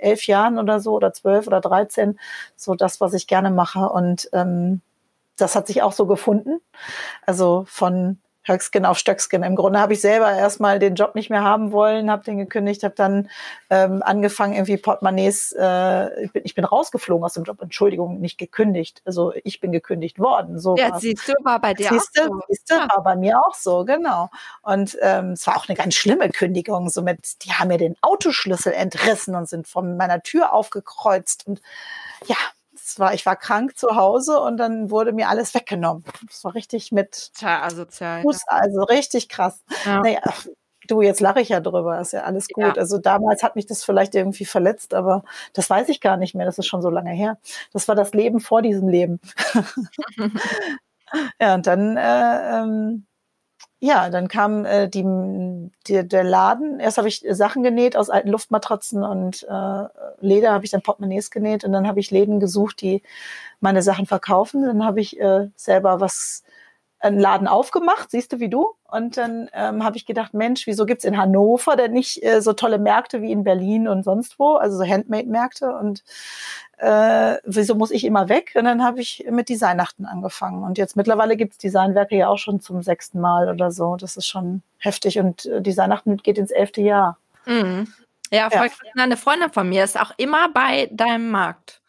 elf 0.00 0.26
Jahren 0.26 0.58
oder 0.58 0.80
so 0.80 0.94
oder 0.94 1.12
zwölf 1.12 1.46
oder 1.46 1.60
dreizehn 1.60 2.18
so 2.56 2.74
das, 2.74 3.00
was 3.00 3.14
ich 3.14 3.26
gerne 3.26 3.50
mache. 3.50 3.88
Und 3.88 4.28
ähm, 4.32 4.80
das 5.36 5.54
hat 5.54 5.66
sich 5.66 5.82
auch 5.82 5.92
so 5.92 6.06
gefunden. 6.06 6.60
Also 7.26 7.64
von 7.68 8.18
Höckskin 8.48 8.84
auf 8.84 8.98
Stöckskin. 8.98 9.42
Im 9.42 9.56
Grunde 9.56 9.80
habe 9.80 9.92
ich 9.92 10.00
selber 10.00 10.32
erstmal 10.32 10.78
den 10.78 10.94
Job 10.94 11.14
nicht 11.14 11.30
mehr 11.30 11.42
haben 11.42 11.72
wollen, 11.72 12.10
habe 12.10 12.24
den 12.24 12.38
gekündigt, 12.38 12.82
habe 12.84 12.94
dann 12.94 13.28
ähm, 13.70 14.02
angefangen, 14.02 14.54
irgendwie 14.54 14.76
Portemonnaies, 14.76 15.52
äh, 15.58 16.24
ich, 16.24 16.32
bin, 16.32 16.42
ich 16.44 16.54
bin 16.54 16.64
rausgeflogen 16.64 17.24
aus 17.24 17.34
dem 17.34 17.44
Job, 17.44 17.60
Entschuldigung, 17.60 18.20
nicht 18.20 18.38
gekündigt. 18.38 19.02
Also 19.04 19.32
ich 19.44 19.60
bin 19.60 19.72
gekündigt 19.72 20.18
worden. 20.18 20.58
So 20.58 20.76
ja, 20.76 20.98
siehst 20.98 21.28
du, 21.28 21.32
war 21.44 21.60
bei 21.60 21.74
dir 21.74 21.88
siehste, 21.88 22.24
auch 22.24 22.28
so. 22.28 22.40
Siehste, 22.48 22.74
ja. 22.74 22.88
war 22.94 23.02
bei 23.02 23.16
mir 23.16 23.38
auch 23.38 23.54
so, 23.54 23.84
genau. 23.84 24.30
Und 24.62 24.96
ähm, 25.00 25.32
es 25.32 25.46
war 25.46 25.56
auch 25.56 25.68
eine 25.68 25.76
ganz 25.76 25.94
schlimme 25.94 26.30
Kündigung. 26.30 26.88
So 26.88 27.02
mit, 27.02 27.44
die 27.44 27.52
haben 27.52 27.68
mir 27.68 27.78
den 27.78 27.96
Autoschlüssel 28.00 28.72
entrissen 28.72 29.34
und 29.34 29.48
sind 29.48 29.68
von 29.68 29.96
meiner 29.96 30.22
Tür 30.22 30.52
aufgekreuzt. 30.52 31.46
Und 31.46 31.60
ja, 32.26 32.36
war, 32.98 33.14
ich 33.14 33.26
war 33.26 33.36
krank 33.36 33.76
zu 33.76 33.96
Hause 33.96 34.40
und 34.40 34.56
dann 34.56 34.90
wurde 34.90 35.12
mir 35.12 35.28
alles 35.28 35.54
weggenommen. 35.54 36.04
Das 36.26 36.44
war 36.44 36.54
richtig 36.54 36.92
mit 36.92 37.32
Total 37.34 37.62
asozial. 37.62 38.22
Fuß, 38.22 38.40
ja. 38.50 38.56
Also 38.56 38.82
richtig 38.82 39.28
krass. 39.28 39.62
Ja. 39.84 40.00
Naja, 40.00 40.20
du, 40.88 41.02
jetzt 41.02 41.20
lache 41.20 41.40
ich 41.40 41.50
ja 41.50 41.60
drüber, 41.60 42.00
ist 42.00 42.12
ja 42.12 42.22
alles 42.22 42.48
gut. 42.48 42.64
Ja. 42.64 42.72
Also 42.72 42.98
damals 42.98 43.42
hat 43.42 43.56
mich 43.56 43.66
das 43.66 43.84
vielleicht 43.84 44.14
irgendwie 44.14 44.44
verletzt, 44.44 44.94
aber 44.94 45.22
das 45.52 45.68
weiß 45.68 45.88
ich 45.88 46.00
gar 46.00 46.16
nicht 46.16 46.34
mehr. 46.34 46.46
Das 46.46 46.58
ist 46.58 46.66
schon 46.66 46.82
so 46.82 46.90
lange 46.90 47.10
her. 47.10 47.38
Das 47.72 47.88
war 47.88 47.94
das 47.94 48.12
Leben 48.12 48.40
vor 48.40 48.62
diesem 48.62 48.88
Leben. 48.88 49.20
ja, 51.40 51.54
und 51.54 51.66
dann 51.66 51.96
äh, 51.96 52.60
ähm, 52.60 53.06
ja, 53.80 54.10
dann 54.10 54.26
kam 54.28 54.64
äh, 54.64 54.88
die, 54.88 55.04
die, 55.86 56.06
der 56.06 56.24
Laden. 56.24 56.80
Erst 56.80 56.98
habe 56.98 57.08
ich 57.08 57.24
Sachen 57.30 57.62
genäht 57.62 57.96
aus 57.96 58.10
alten 58.10 58.28
Luftmatratzen 58.28 59.04
und 59.04 59.44
äh, 59.44 59.84
Leder 60.20 60.52
habe 60.52 60.64
ich 60.64 60.72
dann 60.72 60.82
Portemonnaies 60.82 61.30
genäht 61.30 61.64
und 61.64 61.72
dann 61.72 61.86
habe 61.86 62.00
ich 62.00 62.10
Läden 62.10 62.40
gesucht, 62.40 62.80
die 62.80 63.02
meine 63.60 63.82
Sachen 63.82 64.06
verkaufen. 64.06 64.64
Dann 64.64 64.84
habe 64.84 65.00
ich 65.00 65.20
äh, 65.20 65.48
selber 65.56 66.00
was 66.00 66.42
einen 67.00 67.18
Laden 67.18 67.46
aufgemacht, 67.46 68.10
siehst 68.10 68.32
du 68.32 68.40
wie 68.40 68.48
du. 68.48 68.74
Und 68.90 69.16
dann 69.16 69.48
ähm, 69.52 69.84
habe 69.84 69.96
ich 69.96 70.06
gedacht, 70.06 70.34
Mensch, 70.34 70.66
wieso 70.66 70.86
gibt's 70.86 71.04
in 71.04 71.16
Hannover 71.16 71.76
denn 71.76 71.92
nicht 71.92 72.22
äh, 72.24 72.40
so 72.40 72.52
tolle 72.54 72.78
Märkte 72.78 73.22
wie 73.22 73.32
in 73.32 73.44
Berlin 73.44 73.86
und 73.86 74.02
sonst 74.02 74.38
wo, 74.38 74.54
also 74.54 74.78
so 74.78 74.84
Handmade-Märkte 74.84 75.74
und 75.74 76.02
äh, 76.78 77.36
wieso 77.44 77.74
muss 77.74 77.90
ich 77.90 78.04
immer 78.04 78.28
weg? 78.28 78.52
Und 78.54 78.64
dann 78.64 78.82
habe 78.82 79.00
ich 79.00 79.26
mit 79.30 79.48
Designnachten 79.48 80.06
angefangen. 80.06 80.62
Und 80.62 80.78
jetzt 80.78 80.96
mittlerweile 80.96 81.36
gibt's 81.36 81.58
Designwerke 81.58 82.16
ja 82.16 82.28
auch 82.28 82.38
schon 82.38 82.60
zum 82.60 82.82
sechsten 82.82 83.20
Mal 83.20 83.48
oder 83.48 83.70
so. 83.70 83.96
Das 83.96 84.16
ist 84.16 84.26
schon 84.26 84.62
heftig. 84.78 85.18
Und 85.18 85.46
äh, 85.46 85.60
Designnachten 85.60 86.18
geht 86.18 86.38
ins 86.38 86.52
elfte 86.52 86.80
Jahr. 86.80 87.18
Mhm. 87.46 87.92
Ja, 88.30 88.48
ja. 88.52 88.66
eine 88.96 89.16
Freundin 89.16 89.50
von 89.50 89.68
mir 89.68 89.84
ist 89.84 89.98
auch 89.98 90.12
immer 90.18 90.50
bei 90.50 90.88
deinem 90.92 91.30
Markt. 91.30 91.80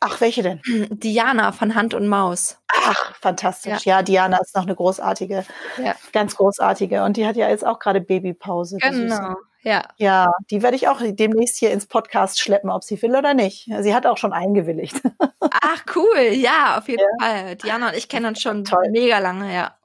Ach, 0.00 0.20
welche 0.20 0.42
denn? 0.42 0.60
Diana 0.90 1.52
von 1.52 1.74
Hand 1.74 1.94
und 1.94 2.06
Maus. 2.06 2.58
Ach, 2.68 3.14
fantastisch. 3.16 3.84
Ja, 3.84 3.96
ja 3.98 4.02
Diana 4.02 4.38
ist 4.38 4.54
noch 4.54 4.64
eine 4.64 4.74
großartige, 4.74 5.44
ja. 5.82 5.94
ganz 6.12 6.36
großartige. 6.36 7.02
Und 7.02 7.16
die 7.16 7.26
hat 7.26 7.36
ja 7.36 7.48
jetzt 7.48 7.66
auch 7.66 7.78
gerade 7.78 8.00
Babypause. 8.00 8.78
Genau, 8.78 9.36
ja. 9.62 9.82
Ja, 9.96 10.30
die 10.50 10.62
werde 10.62 10.76
ich 10.76 10.86
auch 10.86 11.00
demnächst 11.02 11.58
hier 11.58 11.72
ins 11.72 11.86
Podcast 11.86 12.38
schleppen, 12.38 12.70
ob 12.70 12.84
sie 12.84 13.00
will 13.02 13.16
oder 13.16 13.34
nicht. 13.34 13.68
Sie 13.80 13.94
hat 13.94 14.06
auch 14.06 14.18
schon 14.18 14.32
eingewilligt. 14.32 15.00
Ach, 15.40 15.84
cool. 15.96 16.34
Ja, 16.34 16.78
auf 16.78 16.88
jeden 16.88 17.02
ja. 17.20 17.26
Fall. 17.26 17.56
Diana 17.56 17.88
und 17.88 17.96
ich 17.96 18.08
kennen 18.08 18.26
uns 18.26 18.40
schon 18.40 18.64
Toll. 18.64 18.90
mega 18.90 19.18
lange, 19.18 19.52
ja. 19.52 19.76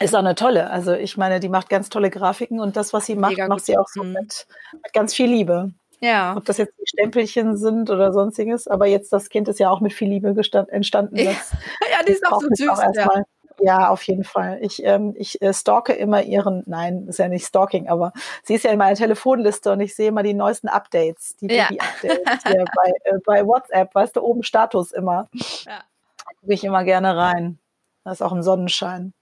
Ist 0.00 0.14
auch 0.14 0.18
eine 0.18 0.34
tolle. 0.34 0.70
Also 0.70 0.92
ich 0.92 1.16
meine, 1.16 1.38
die 1.38 1.48
macht 1.48 1.68
ganz 1.68 1.88
tolle 1.88 2.10
Grafiken 2.10 2.58
und 2.58 2.76
das, 2.76 2.92
was 2.92 3.06
sie 3.06 3.14
macht, 3.14 3.32
mega 3.32 3.46
macht 3.46 3.64
sie 3.64 3.78
auch 3.78 3.88
so 3.88 4.02
mhm. 4.02 4.12
mit, 4.12 4.46
mit 4.72 4.92
ganz 4.92 5.14
viel 5.14 5.30
Liebe. 5.30 5.72
Ja. 6.04 6.36
Ob 6.36 6.44
das 6.44 6.58
jetzt 6.58 6.74
die 6.78 6.86
Stempelchen 6.86 7.56
sind 7.56 7.88
oder 7.88 8.12
sonstiges, 8.12 8.68
aber 8.68 8.86
jetzt 8.86 9.10
das 9.12 9.30
Kind 9.30 9.48
ist 9.48 9.58
ja 9.58 9.70
auch 9.70 9.80
mit 9.80 9.94
viel 9.94 10.08
Liebe 10.08 10.28
entstanden. 10.68 11.16
Ja, 11.16 12.02
die 12.06 12.12
ist 12.12 12.26
auch 12.26 12.42
so 12.42 12.48
süß. 12.52 12.68
Auch 12.68 12.94
ja. 12.94 13.22
ja. 13.60 13.88
auf 13.88 14.02
jeden 14.02 14.24
Fall. 14.24 14.58
Ich, 14.60 14.84
ähm, 14.84 15.14
ich 15.16 15.40
äh, 15.40 15.54
stalke 15.54 15.94
immer 15.94 16.22
ihren, 16.22 16.62
nein, 16.66 17.06
ist 17.08 17.18
ja 17.18 17.28
nicht 17.28 17.46
Stalking, 17.46 17.88
aber 17.88 18.12
sie 18.42 18.54
ist 18.54 18.64
ja 18.64 18.70
in 18.70 18.78
meiner 18.78 18.96
Telefonliste 18.96 19.72
und 19.72 19.80
ich 19.80 19.94
sehe 19.94 20.08
immer 20.08 20.22
die 20.22 20.34
neuesten 20.34 20.68
Updates, 20.68 21.36
die 21.36 21.46
ja. 21.46 21.68
Baby-Updates 21.68 22.44
bei, 22.44 22.92
äh, 23.04 23.18
bei 23.24 23.46
WhatsApp, 23.46 23.94
weißt 23.94 24.16
du, 24.16 24.22
oben 24.22 24.42
Status 24.42 24.92
immer. 24.92 25.28
Ja. 25.32 25.78
Da 26.18 26.34
gucke 26.40 26.52
ich 26.52 26.64
immer 26.64 26.84
gerne 26.84 27.16
rein. 27.16 27.58
Da 28.04 28.12
ist 28.12 28.22
auch 28.22 28.32
ein 28.32 28.42
Sonnenschein. 28.42 29.14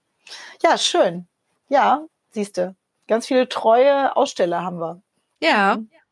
Ja, 0.61 0.77
schön. 0.77 1.27
Ja, 1.69 2.03
siehst 2.31 2.57
du. 2.57 2.75
Ganz 3.07 3.27
viele 3.27 3.47
treue 3.47 4.15
Aussteller 4.17 4.63
haben 4.63 4.79
wir. 4.79 5.01
Ja. 5.39 5.77
Das 5.77 6.02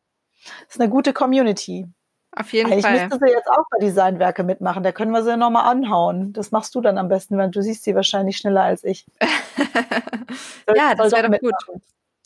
ist 0.68 0.80
eine 0.80 0.88
gute 0.90 1.12
Community. 1.12 1.86
Auf 2.34 2.52
jeden 2.54 2.72
Eigentlich 2.72 2.86
Fall. 2.86 3.08
müsste 3.08 3.18
sie 3.26 3.30
jetzt 3.30 3.48
auch 3.48 3.64
bei 3.70 3.78
Designwerke 3.84 4.42
mitmachen. 4.42 4.82
Da 4.82 4.92
können 4.92 5.10
wir 5.12 5.22
sie 5.22 5.36
nochmal 5.36 5.70
anhauen. 5.70 6.32
Das 6.32 6.50
machst 6.50 6.74
du 6.74 6.80
dann 6.80 6.96
am 6.96 7.08
besten, 7.08 7.36
weil 7.36 7.50
du 7.50 7.60
siehst 7.62 7.84
sie 7.84 7.94
wahrscheinlich 7.94 8.38
schneller 8.38 8.62
als 8.62 8.84
ich. 8.84 9.04
Soll- 10.66 10.76
ja, 10.76 10.94
das 10.94 11.12
wäre 11.12 11.30
doch 11.30 11.38
gut. 11.38 11.52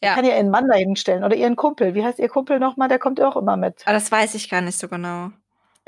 Ja. 0.02 0.14
Kann 0.14 0.24
ja 0.24 0.36
ihren 0.36 0.50
Mann 0.50 0.68
da 0.68 0.74
hinstellen 0.76 1.24
oder 1.24 1.34
ihren 1.34 1.56
Kumpel. 1.56 1.94
Wie 1.94 2.04
heißt 2.04 2.18
ihr 2.18 2.28
Kumpel 2.28 2.58
nochmal? 2.60 2.88
Der 2.88 2.98
kommt 2.98 3.20
auch 3.20 3.36
immer 3.36 3.56
mit. 3.56 3.82
Aber 3.84 3.94
das 3.94 4.12
weiß 4.12 4.34
ich 4.34 4.48
gar 4.50 4.60
nicht 4.60 4.78
so 4.78 4.88
genau. 4.88 5.30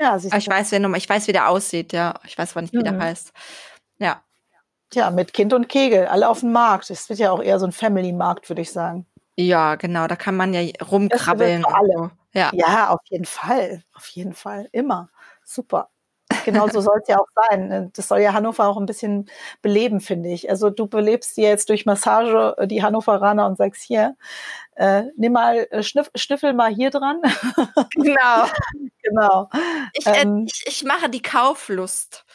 Ja, 0.01 0.17
siehst 0.17 0.33
Aber 0.33 0.39
ich 0.41 0.49
weiß, 0.49 0.71
wer 0.71 0.93
ich 0.95 1.09
weiß, 1.09 1.27
wie 1.27 1.31
der 1.31 1.47
aussieht, 1.49 1.93
ja. 1.93 2.15
Ich 2.25 2.37
weiß 2.37 2.51
aber 2.53 2.61
nicht, 2.63 2.73
wie 2.73 2.83
der 2.83 2.93
Mhm. 2.93 3.01
heißt. 3.03 3.31
Ja. 3.99 4.21
Ja, 4.93 5.11
mit 5.11 5.33
Kind 5.33 5.53
und 5.53 5.69
Kegel. 5.69 6.07
Alle 6.07 6.27
auf 6.27 6.39
dem 6.39 6.51
Markt. 6.51 6.89
Es 6.89 7.07
wird 7.09 7.19
ja 7.19 7.31
auch 7.31 7.41
eher 7.41 7.59
so 7.59 7.67
ein 7.67 7.71
Family-Markt, 7.71 8.49
würde 8.49 8.63
ich 8.63 8.71
sagen. 8.71 9.05
Ja, 9.35 9.75
genau, 9.75 10.07
da 10.07 10.15
kann 10.15 10.35
man 10.35 10.53
ja 10.53 10.61
rumkrabbeln. 10.91 11.61
für 11.61 11.67
und 11.67 11.73
alle. 11.75 12.11
Ja. 12.33 12.51
Ja, 12.53 12.89
auf 12.89 13.01
jeden 13.09 13.25
Fall. 13.25 13.83
Auf 13.95 14.07
jeden 14.09 14.33
Fall. 14.33 14.69
Immer. 14.71 15.09
Super. 15.43 15.89
Genau 16.45 16.67
so 16.67 16.79
soll 16.81 16.99
es 17.01 17.07
ja 17.07 17.17
auch 17.19 17.27
sein. 17.49 17.91
Das 17.95 18.07
soll 18.07 18.19
ja 18.21 18.33
Hannover 18.33 18.67
auch 18.67 18.77
ein 18.77 18.85
bisschen 18.85 19.29
beleben, 19.61 19.99
finde 20.01 20.29
ich. 20.29 20.49
Also 20.49 20.69
du 20.69 20.87
belebst 20.87 21.37
dir 21.37 21.49
jetzt 21.49 21.69
durch 21.69 21.85
Massage 21.85 22.55
äh, 22.57 22.67
die 22.67 22.83
Hannoveraner 22.83 23.47
und 23.47 23.57
sagst 23.57 23.81
hier, 23.83 24.15
äh, 24.75 25.03
nimm 25.17 25.33
mal, 25.33 25.67
äh, 25.71 25.83
schniff, 25.83 26.11
schnüffel 26.15 26.53
mal 26.53 26.73
hier 26.73 26.91
dran. 26.91 27.21
Genau. 27.95 28.45
genau. 29.03 29.49
Ich, 29.93 30.05
äh, 30.07 30.21
Ähm. 30.21 30.45
ich, 30.47 30.63
ich 30.67 30.83
mache 30.83 31.09
die 31.09 31.21
Kauflust. 31.21 32.25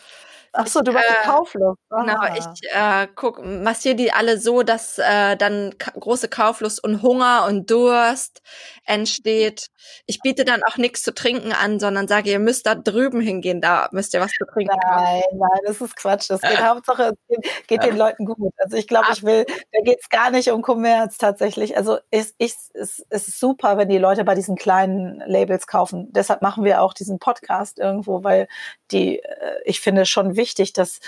Ach 0.56 0.66
so, 0.68 0.80
du 0.82 0.92
machst 0.92 1.08
äh, 1.08 1.12
die 1.22 1.28
Kauflust. 1.28 1.78
Genau, 1.90 2.14
Ah. 2.16 2.34
ich 2.36 2.70
äh, 2.72 3.08
guck, 3.14 3.44
massiere 3.44 3.96
die 3.96 4.12
alle 4.12 4.38
so, 4.38 4.62
dass 4.62 4.98
äh, 4.98 5.36
dann 5.36 5.74
große 5.78 6.28
Kauflust 6.28 6.82
und 6.82 7.02
Hunger 7.02 7.44
und 7.48 7.70
Durst 7.70 8.40
entsteht. 8.84 9.66
Ich 10.06 10.20
biete 10.20 10.44
dann 10.44 10.62
auch 10.62 10.76
nichts 10.76 11.02
zu 11.02 11.12
trinken 11.12 11.52
an, 11.52 11.80
sondern 11.80 12.06
sage, 12.08 12.30
ihr 12.30 12.38
müsst 12.38 12.66
da 12.66 12.74
drüben 12.76 13.20
hingehen, 13.20 13.60
da 13.60 13.88
müsst 13.92 14.14
ihr 14.14 14.20
was 14.20 14.30
zu 14.30 14.44
trinken 14.46 14.74
haben. 14.84 15.02
Nein, 15.04 15.22
nein, 15.32 15.60
das 15.66 15.80
ist 15.80 15.96
Quatsch. 15.96 16.30
Das 16.30 16.40
geht 16.40 16.62
Hauptsache, 16.62 17.14
es 17.14 17.18
geht, 17.28 17.66
geht 17.66 17.82
den 17.82 17.96
Leuten 17.96 18.24
gut. 18.24 18.52
Also 18.58 18.76
ich 18.76 18.86
glaube, 18.86 19.08
ich 19.12 19.24
will, 19.24 19.44
da 19.72 19.80
geht 19.82 19.98
es 20.00 20.08
gar 20.08 20.30
nicht 20.30 20.50
um 20.50 20.62
Kommerz 20.62 21.18
tatsächlich. 21.18 21.76
Also 21.76 21.98
es, 22.10 22.34
ich, 22.38 22.54
es, 22.74 23.04
es 23.10 23.28
ist 23.28 23.40
super, 23.40 23.76
wenn 23.76 23.88
die 23.88 23.98
Leute 23.98 24.22
bei 24.24 24.34
diesen 24.36 24.54
kleinen 24.56 25.20
Labels 25.26 25.66
kaufen. 25.66 26.08
Deshalb 26.12 26.42
machen 26.42 26.64
wir 26.64 26.80
auch 26.80 26.94
diesen 26.94 27.18
Podcast 27.18 27.78
irgendwo, 27.80 28.22
weil 28.22 28.46
die, 28.92 29.18
äh, 29.18 29.60
ich 29.64 29.80
finde 29.80 30.06
schon 30.06 30.36
wichtig, 30.36 30.43
dass 30.74 31.00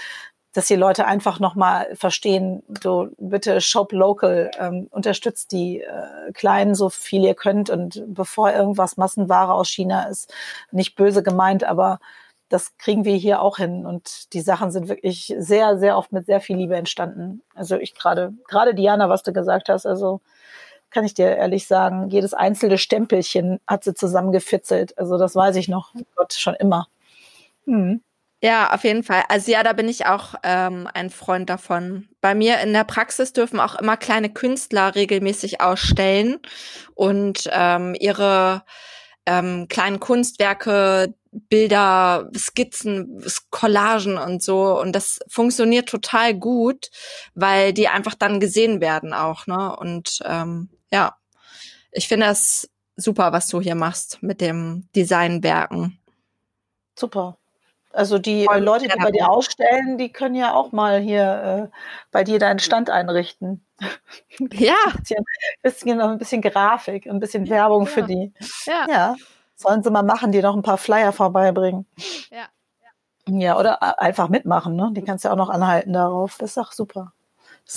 dass 0.56 0.68
die 0.68 0.74
Leute 0.74 1.04
einfach 1.04 1.38
nochmal 1.38 1.94
verstehen, 1.94 2.62
so 2.82 3.10
bitte 3.18 3.60
shop 3.60 3.92
local, 3.92 4.50
ähm, 4.58 4.86
unterstützt 4.90 5.52
die 5.52 5.82
äh, 5.82 6.32
Kleinen 6.32 6.74
so 6.74 6.88
viel 6.88 7.22
ihr 7.24 7.34
könnt 7.34 7.68
und 7.68 8.02
bevor 8.06 8.50
irgendwas 8.50 8.96
Massenware 8.96 9.52
aus 9.52 9.68
China 9.68 10.04
ist, 10.04 10.32
nicht 10.70 10.96
böse 10.96 11.22
gemeint, 11.22 11.64
aber 11.64 11.98
das 12.48 12.78
kriegen 12.78 13.04
wir 13.04 13.16
hier 13.16 13.42
auch 13.42 13.58
hin 13.58 13.84
und 13.84 14.32
die 14.32 14.40
Sachen 14.40 14.70
sind 14.70 14.88
wirklich 14.88 15.34
sehr, 15.36 15.78
sehr 15.78 15.98
oft 15.98 16.12
mit 16.12 16.24
sehr 16.24 16.40
viel 16.40 16.56
Liebe 16.56 16.76
entstanden. 16.76 17.42
Also 17.54 17.76
ich 17.76 17.94
gerade, 17.94 18.32
gerade 18.48 18.74
Diana, 18.74 19.10
was 19.10 19.22
du 19.22 19.34
gesagt 19.34 19.68
hast, 19.68 19.84
also 19.84 20.22
kann 20.88 21.04
ich 21.04 21.12
dir 21.12 21.36
ehrlich 21.36 21.66
sagen, 21.66 22.08
jedes 22.08 22.32
einzelne 22.32 22.78
Stempelchen 22.78 23.60
hat 23.66 23.84
sie 23.84 23.92
zusammengefitzelt. 23.92 24.96
Also 24.96 25.18
das 25.18 25.36
weiß 25.36 25.56
ich 25.56 25.68
noch, 25.68 25.92
Gott, 26.14 26.32
schon 26.32 26.54
immer. 26.54 26.88
Hm. 27.66 28.00
Ja, 28.46 28.72
auf 28.72 28.84
jeden 28.84 29.02
Fall. 29.02 29.24
Also 29.28 29.50
ja, 29.50 29.64
da 29.64 29.72
bin 29.72 29.88
ich 29.88 30.06
auch 30.06 30.36
ähm, 30.44 30.88
ein 30.94 31.10
Freund 31.10 31.50
davon. 31.50 32.06
Bei 32.20 32.32
mir 32.32 32.60
in 32.60 32.72
der 32.72 32.84
Praxis 32.84 33.32
dürfen 33.32 33.58
auch 33.58 33.74
immer 33.74 33.96
kleine 33.96 34.32
Künstler 34.32 34.94
regelmäßig 34.94 35.60
ausstellen 35.60 36.38
und 36.94 37.50
ähm, 37.50 37.96
ihre 37.98 38.62
ähm, 39.26 39.66
kleinen 39.68 39.98
Kunstwerke, 39.98 41.12
Bilder, 41.32 42.30
Skizzen, 42.36 43.20
Collagen 43.50 44.16
und 44.16 44.44
so. 44.44 44.80
Und 44.80 44.92
das 44.92 45.18
funktioniert 45.26 45.88
total 45.88 46.32
gut, 46.32 46.90
weil 47.34 47.72
die 47.72 47.88
einfach 47.88 48.14
dann 48.14 48.38
gesehen 48.38 48.80
werden 48.80 49.12
auch. 49.12 49.48
Ne? 49.48 49.74
Und 49.74 50.20
ähm, 50.24 50.70
ja, 50.92 51.16
ich 51.90 52.06
finde 52.06 52.26
das 52.26 52.70
super, 52.94 53.32
was 53.32 53.48
du 53.48 53.60
hier 53.60 53.74
machst 53.74 54.22
mit 54.22 54.40
dem 54.40 54.86
Designwerken. 54.94 55.98
Super. 56.96 57.38
Also 57.96 58.18
die 58.18 58.42
äh, 58.42 58.46
Voll 58.46 58.58
Leute, 58.60 58.88
die 58.88 58.98
bei 58.98 59.10
dir 59.10 59.30
ausstellen, 59.30 59.96
die 59.98 60.12
können 60.12 60.34
ja 60.34 60.54
auch 60.54 60.70
mal 60.72 61.00
hier 61.00 61.70
äh, 61.72 61.76
bei 62.12 62.24
dir 62.24 62.38
deinen 62.38 62.58
Stand 62.58 62.90
einrichten. 62.90 63.64
Ja, 64.52 64.74
Ein 64.86 65.24
bisschen, 65.62 66.00
ein 66.00 66.18
bisschen 66.18 66.42
Grafik, 66.42 67.06
ein 67.06 67.20
bisschen 67.20 67.48
Werbung 67.48 67.86
für 67.86 68.00
Ja. 68.00 68.06
die. 68.06 68.32
ja, 68.66 68.86
Ja, 68.88 69.14
sollen 69.54 69.82
sie 69.82 69.90
mal 69.90 70.02
machen, 70.02 70.30
die 70.32 70.40
noch 70.42 70.54
ein 70.54 70.62
paar 70.62 70.78
Flyer 70.78 71.12
vorbeibringen. 71.12 71.86
ja. 72.30 72.44
Ja, 73.28 73.58
oder 73.58 73.82
a- 73.82 73.96
einfach 73.98 74.28
mitmachen, 74.28 74.76
ne? 74.76 74.90
Die 74.92 75.02
kannst 75.02 75.24
du 75.24 75.28
ja 75.28 75.32
auch 75.32 75.38
noch 75.38 75.48
anhalten 75.50 75.92
darauf. 75.92 76.36
Das 76.38 76.50
ist 76.50 76.56
doch 76.58 76.70
super. 76.72 77.12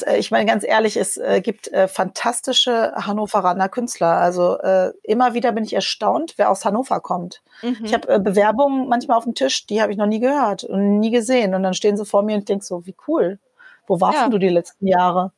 Äh, 0.05 0.17
ich 0.17 0.31
meine, 0.31 0.45
ganz 0.45 0.63
ehrlich, 0.63 0.97
es 0.97 1.17
äh, 1.17 1.41
gibt 1.41 1.67
äh, 1.71 1.87
fantastische 1.87 2.93
Hannoveraner 2.95 3.69
Künstler. 3.69 4.17
Also 4.17 4.57
immer 5.03 5.33
wieder 5.33 5.51
bin 5.51 5.63
ich 5.63 5.73
erstaunt, 5.73 6.33
wer 6.37 6.49
aus 6.49 6.65
Hannover 6.65 6.99
kommt. 6.99 7.41
Mhm. 7.61 7.77
Ich 7.83 7.93
habe 7.93 8.19
Bewerbungen 8.19 8.87
manchmal 8.87 9.17
auf 9.17 9.23
dem 9.25 9.35
Tisch, 9.35 9.65
die 9.67 9.81
habe 9.81 9.91
ich 9.91 9.97
noch 9.97 10.05
nie 10.05 10.19
gehört 10.19 10.63
und 10.63 10.99
nie 10.99 11.11
gesehen. 11.11 11.53
Und 11.55 11.63
dann 11.63 11.73
stehen 11.73 11.97
sie 11.97 12.05
vor 12.05 12.23
mir 12.23 12.33
und 12.35 12.39
ich 12.39 12.45
denk 12.45 12.63
so, 12.63 12.85
wie 12.85 12.95
cool. 13.07 13.39
Wo 13.87 13.99
warst 13.99 14.19
Ja. 14.19 14.29
du 14.29 14.37
die 14.37 14.49
letzten 14.49 14.85
Jahre? 14.87 15.31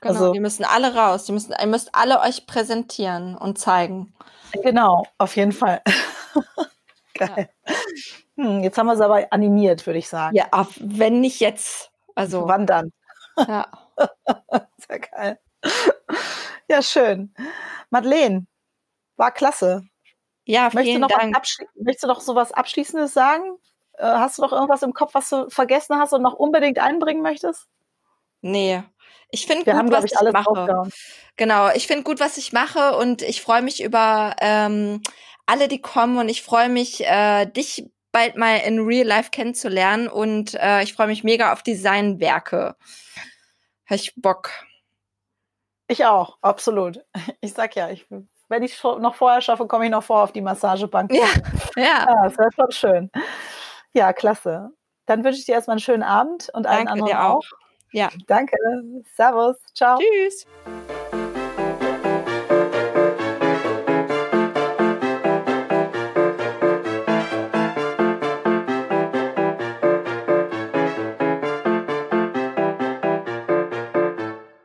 Genau, 0.00 0.14
Also- 0.14 0.32
die 0.32 0.40
müssen 0.40 0.64
alle 0.64 0.94
raus. 0.94 1.24
Die 1.24 1.32
müssen, 1.32 1.54
ihr 1.60 1.66
müsst 1.66 1.90
alle 1.94 2.20
euch 2.20 2.46
präsentieren 2.46 3.36
und 3.36 3.58
zeigen. 3.58 4.14
Genau, 4.62 5.04
auf 5.18 5.36
jeden 5.36 5.52
Fall. 5.52 5.82
Geil. 7.14 7.50
Hm, 8.36 8.62
jetzt 8.62 8.78
haben 8.78 8.86
wir 8.86 8.94
es 8.94 9.00
aber 9.00 9.26
animiert, 9.30 9.86
würde 9.86 9.98
ich 9.98 10.08
sagen. 10.08 10.34
Ja, 10.34 10.46
wenn 10.80 11.20
nicht 11.20 11.40
jetzt. 11.40 11.90
Also, 12.14 12.46
Wann 12.48 12.66
dann? 12.66 12.92
ja. 13.36 13.66
Sehr 14.88 14.98
geil. 15.00 15.40
Ja, 16.68 16.82
schön. 16.82 17.34
Madeleine, 17.90 18.46
war 19.16 19.32
klasse. 19.32 19.82
ja, 20.44 20.64
Möchtest 20.64 20.78
du, 20.78 20.82
vielen 20.84 21.00
noch 21.00 21.08
Dank. 21.08 21.36
möchtest 21.76 22.04
du 22.04 22.08
noch 22.08 22.20
so 22.20 22.34
was 22.34 22.52
Abschließendes 22.52 23.12
sagen? 23.12 23.58
Äh, 23.94 24.04
hast 24.04 24.38
du 24.38 24.42
noch 24.42 24.52
irgendwas 24.52 24.82
im 24.82 24.92
Kopf, 24.94 25.14
was 25.14 25.28
du 25.30 25.48
vergessen 25.50 25.98
hast 25.98 26.12
und 26.12 26.22
noch 26.22 26.34
unbedingt 26.34 26.78
einbringen 26.78 27.22
möchtest? 27.22 27.66
Nee. 28.40 28.82
Ich 29.30 29.46
finde 29.46 29.64
gut, 29.64 29.74
haben, 29.74 29.90
was 29.90 30.04
ich, 30.04 30.12
ich 30.12 30.32
mache. 30.32 30.44
draufgehauen. 30.44 30.92
Genau, 31.36 31.70
ich 31.74 31.86
finde 31.86 32.04
gut, 32.04 32.20
was 32.20 32.38
ich 32.38 32.52
mache 32.52 32.96
und 32.96 33.22
ich 33.22 33.42
freue 33.42 33.62
mich 33.62 33.82
über 33.82 34.36
ähm, 34.40 35.02
alle, 35.46 35.68
die 35.68 35.80
kommen 35.80 36.18
und 36.18 36.28
ich 36.28 36.42
freue 36.42 36.68
mich, 36.68 37.04
äh, 37.04 37.46
dich 37.46 37.90
bald 38.12 38.36
mal 38.36 38.56
in 38.58 38.80
Real 38.80 39.06
Life 39.06 39.30
kennenzulernen 39.30 40.08
und 40.08 40.54
äh, 40.54 40.82
ich 40.82 40.94
freue 40.94 41.08
mich 41.08 41.24
mega 41.24 41.52
auf 41.52 41.62
Designwerke. 41.62 42.76
Hab 43.88 43.96
ich 43.96 44.12
Bock. 44.16 44.50
Ich 45.88 46.04
auch, 46.04 46.38
absolut. 46.42 47.04
Ich 47.40 47.54
sag 47.54 47.74
ja, 47.76 47.88
ich, 47.90 48.06
wenn 48.48 48.62
ich 48.62 48.74
es 48.74 48.82
noch 48.82 49.14
vorher 49.14 49.40
schaffe, 49.40 49.66
komme 49.66 49.86
ich 49.86 49.90
noch 49.90 50.02
vor 50.02 50.22
auf 50.22 50.32
die 50.32 50.40
Massagebank. 50.40 51.12
Ja, 51.12 51.26
ja. 51.76 52.06
Ja, 52.06 52.24
das 52.24 52.38
wäre 52.38 52.50
schon 52.52 52.70
schön. 52.70 53.10
Ja, 53.92 54.12
klasse. 54.12 54.70
Dann 55.06 55.24
wünsche 55.24 55.38
ich 55.38 55.46
dir 55.46 55.54
erstmal 55.54 55.74
einen 55.74 55.80
schönen 55.80 56.02
Abend 56.02 56.50
und 56.52 56.66
allen 56.66 56.86
Danke 56.86 56.92
anderen 56.92 57.08
dir 57.08 57.24
auch. 57.24 57.44
Ja. 57.92 58.10
Danke. 58.26 58.56
Servus. 59.14 59.56
Ciao. 59.74 59.98
Tschüss. 59.98 60.46